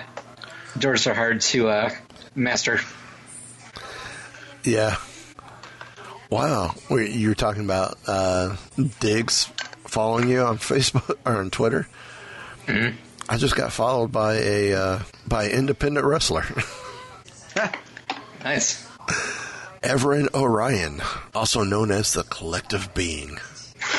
doors 0.78 1.08
are 1.08 1.14
hard 1.14 1.42
to 1.42 1.70
uh, 1.70 1.90
master. 2.36 2.80
Yeah. 4.64 4.98
Wow. 6.30 6.74
Wait, 6.90 7.12
You 7.12 7.30
were 7.30 7.36
talking 7.36 7.64
about 7.64 7.98
uh, 8.08 8.56
Diggs 9.00 9.46
following 9.86 10.30
you 10.30 10.42
on 10.42 10.58
Facebook 10.60 11.18
or 11.26 11.38
on 11.38 11.50
Twitter. 11.52 11.88
I 12.68 13.38
just 13.38 13.56
got 13.56 13.72
followed 13.72 14.12
by 14.12 14.36
a 14.36 14.74
uh, 14.74 15.00
by 15.28 15.50
independent 15.50 16.06
wrestler, 16.06 16.44
Nice. 18.44 18.88
Everin 19.82 20.30
Orion, 20.34 21.02
also 21.36 21.64
known 21.64 21.92
as 21.92 22.14
the 22.14 22.24
Collective 22.24 22.94
Being. 22.94 23.38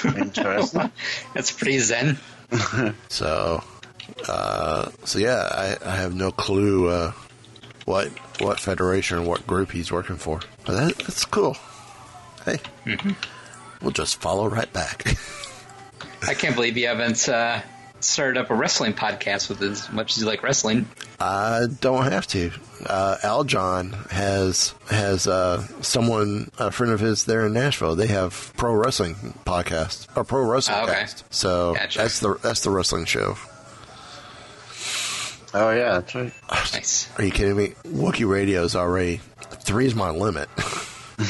Interesting. 0.05 0.90
That's 1.34 1.50
pretty 1.52 1.78
zen. 1.78 2.18
So, 3.09 3.64
uh, 4.28 4.90
so 5.05 5.18
yeah, 5.18 5.48
I, 5.50 5.76
I 5.84 5.96
have 5.96 6.14
no 6.14 6.30
clue 6.30 6.88
uh, 6.88 7.12
what 7.84 8.09
what 8.40 8.61
federation 8.61 9.18
or 9.18 9.22
what 9.22 9.46
group 9.46 9.72
he's 9.72 9.90
working 9.90 10.16
for, 10.16 10.40
but 10.64 10.72
that, 10.74 10.98
that's 10.98 11.24
cool. 11.24 11.57
Hey, 12.44 12.59
we'll 13.80 13.90
just 13.92 14.20
follow 14.20 14.46
right 14.48 14.72
back. 14.72 15.16
I 16.22 16.34
can't 16.34 16.55
believe 16.55 16.76
you 16.76 16.86
haven't 16.86 17.28
uh, 17.28 17.61
started 18.05 18.38
up 18.40 18.50
a 18.50 18.55
wrestling 18.55 18.92
podcast 18.94 19.48
with 19.48 19.61
as 19.62 19.90
much 19.90 20.12
as 20.12 20.18
you 20.22 20.26
like 20.26 20.42
wrestling. 20.42 20.88
I 21.20 21.66
don't 21.80 22.05
have 22.11 22.26
to. 22.28 22.50
Uh, 22.86 23.16
Al 23.22 23.44
John 23.44 23.92
has 24.11 24.74
has 24.90 25.26
uh, 25.26 25.66
someone 25.82 26.50
a 26.59 26.70
friend 26.70 26.92
of 26.92 27.00
his 27.00 27.24
there 27.24 27.46
in 27.46 27.52
Nashville. 27.52 27.96
They 27.96 28.09
have 28.09 28.52
pro 28.57 28.74
wrestling 28.74 29.14
podcast 29.46 30.07
or 30.16 30.24
pro 30.24 30.42
wrestling 30.42 30.78
Oh, 30.80 30.84
okay. 30.84 30.92
cast. 31.00 31.24
So 31.32 31.74
Gotcha. 31.74 31.98
that's 31.98 32.20
the 32.20 32.34
that's 32.42 32.61
the 32.61 32.70
wrestling 32.70 33.05
show. 33.07 33.36
Oh 35.57 35.70
yeah, 35.70 35.92
that's 36.00 36.14
right. 36.14 36.32
Nice. 36.50 37.09
Are 37.18 37.24
you 37.24 37.30
kidding 37.30 37.57
me? 37.57 37.68
Wookie 37.84 38.28
Radio 38.28 38.64
is 38.64 38.74
already 38.74 39.20
three's 39.61 39.94
my 39.94 40.11
limit. 40.11 40.48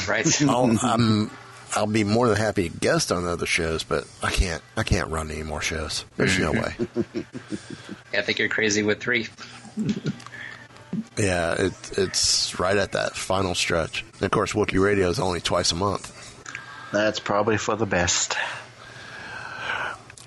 Right. 0.07 0.25
I'll, 0.49 0.75
I'm 0.81 1.29
I'll 1.75 1.87
be 1.87 2.03
more 2.03 2.27
than 2.29 2.37
happy 2.37 2.69
to 2.69 2.77
guest 2.77 3.11
on 3.11 3.25
other 3.27 3.45
shows, 3.45 3.83
but 3.83 4.07
I 4.23 4.31
can't 4.31 4.61
I 4.77 4.83
can't 4.83 5.09
run 5.09 5.29
any 5.31 5.43
more 5.43 5.61
shows. 5.61 6.05
There's 6.17 6.39
no 6.39 6.51
way. 6.51 6.75
Yeah, 8.13 8.19
I 8.19 8.23
think 8.23 8.39
you're 8.39 8.47
crazy 8.47 8.81
with 8.81 9.01
three. 9.01 9.27
Yeah, 11.17 11.53
it, 11.55 11.73
it's 11.97 12.57
right 12.59 12.77
at 12.77 12.93
that 12.93 13.15
final 13.15 13.55
stretch. 13.55 14.05
And 14.13 14.21
of 14.23 14.31
course, 14.31 14.53
Wookie 14.53 14.81
Radio 14.81 15.09
is 15.09 15.19
only 15.19 15.41
twice 15.41 15.71
a 15.71 15.75
month. 15.75 16.11
That's 16.93 17.19
probably 17.19 17.57
for 17.57 17.75
the 17.75 17.85
best. 17.85 18.37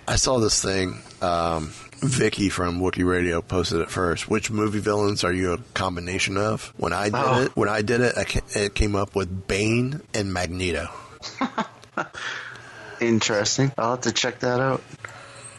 I 0.07 0.17
saw 0.17 0.39
this 0.39 0.63
thing. 0.63 1.01
Um, 1.23 1.71
Vicky 2.01 2.49
from 2.51 2.81
Wookie 2.81 3.09
Radio 3.09 3.41
posted 3.41 3.81
it 3.81 3.91
first. 3.91 4.29
Which 4.29 4.51
movie 4.51 4.81
villains 4.81 5.25
are 5.25 5.33
you 5.33 5.53
a 5.55 5.59
combination 5.75 6.37
of? 6.37 6.73
When 6.77 6.93
I 6.93 7.05
did 7.05 7.15
Oh. 7.15 7.43
it, 7.43 7.57
when 7.57 7.69
I 7.69 7.81
did 7.83 8.01
it, 8.03 8.19
I 8.19 8.25
ca- 8.25 8.41
it 8.55 8.75
came 8.75 8.95
up 8.97 9.15
with 9.15 9.47
Bane 9.49 10.03
and 10.15 10.33
Magneto. 10.33 10.89
Interesting. 13.01 13.73
I'll 13.79 13.93
have 13.93 14.01
to 14.03 14.13
check 14.13 14.41
that 14.41 14.61
out. 14.61 14.83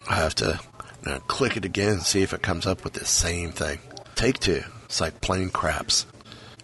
I 0.10 0.16
have 0.16 0.36
to 0.36 0.60
uh, 1.06 1.20
click 1.28 1.58
it 1.58 1.66
again 1.66 1.94
and 1.94 2.02
see 2.02 2.22
if 2.22 2.34
it 2.34 2.42
comes 2.42 2.66
up 2.66 2.84
with 2.84 2.94
the 2.94 3.06
same 3.06 3.52
thing. 3.52 3.80
Take 4.16 4.40
two. 4.40 4.64
It's 4.86 5.00
like 5.00 5.22
plain 5.22 5.50
craps. 5.50 6.06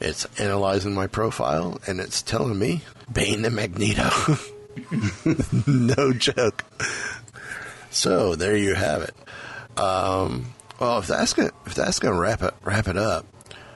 It's 0.01 0.25
analyzing 0.39 0.93
my 0.93 1.07
profile 1.07 1.79
and 1.87 1.99
it's 1.99 2.21
telling 2.21 2.59
me 2.59 2.81
Bane 3.11 3.45
and 3.45 3.55
Magneto. 3.55 4.09
no 5.67 6.11
joke. 6.13 6.65
So 7.91 8.35
there 8.35 8.57
you 8.57 8.73
have 8.75 9.03
it. 9.03 9.79
Um, 9.79 10.47
well, 10.79 10.99
if 10.99 11.07
that's 11.07 11.33
gonna 11.33 11.51
if 11.65 11.75
that's 11.75 11.99
gonna 11.99 12.19
wrap 12.19 12.41
it 12.41 12.53
wrap 12.63 12.87
it 12.87 12.97
up, 12.97 13.25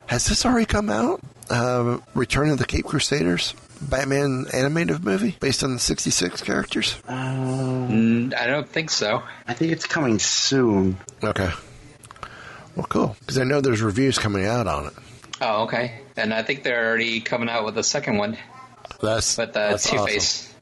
has 0.07 0.25
this 0.27 0.45
already 0.45 0.65
come 0.65 0.89
out? 0.89 1.21
Uh, 1.49 1.99
Return 2.13 2.49
of 2.49 2.57
the 2.57 2.65
Cape 2.65 2.85
Crusaders, 2.85 3.53
Batman 3.81 4.45
animated 4.53 5.03
movie 5.03 5.35
based 5.39 5.63
on 5.63 5.73
the 5.73 5.79
'66 5.79 6.41
characters. 6.41 6.95
Mm, 7.07 8.33
I 8.35 8.47
don't 8.47 8.67
think 8.67 8.89
so. 8.89 9.23
I 9.47 9.53
think 9.53 9.71
it's 9.71 9.85
coming 9.85 10.19
soon. 10.19 10.97
Okay. 11.23 11.49
Well, 12.75 12.85
cool. 12.87 13.15
Because 13.21 13.37
I 13.37 13.43
know 13.43 13.61
there's 13.61 13.81
reviews 13.81 14.17
coming 14.17 14.45
out 14.45 14.67
on 14.67 14.87
it. 14.87 14.93
Oh, 15.41 15.63
okay. 15.63 16.01
And 16.17 16.33
I 16.33 16.43
think 16.43 16.63
they're 16.63 16.87
already 16.87 17.21
coming 17.21 17.49
out 17.49 17.65
with 17.65 17.77
a 17.77 17.83
second 17.83 18.17
one 18.17 18.37
That's 19.01 19.37
with 19.37 19.49
uh, 19.49 19.69
that's 19.71 19.89
Two 19.89 19.97
awesome. 19.97 20.07
Face. 20.07 20.53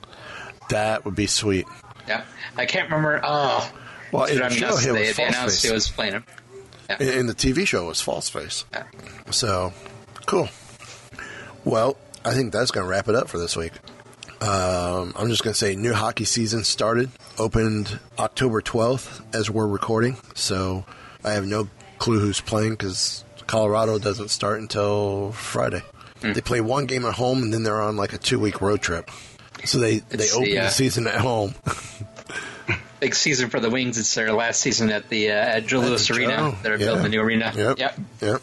That 0.70 1.06
would 1.06 1.16
be 1.16 1.28
sweet. 1.28 1.66
Yeah, 2.08 2.24
I 2.56 2.66
can't 2.66 2.90
remember. 2.90 3.20
Oh, 3.24 3.72
Well, 4.12 4.26
in 4.26 4.38
the 4.38 4.50
show, 4.50 4.60
that's- 4.68 4.84
he 4.84 4.92
they, 4.92 5.00
was 5.00 5.08
they 5.08 5.14
false 5.14 5.30
announced 5.36 5.62
face. 5.62 5.70
he 5.70 5.74
was 5.74 5.90
playing 5.90 6.14
him. 6.14 6.24
In, 7.00 7.08
in 7.10 7.28
the 7.28 7.34
TV 7.36 7.68
show, 7.68 7.86
it 7.86 7.88
was 7.88 8.02
false 8.02 8.30
face. 8.30 8.64
Yeah. 8.72 8.84
So, 9.32 9.74
cool. 10.26 10.48
Well, 11.66 11.98
I 12.28 12.34
think 12.34 12.52
that's 12.52 12.72
going 12.72 12.86
to 12.86 12.90
wrap 12.90 13.08
it 13.08 13.16
up 13.16 13.30
for 13.30 13.38
this 13.38 13.56
week. 13.56 13.72
Um, 14.42 15.14
I'm 15.16 15.30
just 15.30 15.44
going 15.44 15.54
to 15.54 15.58
say 15.58 15.78
new 15.78 15.94
hockey 15.94 16.26
season 16.26 16.66
started, 16.66 17.10
opened 17.40 18.00
October 18.20 18.62
12th 18.62 19.24
as 19.34 19.50
we're 19.50 19.66
recording. 19.66 20.18
So 20.36 20.86
I 21.24 21.32
have 21.32 21.46
no 21.46 21.70
clue 22.00 22.20
who's 22.20 22.42
playing 22.42 22.72
because 22.72 23.24
Colorado 23.48 23.98
doesn't 23.98 24.28
start 24.28 24.60
until 24.60 25.32
Friday. 25.32 25.84
Hmm. 26.22 26.34
They 26.34 26.42
play 26.42 26.60
one 26.60 26.86
game 26.86 27.06
at 27.06 27.14
home 27.14 27.44
and 27.44 27.54
then 27.54 27.64
they're 27.64 27.82
on 27.82 27.96
like 27.96 28.12
a 28.12 28.18
two 28.18 28.40
week 28.40 28.60
road 28.62 28.82
trip. 28.82 29.10
So 29.64 29.80
they, 29.80 30.00
they 30.00 30.30
open 30.32 30.44
the, 30.44 30.52
the, 30.52 30.60
uh, 30.60 30.70
season 30.70 31.08
at 31.08 31.16
home. 31.16 31.56
Big 33.00 33.16
season 33.16 33.50
for 33.50 33.62
the 33.62 33.70
Wings. 33.70 33.98
It's 33.98 34.14
their 34.16 34.34
last 34.34 34.60
season 34.60 34.90
at 34.90 35.08
the 35.08 35.32
uh, 35.32 35.36
at 35.36 35.66
Joe 35.66 35.80
Louis 35.80 36.10
Arena. 36.10 36.56
They're 36.62 36.78
yeah. 36.78 36.88
building 36.88 37.04
the 37.04 37.10
new 37.10 37.22
arena. 37.22 37.54
Yep. 37.56 37.80
Yep. 37.80 38.00
Yep. 38.22 38.42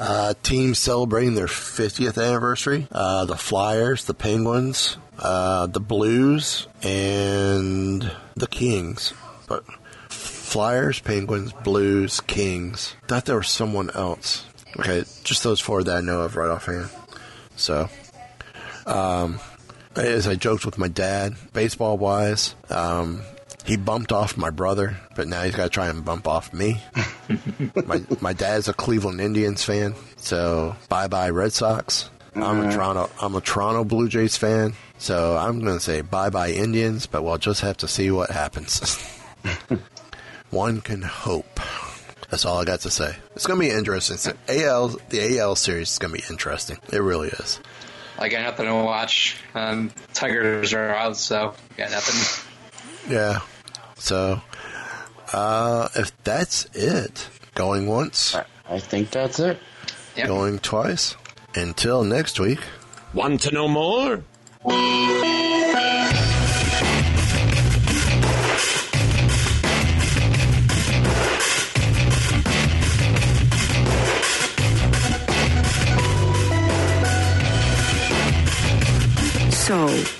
Uh, 0.00 0.32
teams 0.42 0.78
celebrating 0.78 1.34
their 1.34 1.46
50th 1.46 2.16
anniversary. 2.16 2.88
Uh, 2.90 3.26
the 3.26 3.36
Flyers, 3.36 4.06
the 4.06 4.14
Penguins, 4.14 4.96
uh, 5.18 5.66
the 5.66 5.78
Blues, 5.78 6.66
and 6.82 8.10
the 8.34 8.46
Kings. 8.46 9.12
But 9.46 9.62
Flyers, 10.08 11.00
Penguins, 11.00 11.52
Blues, 11.52 12.20
Kings. 12.20 12.94
Thought 13.08 13.26
there 13.26 13.36
was 13.36 13.48
someone 13.48 13.90
else. 13.90 14.46
Okay, 14.78 15.04
just 15.22 15.42
those 15.42 15.60
four 15.60 15.84
that 15.84 15.96
I 15.98 16.00
know 16.00 16.22
of 16.22 16.34
right 16.34 16.50
offhand. 16.50 16.88
So, 17.56 17.90
um, 18.86 19.38
as 19.96 20.26
I 20.26 20.34
joked 20.34 20.64
with 20.64 20.78
my 20.78 20.88
dad, 20.88 21.34
baseball 21.52 21.98
wise, 21.98 22.54
um, 22.70 23.20
he 23.64 23.76
bumped 23.76 24.12
off 24.12 24.36
my 24.36 24.50
brother, 24.50 24.96
but 25.14 25.28
now 25.28 25.42
he's 25.42 25.54
got 25.54 25.64
to 25.64 25.70
try 25.70 25.88
and 25.88 26.04
bump 26.04 26.26
off 26.26 26.52
me. 26.52 26.80
my 27.86 28.02
my 28.20 28.32
dad's 28.32 28.68
a 28.68 28.72
Cleveland 28.72 29.20
Indians 29.20 29.64
fan, 29.64 29.94
so 30.16 30.76
bye 30.88 31.08
bye 31.08 31.30
Red 31.30 31.52
Sox. 31.52 32.10
I'm 32.34 32.64
a 32.64 32.72
Toronto 32.72 33.10
I'm 33.20 33.34
a 33.34 33.40
Toronto 33.40 33.84
Blue 33.84 34.08
Jays 34.08 34.36
fan, 34.36 34.74
so 34.98 35.36
I'm 35.36 35.60
going 35.60 35.76
to 35.76 35.80
say 35.80 36.00
bye 36.00 36.30
bye 36.30 36.50
Indians, 36.50 37.06
but 37.06 37.22
we'll 37.22 37.38
just 37.38 37.60
have 37.60 37.76
to 37.78 37.88
see 37.88 38.10
what 38.10 38.30
happens. 38.30 38.98
One 40.50 40.80
can 40.80 41.02
hope. 41.02 41.60
That's 42.28 42.44
all 42.44 42.58
I 42.60 42.64
got 42.64 42.80
to 42.80 42.90
say. 42.90 43.16
It's 43.34 43.46
going 43.46 43.60
to 43.60 43.68
be 43.68 43.72
interesting. 43.72 44.16
So 44.16 44.32
AL 44.48 44.96
the 45.08 45.38
AL 45.38 45.56
series 45.56 45.92
is 45.92 45.98
going 45.98 46.14
to 46.14 46.20
be 46.20 46.24
interesting. 46.30 46.78
It 46.92 47.02
really 47.02 47.28
is. 47.28 47.60
I 48.18 48.28
got 48.28 48.42
nothing 48.42 48.66
to 48.66 48.74
watch. 48.74 49.36
Um, 49.54 49.90
Tigers 50.12 50.74
are 50.74 50.90
out, 50.94 51.16
so 51.16 51.54
got 51.76 51.90
nothing. 51.90 52.46
Yeah. 53.10 53.40
So, 53.96 54.40
uh, 55.32 55.88
if 55.96 56.12
that's 56.22 56.66
it, 56.74 57.28
going 57.54 57.88
once, 57.88 58.36
I 58.68 58.78
think 58.78 59.10
that's 59.10 59.40
it. 59.40 59.58
Yep. 60.16 60.26
going 60.28 60.58
twice. 60.60 61.16
Until 61.54 62.04
next 62.04 62.38
week. 62.38 62.60
Want 63.12 63.40
to 63.42 63.50
know 63.52 63.66
more? 63.66 64.22
So, 79.50 80.19